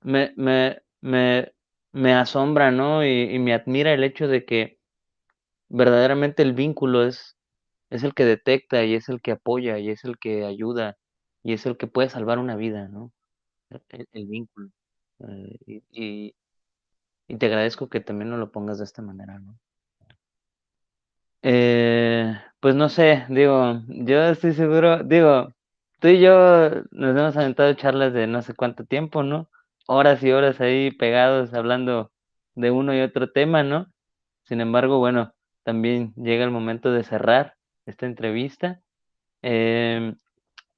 me, 0.00 0.32
me, 0.36 0.82
me, 1.00 1.53
me 1.94 2.14
asombra, 2.14 2.70
¿no? 2.70 3.04
Y, 3.04 3.34
y, 3.34 3.38
me 3.38 3.54
admira 3.54 3.92
el 3.92 4.04
hecho 4.04 4.28
de 4.28 4.44
que 4.44 4.78
verdaderamente 5.68 6.42
el 6.42 6.52
vínculo 6.54 7.04
es, 7.04 7.36
es 7.90 8.04
el 8.04 8.14
que 8.14 8.24
detecta 8.24 8.84
y 8.84 8.94
es 8.94 9.08
el 9.08 9.20
que 9.22 9.32
apoya 9.32 9.78
y 9.78 9.90
es 9.90 10.04
el 10.04 10.18
que 10.18 10.44
ayuda 10.44 10.98
y 11.42 11.54
es 11.54 11.66
el 11.66 11.76
que 11.76 11.86
puede 11.86 12.08
salvar 12.10 12.38
una 12.38 12.56
vida, 12.56 12.88
¿no? 12.88 13.12
el, 13.90 14.26
vínculo. 14.26 14.70
Eh, 15.20 15.82
y, 15.92 16.34
te 17.38 17.46
agradezco 17.46 17.88
que 17.88 18.00
también 18.00 18.30
no 18.30 18.36
lo 18.36 18.52
pongas 18.52 18.78
de 18.78 18.84
esta 18.84 19.02
manera, 19.02 19.38
¿no? 19.38 19.58
Eh, 21.42 22.34
pues 22.60 22.74
no 22.74 22.88
sé, 22.88 23.26
digo, 23.28 23.82
yo 23.88 24.24
estoy 24.24 24.52
seguro, 24.52 25.02
digo, 25.04 25.52
tú 26.00 26.08
y 26.08 26.20
yo 26.20 26.70
nos 26.90 27.16
hemos 27.16 27.36
aventado 27.36 27.74
charlas 27.74 28.12
de 28.14 28.26
no 28.26 28.40
sé 28.42 28.54
cuánto 28.54 28.84
tiempo, 28.84 29.22
¿no? 29.22 29.50
Horas 29.86 30.22
y 30.22 30.32
horas 30.32 30.60
ahí 30.60 30.90
pegados 30.92 31.54
hablando 31.54 32.10
de 32.54 32.70
uno 32.70 32.94
y 32.94 33.00
otro 33.00 33.30
tema, 33.30 33.62
¿no? 33.62 33.86
Sin 34.44 34.60
embargo, 34.60 34.98
bueno, 34.98 35.34
también 35.64 36.14
llega 36.16 36.44
el 36.44 36.50
momento 36.50 36.92
de 36.92 37.04
cerrar 37.04 37.56
esta 37.86 38.06
entrevista. 38.06 38.80
Em, 39.42 40.16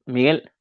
Miguel, 0.07 0.53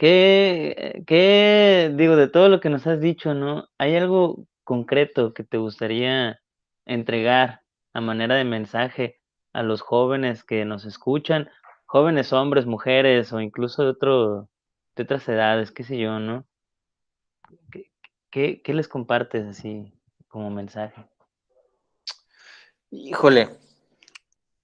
¿Qué, 0.00 1.02
qué, 1.06 1.92
digo, 1.94 2.16
de 2.16 2.26
todo 2.28 2.48
lo 2.48 2.60
que 2.60 2.70
nos 2.70 2.86
has 2.86 3.00
dicho, 3.02 3.34
¿no? 3.34 3.68
¿Hay 3.76 3.96
algo 3.96 4.46
concreto 4.64 5.34
que 5.34 5.44
te 5.44 5.58
gustaría 5.58 6.40
entregar 6.86 7.60
a 7.92 8.00
manera 8.00 8.36
de 8.36 8.44
mensaje 8.44 9.20
a 9.52 9.62
los 9.62 9.82
jóvenes 9.82 10.42
que 10.42 10.64
nos 10.64 10.86
escuchan? 10.86 11.50
Jóvenes, 11.84 12.32
hombres, 12.32 12.64
mujeres 12.64 13.30
o 13.34 13.42
incluso 13.42 13.82
de, 13.82 13.90
otro, 13.90 14.48
de 14.96 15.02
otras 15.02 15.28
edades, 15.28 15.70
qué 15.70 15.84
sé 15.84 15.98
yo, 15.98 16.18
¿no? 16.18 16.46
¿Qué, 17.70 17.89
qué 18.30 18.62
les 18.66 18.88
compartes 18.88 19.46
así 19.46 19.92
como 20.28 20.50
mensaje? 20.50 21.04
Híjole. 22.90 23.48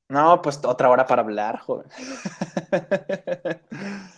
No, 0.09 0.41
pues 0.41 0.61
otra 0.65 0.89
hora 0.89 1.07
para 1.07 1.23
hablar, 1.23 1.59
joven. 1.59 1.89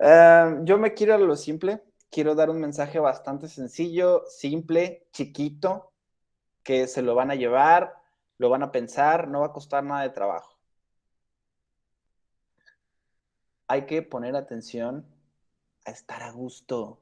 Em, 0.00 0.64
yo 0.64 0.78
me 0.78 0.94
quiero 0.94 1.14
a 1.14 1.18
lo 1.18 1.34
simple. 1.34 1.82
Quiero 2.08 2.36
dar 2.36 2.50
un 2.50 2.60
mensaje 2.60 3.00
bastante 3.00 3.48
sencillo, 3.48 4.22
simple, 4.28 5.08
chiquito, 5.12 5.92
que 6.62 6.86
se 6.86 7.02
lo 7.02 7.16
van 7.16 7.32
a 7.32 7.34
llevar, 7.34 8.00
lo 8.38 8.48
van 8.48 8.62
a 8.62 8.70
pensar, 8.70 9.26
no 9.26 9.40
va 9.40 9.46
a 9.46 9.52
costar 9.52 9.82
nada 9.82 10.02
de 10.02 10.10
trabajo. 10.10 10.56
Hay 13.66 13.86
que 13.86 14.02
poner 14.02 14.36
atención 14.36 15.04
a 15.84 15.90
estar 15.90 16.22
a 16.22 16.30
gusto. 16.30 17.00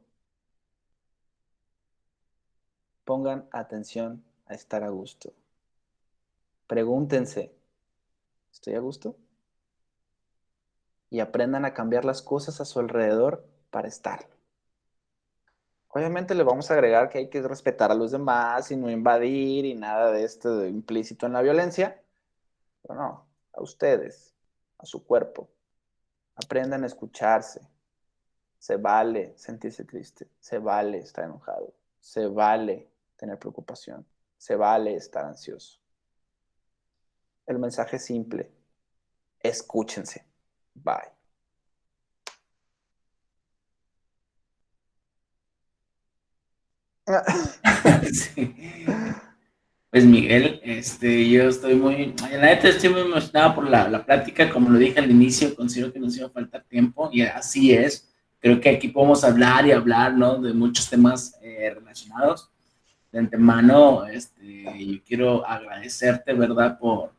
Pongan 3.06 3.48
atención 3.52 4.22
a 4.46 4.52
estar 4.52 4.84
a 4.84 4.90
gusto. 4.90 5.32
Pregúntense, 6.66 7.54
¿estoy 8.52 8.74
a 8.74 8.80
gusto? 8.80 9.16
y 11.10 11.20
aprendan 11.20 11.64
a 11.64 11.74
cambiar 11.74 12.04
las 12.04 12.22
cosas 12.22 12.60
a 12.60 12.64
su 12.64 12.80
alrededor 12.80 13.46
para 13.70 13.88
estar. 13.88 14.28
Obviamente 15.88 16.34
le 16.34 16.42
vamos 16.42 16.70
a 16.70 16.74
agregar 16.74 17.08
que 17.08 17.18
hay 17.18 17.30
que 17.30 17.40
respetar 17.42 17.90
a 17.90 17.94
los 17.94 18.10
demás 18.10 18.70
y 18.70 18.76
no 18.76 18.90
invadir 18.90 19.64
y 19.64 19.74
nada 19.74 20.12
de 20.12 20.24
esto 20.24 20.66
implícito 20.66 21.26
en 21.26 21.32
la 21.32 21.42
violencia. 21.42 22.02
Pero 22.82 22.96
no, 22.96 23.26
a 23.54 23.62
ustedes, 23.62 24.34
a 24.78 24.84
su 24.84 25.06
cuerpo. 25.06 25.48
Aprendan 26.34 26.84
a 26.84 26.86
escucharse. 26.86 27.66
Se 28.58 28.76
vale 28.76 29.32
sentirse 29.38 29.84
triste, 29.84 30.28
se 30.40 30.58
vale 30.58 30.98
estar 30.98 31.24
enojado, 31.24 31.72
se 32.00 32.26
vale 32.26 32.88
tener 33.16 33.38
preocupación, 33.38 34.06
se 34.36 34.56
vale 34.56 34.94
estar 34.94 35.24
ansioso. 35.24 35.80
El 37.46 37.58
mensaje 37.58 37.96
es 37.96 38.04
simple, 38.04 38.52
escúchense. 39.40 40.24
Bye. 40.74 41.16
Pues 49.88 50.04
Miguel, 50.04 50.60
este, 50.62 51.26
yo 51.26 51.44
estoy 51.44 51.74
muy, 51.74 52.14
la 52.30 52.38
neta 52.38 52.68
estoy 52.68 52.90
muy 52.90 53.00
emocionado 53.00 53.54
por 53.54 53.70
la, 53.70 53.88
la, 53.88 54.04
plática, 54.04 54.50
como 54.50 54.68
lo 54.68 54.78
dije 54.78 54.98
al 54.98 55.10
inicio, 55.10 55.56
considero 55.56 55.90
que 55.90 55.98
nos 55.98 56.14
iba 56.18 56.26
a 56.26 56.30
faltar 56.30 56.64
tiempo 56.64 57.08
y 57.10 57.22
así 57.22 57.72
es. 57.72 58.14
Creo 58.38 58.60
que 58.60 58.68
aquí 58.68 58.88
podemos 58.88 59.24
hablar 59.24 59.66
y 59.66 59.72
hablar, 59.72 60.12
¿no? 60.12 60.36
De 60.36 60.52
muchos 60.52 60.90
temas 60.90 61.38
eh, 61.40 61.72
relacionados. 61.74 62.50
De 63.16 63.20
antemano, 63.20 64.06
este, 64.06 64.62
yo 64.78 65.02
quiero 65.02 65.48
agradecerte, 65.48 66.34
¿verdad? 66.34 66.78
Por, 66.78 67.12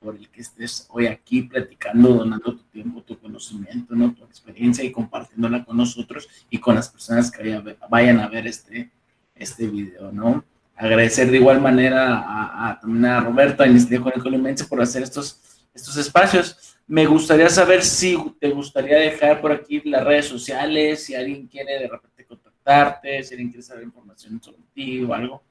por 0.00 0.16
el 0.16 0.28
que 0.28 0.40
estés 0.40 0.88
hoy 0.90 1.06
aquí 1.06 1.42
platicando, 1.42 2.08
donando 2.08 2.56
tu 2.56 2.64
tiempo, 2.64 3.00
tu 3.02 3.16
conocimiento, 3.20 3.94
¿no? 3.94 4.12
tu 4.12 4.24
experiencia 4.24 4.82
y 4.82 4.90
compartiéndola 4.90 5.64
con 5.64 5.76
nosotros 5.76 6.28
y 6.50 6.58
con 6.58 6.74
las 6.74 6.88
personas 6.88 7.30
que 7.30 7.62
vayan 7.88 8.18
a 8.18 8.26
ver 8.26 8.48
este, 8.48 8.90
este 9.36 9.68
video, 9.68 10.10
¿no? 10.10 10.44
Agradecer 10.74 11.30
de 11.30 11.36
igual 11.36 11.60
manera 11.60 12.24
a, 12.26 12.80
también 12.80 13.04
a 13.04 13.20
Roberto, 13.20 13.62
a 13.62 13.66
el 13.66 14.22
Colimense 14.24 14.64
por 14.64 14.82
hacer 14.82 15.04
estos, 15.04 15.40
estos 15.72 15.96
espacios. 15.96 16.76
Me 16.88 17.06
gustaría 17.06 17.48
saber 17.48 17.84
si 17.84 18.18
te 18.40 18.50
gustaría 18.50 18.98
dejar 18.98 19.40
por 19.40 19.52
aquí 19.52 19.80
las 19.84 20.02
redes 20.02 20.26
sociales, 20.26 21.04
si 21.04 21.14
alguien 21.14 21.46
quiere 21.46 21.78
de 21.78 21.86
repente 21.86 22.24
si 22.64 23.34
alguien 23.34 23.50
quiere 23.50 23.62
saber 23.62 23.84
información 23.84 24.42
sobre 24.42 24.62
ti 24.74 25.02
o 25.04 25.12
algo. 25.12 25.42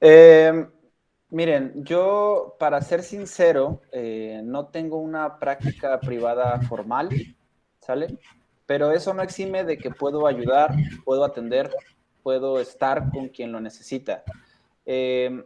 Eh, 0.00 0.66
Miren, 1.30 1.84
yo, 1.84 2.56
para 2.58 2.82
ser 2.82 3.04
sincero, 3.04 3.82
eh, 3.92 4.40
no 4.44 4.66
tengo 4.66 4.96
una 4.96 5.38
práctica 5.38 6.00
privada 6.00 6.60
formal, 6.62 7.08
¿sale? 7.78 8.18
Pero 8.66 8.90
eso 8.90 9.14
no 9.14 9.22
exime 9.22 9.62
de 9.62 9.78
que 9.78 9.92
puedo 9.92 10.26
ayudar, 10.26 10.74
puedo 11.04 11.24
atender, 11.24 11.70
puedo 12.24 12.58
estar 12.58 13.10
con 13.10 13.28
quien 13.28 13.52
lo 13.52 13.60
necesita. 13.60 14.24
Em, 14.84 15.44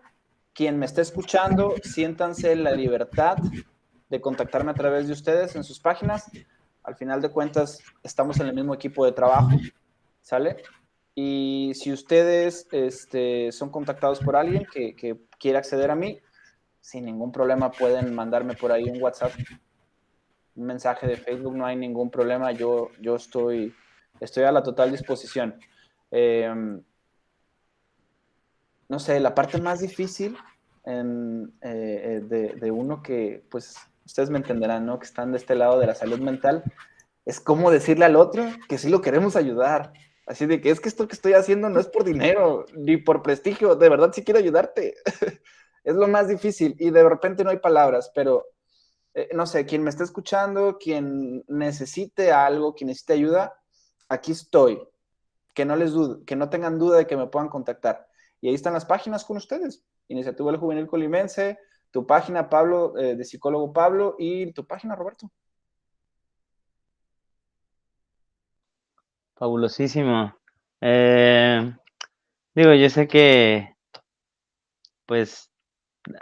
quien 0.54 0.78
me 0.78 0.86
esté 0.86 1.02
escuchando, 1.02 1.74
siéntanse 1.82 2.56
la 2.56 2.72
libertad 2.72 3.36
de 4.08 4.20
contactarme 4.22 4.70
a 4.70 4.74
través 4.74 5.06
de 5.06 5.12
ustedes 5.12 5.54
en 5.54 5.64
sus 5.64 5.78
páginas. 5.78 6.30
Al 6.82 6.96
final 6.96 7.20
de 7.20 7.28
cuentas, 7.28 7.80
estamos 8.02 8.40
en 8.40 8.46
el 8.46 8.54
mismo 8.54 8.72
equipo 8.72 9.04
de 9.04 9.12
trabajo, 9.12 9.50
¿sale? 10.24 10.56
Y 11.14 11.70
si 11.76 11.92
ustedes 11.92 12.66
este, 12.72 13.52
son 13.52 13.70
contactados 13.70 14.18
por 14.18 14.34
alguien 14.34 14.66
que, 14.72 14.96
que 14.96 15.16
quiera 15.38 15.60
acceder 15.60 15.92
a 15.92 15.94
mí, 15.94 16.18
sin 16.80 17.04
ningún 17.04 17.30
problema 17.30 17.70
pueden 17.70 18.12
mandarme 18.12 18.54
por 18.54 18.72
ahí 18.72 18.84
un 18.84 19.00
WhatsApp, 19.00 19.32
un 20.56 20.66
mensaje 20.66 21.06
de 21.06 21.16
Facebook, 21.16 21.56
no 21.56 21.66
hay 21.66 21.76
ningún 21.76 22.10
problema. 22.10 22.50
Yo, 22.52 22.90
yo 23.00 23.16
estoy, 23.16 23.72
estoy 24.20 24.44
a 24.44 24.52
la 24.52 24.62
total 24.62 24.90
disposición. 24.90 25.58
Em, 26.10 26.82
no 28.88 28.98
sé, 28.98 29.20
la 29.20 29.34
parte 29.34 29.60
más 29.60 29.80
difícil 29.80 30.36
eh, 30.86 31.48
eh, 31.62 32.20
de, 32.60 32.70
uno 32.70 33.02
que, 33.02 33.44
pues, 33.50 33.76
ustedes 34.04 34.30
me 34.30 34.38
entenderán, 34.38 34.84
¿no? 34.86 34.98
Que 34.98 35.06
están 35.06 35.32
de 35.32 35.38
este 35.38 35.54
lado 35.54 35.78
de 35.78 35.86
la 35.86 35.94
salud 35.94 36.18
mental, 36.18 36.64
es 37.24 37.40
cómo 37.40 37.70
decirle 37.70 38.04
al 38.04 38.16
otro 38.16 38.44
que 38.68 38.78
sí 38.78 38.90
lo 38.90 39.00
queremos 39.00 39.36
ayudar. 39.36 39.92
Así 40.26 40.46
de 40.46 40.60
que 40.60 40.70
es 40.70 40.80
que 40.80 40.88
esto 40.88 41.06
que 41.06 41.14
estoy 41.14 41.34
haciendo 41.34 41.68
no 41.68 41.78
es 41.80 41.86
por 41.86 42.04
dinero, 42.04 42.64
ni 42.74 42.96
por 42.96 43.22
prestigio, 43.22 43.76
de 43.76 43.88
verdad 43.88 44.12
sí 44.14 44.24
quiero 44.24 44.40
ayudarte. 44.40 44.94
es 45.84 45.94
lo 45.94 46.08
más 46.08 46.28
difícil 46.28 46.74
y 46.78 46.90
de 46.90 47.06
repente 47.06 47.44
no 47.44 47.50
hay 47.50 47.58
palabras, 47.58 48.10
pero 48.14 48.46
eh, 49.12 49.28
no 49.32 49.46
sé, 49.46 49.66
quien 49.66 49.82
me 49.82 49.90
esté 49.90 50.02
escuchando, 50.02 50.78
quien 50.78 51.44
necesite 51.46 52.32
algo, 52.32 52.74
quien 52.74 52.88
necesite 52.88 53.12
ayuda, 53.12 53.54
aquí 54.08 54.32
estoy. 54.32 54.80
Que 55.52 55.64
no 55.64 55.76
les 55.76 55.92
dude, 55.92 56.24
que 56.24 56.34
no 56.34 56.50
tengan 56.50 56.78
duda 56.78 56.98
de 56.98 57.06
que 57.06 57.16
me 57.16 57.28
puedan 57.28 57.48
contactar. 57.48 58.08
Y 58.40 58.48
ahí 58.48 58.54
están 58.54 58.72
las 58.72 58.84
páginas 58.84 59.24
con 59.24 59.36
ustedes. 59.36 59.84
Iniciativa 60.08 60.50
del 60.50 60.60
Juvenil 60.60 60.88
Colimense, 60.88 61.58
tu 61.90 62.06
página 62.06 62.48
Pablo, 62.48 62.98
eh, 62.98 63.14
de 63.14 63.24
psicólogo 63.24 63.72
Pablo, 63.72 64.16
y 64.18 64.52
tu 64.52 64.66
página 64.66 64.96
Roberto. 64.96 65.30
Fabulosísimo. 69.37 70.35
Eh, 70.80 71.72
digo, 72.55 72.74
yo 72.74 72.91
sé 72.91 73.09
que, 73.09 73.74
pues, 75.07 75.51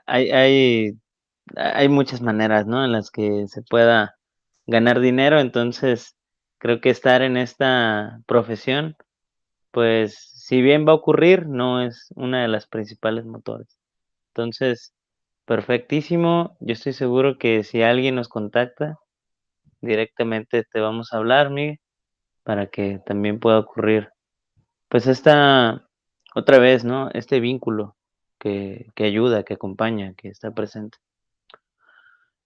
hay, 0.07 0.31
hay, 0.33 0.93
hay 1.57 1.89
muchas 1.91 2.23
maneras, 2.23 2.67
¿no? 2.67 2.85
En 2.85 2.93
las 2.93 3.11
que 3.13 3.47
se 3.49 3.63
pueda 3.63 4.17
ganar 4.67 5.01
dinero, 5.01 5.41
entonces 5.41 6.17
creo 6.59 6.81
que 6.83 6.91
estar 6.91 7.23
en 7.23 7.37
esta 7.39 8.21
profesión, 8.27 8.97
pues, 9.73 10.17
si 10.35 10.63
bien 10.63 10.87
va 10.89 10.93
a 10.93 10.97
ocurrir, 10.97 11.47
no 11.49 11.83
es 11.83 12.09
una 12.17 12.43
de 12.43 12.49
las 12.49 12.67
principales 12.69 13.25
motores. 13.27 13.79
Entonces, 14.31 14.95
perfectísimo. 15.47 16.57
Yo 16.61 16.75
estoy 16.75 16.93
seguro 16.95 17.39
que 17.39 17.65
si 17.65 17.83
alguien 17.83 18.17
nos 18.17 18.29
contacta, 18.29 18.99
directamente 19.83 20.65
te 20.73 20.81
vamos 20.81 21.13
a 21.13 21.19
hablar, 21.19 21.51
Miguel, 21.51 21.79
para 22.45 22.69
que 22.69 23.01
también 23.07 23.41
pueda 23.41 23.59
ocurrir, 23.59 24.11
pues, 24.89 25.07
esta, 25.07 25.89
otra 26.35 26.59
vez, 26.59 26.85
¿no? 26.85 27.11
Este 27.13 27.41
vínculo 27.41 27.97
que, 28.43 29.05
ayuda, 29.05 29.45
que 29.45 29.55
acompaña, 29.55 30.15
que 30.15 30.29
está 30.29 30.51
presente. 30.53 30.99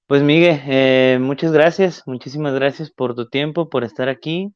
Pues 0.07 0.23
Miguel, 0.23 0.61
eh, 0.67 1.19
muchas 1.21 1.53
gracias, 1.53 2.03
muchísimas 2.07 2.55
gracias 2.55 2.91
por 2.91 3.15
tu 3.15 3.29
tiempo, 3.29 3.69
por 3.71 3.83
estar 3.83 4.09
aquí. 4.09 4.55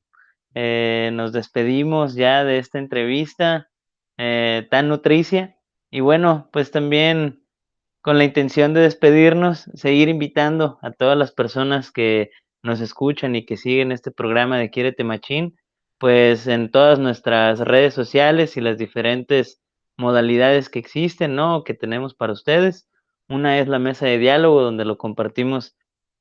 Eh, 0.55 1.11
nos 1.13 1.33
despedimos 1.33 2.15
ya 2.15 2.45
de 2.45 2.59
esta 2.59 2.79
entrevista 2.79 3.69
eh, 4.17 4.67
tan 4.71 4.89
nutricia 4.89 5.57
y 5.91 6.01
bueno, 6.01 6.49
pues 6.53 6.71
también 6.71 7.43
con 8.01 8.19
la 8.19 8.25
intención 8.25 8.75
de 8.75 8.81
despedirnos, 8.81 9.71
seguir 9.75 10.09
invitando 10.09 10.79
a 10.83 10.93
todas 10.93 11.17
las 11.17 11.33
personas 11.33 11.91
que 11.91 12.31
nos 12.63 12.81
escuchan 12.81 13.37
y 13.37 13.45
que 13.45 13.57
siguen 13.57 13.93
este 13.93 14.11
programa 14.11 14.59
de 14.59 14.71
Quiérete 14.71 15.05
Machín, 15.05 15.57
pues 15.99 16.47
en 16.47 16.71
todas 16.71 16.99
nuestras 16.99 17.61
redes 17.61 17.95
sociales 17.95 18.57
y 18.57 18.61
las 18.61 18.79
diferentes 18.79 19.61
modalidades 19.97 20.69
que 20.69 20.79
existen, 20.79 21.37
¿no? 21.37 21.65
Que 21.65 21.75
tenemos 21.75 22.15
para 22.15 22.33
ustedes. 22.33 22.89
Una 23.29 23.59
es 23.61 23.69
la 23.69 23.79
mesa 23.79 24.07
de 24.07 24.19
diálogo, 24.19 24.63
donde 24.63 24.85
lo 24.85 24.99
compartimos 24.99 25.77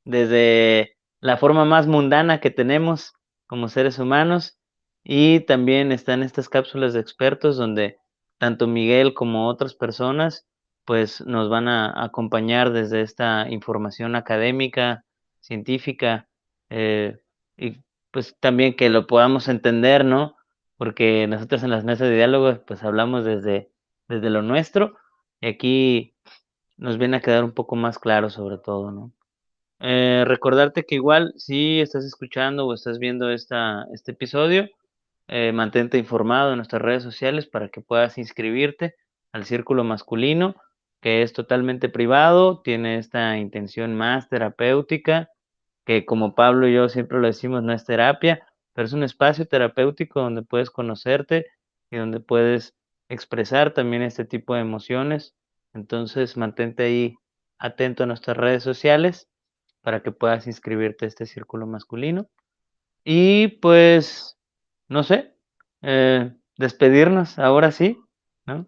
desde 0.05 0.97
la 1.21 1.37
forma 1.37 1.65
más 1.65 1.87
mundana 1.87 2.39
que 2.39 2.51
tenemos 2.51 3.13
como 3.47 3.67
seres 3.67 3.99
humanos. 3.99 4.59
Y 5.03 5.41
también 5.41 5.91
están 5.91 6.23
estas 6.23 6.49
cápsulas 6.49 6.93
de 6.93 6.99
expertos, 6.99 7.57
donde 7.57 7.97
tanto 8.37 8.67
Miguel 8.67 9.13
como 9.13 9.47
otras 9.47 9.73
personas, 9.75 10.47
pues 10.85 11.21
nos 11.21 11.49
van 11.49 11.67
a 11.67 12.03
acompañar 12.03 12.71
desde 12.71 13.01
esta 13.01 13.47
información 13.49 14.15
académica, 14.15 15.03
científica, 15.39 16.28
eh, 16.69 17.19
y 17.57 17.77
pues 18.11 18.35
también 18.39 18.75
que 18.75 18.89
lo 18.89 19.07
podamos 19.07 19.47
entender, 19.47 20.05
¿no? 20.05 20.35
porque 20.79 21.27
nosotros 21.27 21.61
en 21.63 21.71
las 21.71 21.83
mesas 21.83 22.07
de 22.07 22.15
diálogo 22.15 22.63
pues 22.65 22.83
hablamos 22.83 23.25
desde, 23.25 23.69
desde 24.07 24.29
lo 24.29 24.41
nuestro 24.41 24.95
y 25.41 25.47
aquí 25.47 26.15
nos 26.77 26.97
viene 26.97 27.17
a 27.17 27.19
quedar 27.19 27.43
un 27.43 27.51
poco 27.51 27.75
más 27.75 27.99
claro 27.99 28.29
sobre 28.29 28.57
todo, 28.57 28.89
¿no? 28.89 29.11
Eh, 29.81 30.23
recordarte 30.25 30.85
que 30.85 30.95
igual 30.95 31.33
si 31.35 31.81
estás 31.81 32.05
escuchando 32.05 32.65
o 32.65 32.73
estás 32.73 32.97
viendo 32.97 33.29
esta, 33.29 33.87
este 33.93 34.13
episodio, 34.13 34.69
eh, 35.27 35.51
mantente 35.51 35.97
informado 35.97 36.51
en 36.51 36.57
nuestras 36.57 36.81
redes 36.81 37.03
sociales 37.03 37.45
para 37.45 37.67
que 37.67 37.81
puedas 37.81 38.17
inscribirte 38.17 38.95
al 39.33 39.43
círculo 39.43 39.83
masculino, 39.83 40.55
que 41.01 41.23
es 41.23 41.33
totalmente 41.33 41.89
privado, 41.89 42.61
tiene 42.61 42.99
esta 42.99 43.37
intención 43.37 43.97
más 43.97 44.29
terapéutica, 44.29 45.29
que 45.89 46.05
como 46.05 46.35
Pablo 46.35 46.67
y 46.67 46.75
yo 46.75 46.87
siempre 46.87 47.17
lo 47.17 47.25
decimos, 47.25 47.63
no 47.63 47.73
es 47.73 47.83
terapia, 47.83 48.47
pero 48.73 48.85
es 48.85 48.93
un 48.93 49.01
espacio 49.01 49.47
terapéutico 49.47 50.19
donde 50.21 50.43
puedes 50.43 50.69
conocerte 50.69 51.47
y 51.89 51.97
donde 51.97 52.19
puedes 52.19 52.75
expresar 53.07 53.73
también 53.73 54.03
este 54.03 54.23
tipo 54.23 54.53
de 54.53 54.61
emociones. 54.61 55.33
Entonces, 55.73 56.37
mantente 56.37 56.83
ahí 56.83 57.15
atento 57.57 58.03
a 58.03 58.05
nuestras 58.05 58.37
redes 58.37 58.61
sociales 58.61 59.29
para 59.81 60.03
que 60.03 60.11
puedas 60.11 60.45
inscribirte 60.45 61.05
a 61.05 61.07
este 61.07 61.25
círculo 61.25 61.65
masculino. 61.65 62.29
Y 63.03 63.47
pues, 63.47 64.37
no 64.89 65.01
sé, 65.01 65.33
eh, 65.81 66.31
despedirnos 66.55 67.39
ahora 67.39 67.71
sí, 67.71 67.99
¿no? 68.45 68.67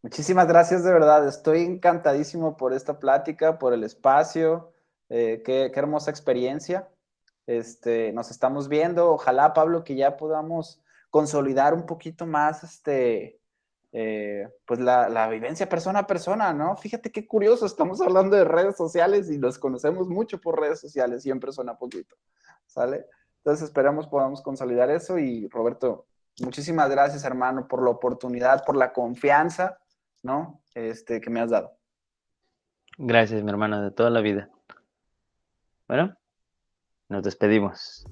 Muchísimas 0.02 0.48
gracias 0.48 0.86
de 0.86 0.94
verdad. 0.94 1.28
Estoy 1.28 1.64
encantadísimo 1.64 2.56
por 2.56 2.72
esta 2.72 2.98
plática, 2.98 3.60
por 3.60 3.74
el 3.74 3.84
espacio. 3.84 4.72
Eh, 5.10 5.42
qué, 5.46 5.72
qué 5.74 5.80
hermosa 5.80 6.12
experiencia. 6.12 6.90
Este, 7.46 8.12
nos 8.14 8.32
estamos 8.32 8.68
viendo. 8.68 9.12
Ojalá, 9.12 9.54
Pablo, 9.54 9.84
que 9.84 9.96
ya 9.96 10.18
podamos 10.18 10.82
consolidar 11.10 11.74
un 11.74 11.86
poquito 11.86 12.26
más 12.26 12.64
este, 12.64 13.40
eh, 13.94 14.48
pues 14.66 14.80
la, 14.80 15.28
vivencia 15.30 15.70
persona 15.70 16.00
a 16.00 16.08
persona, 16.08 16.54
¿no? 16.54 16.76
Fíjate 16.76 17.12
qué 17.12 17.26
curioso, 17.26 17.66
estamos 17.66 18.02
hablando 18.02 18.36
de 18.36 18.44
redes 18.44 18.76
sociales 18.76 19.30
y 19.32 19.38
nos 19.38 19.58
conocemos 19.58 20.10
mucho 20.10 20.40
por 20.40 20.60
redes 20.60 20.80
sociales 20.80 21.26
y 21.26 21.32
en 21.32 21.40
persona 21.40 21.78
poquito, 21.78 22.16
¿sale? 22.66 23.06
Entonces 23.38 23.70
esperamos 23.70 24.08
podamos 24.08 24.42
consolidar 24.42 24.92
eso 24.92 25.18
y 25.18 25.48
Roberto, 25.48 26.06
muchísimas 26.42 26.90
gracias 26.90 27.24
hermano 27.24 27.68
por 27.68 27.82
la 27.82 27.92
oportunidad, 27.92 28.66
por 28.66 28.76
la 28.76 28.92
confianza, 28.92 29.80
¿no? 30.22 30.62
Este, 30.76 31.22
que 31.22 31.30
me 31.30 31.40
has 31.40 31.50
dado. 31.50 31.72
Gracias, 32.98 33.42
mi 33.42 33.50
hermana, 33.50 33.82
de 33.82 33.92
toda 33.92 34.10
la 34.10 34.22
vida. 34.22 34.50
Bueno, 35.88 36.18
nos 37.10 37.24
despedimos. 37.24 38.06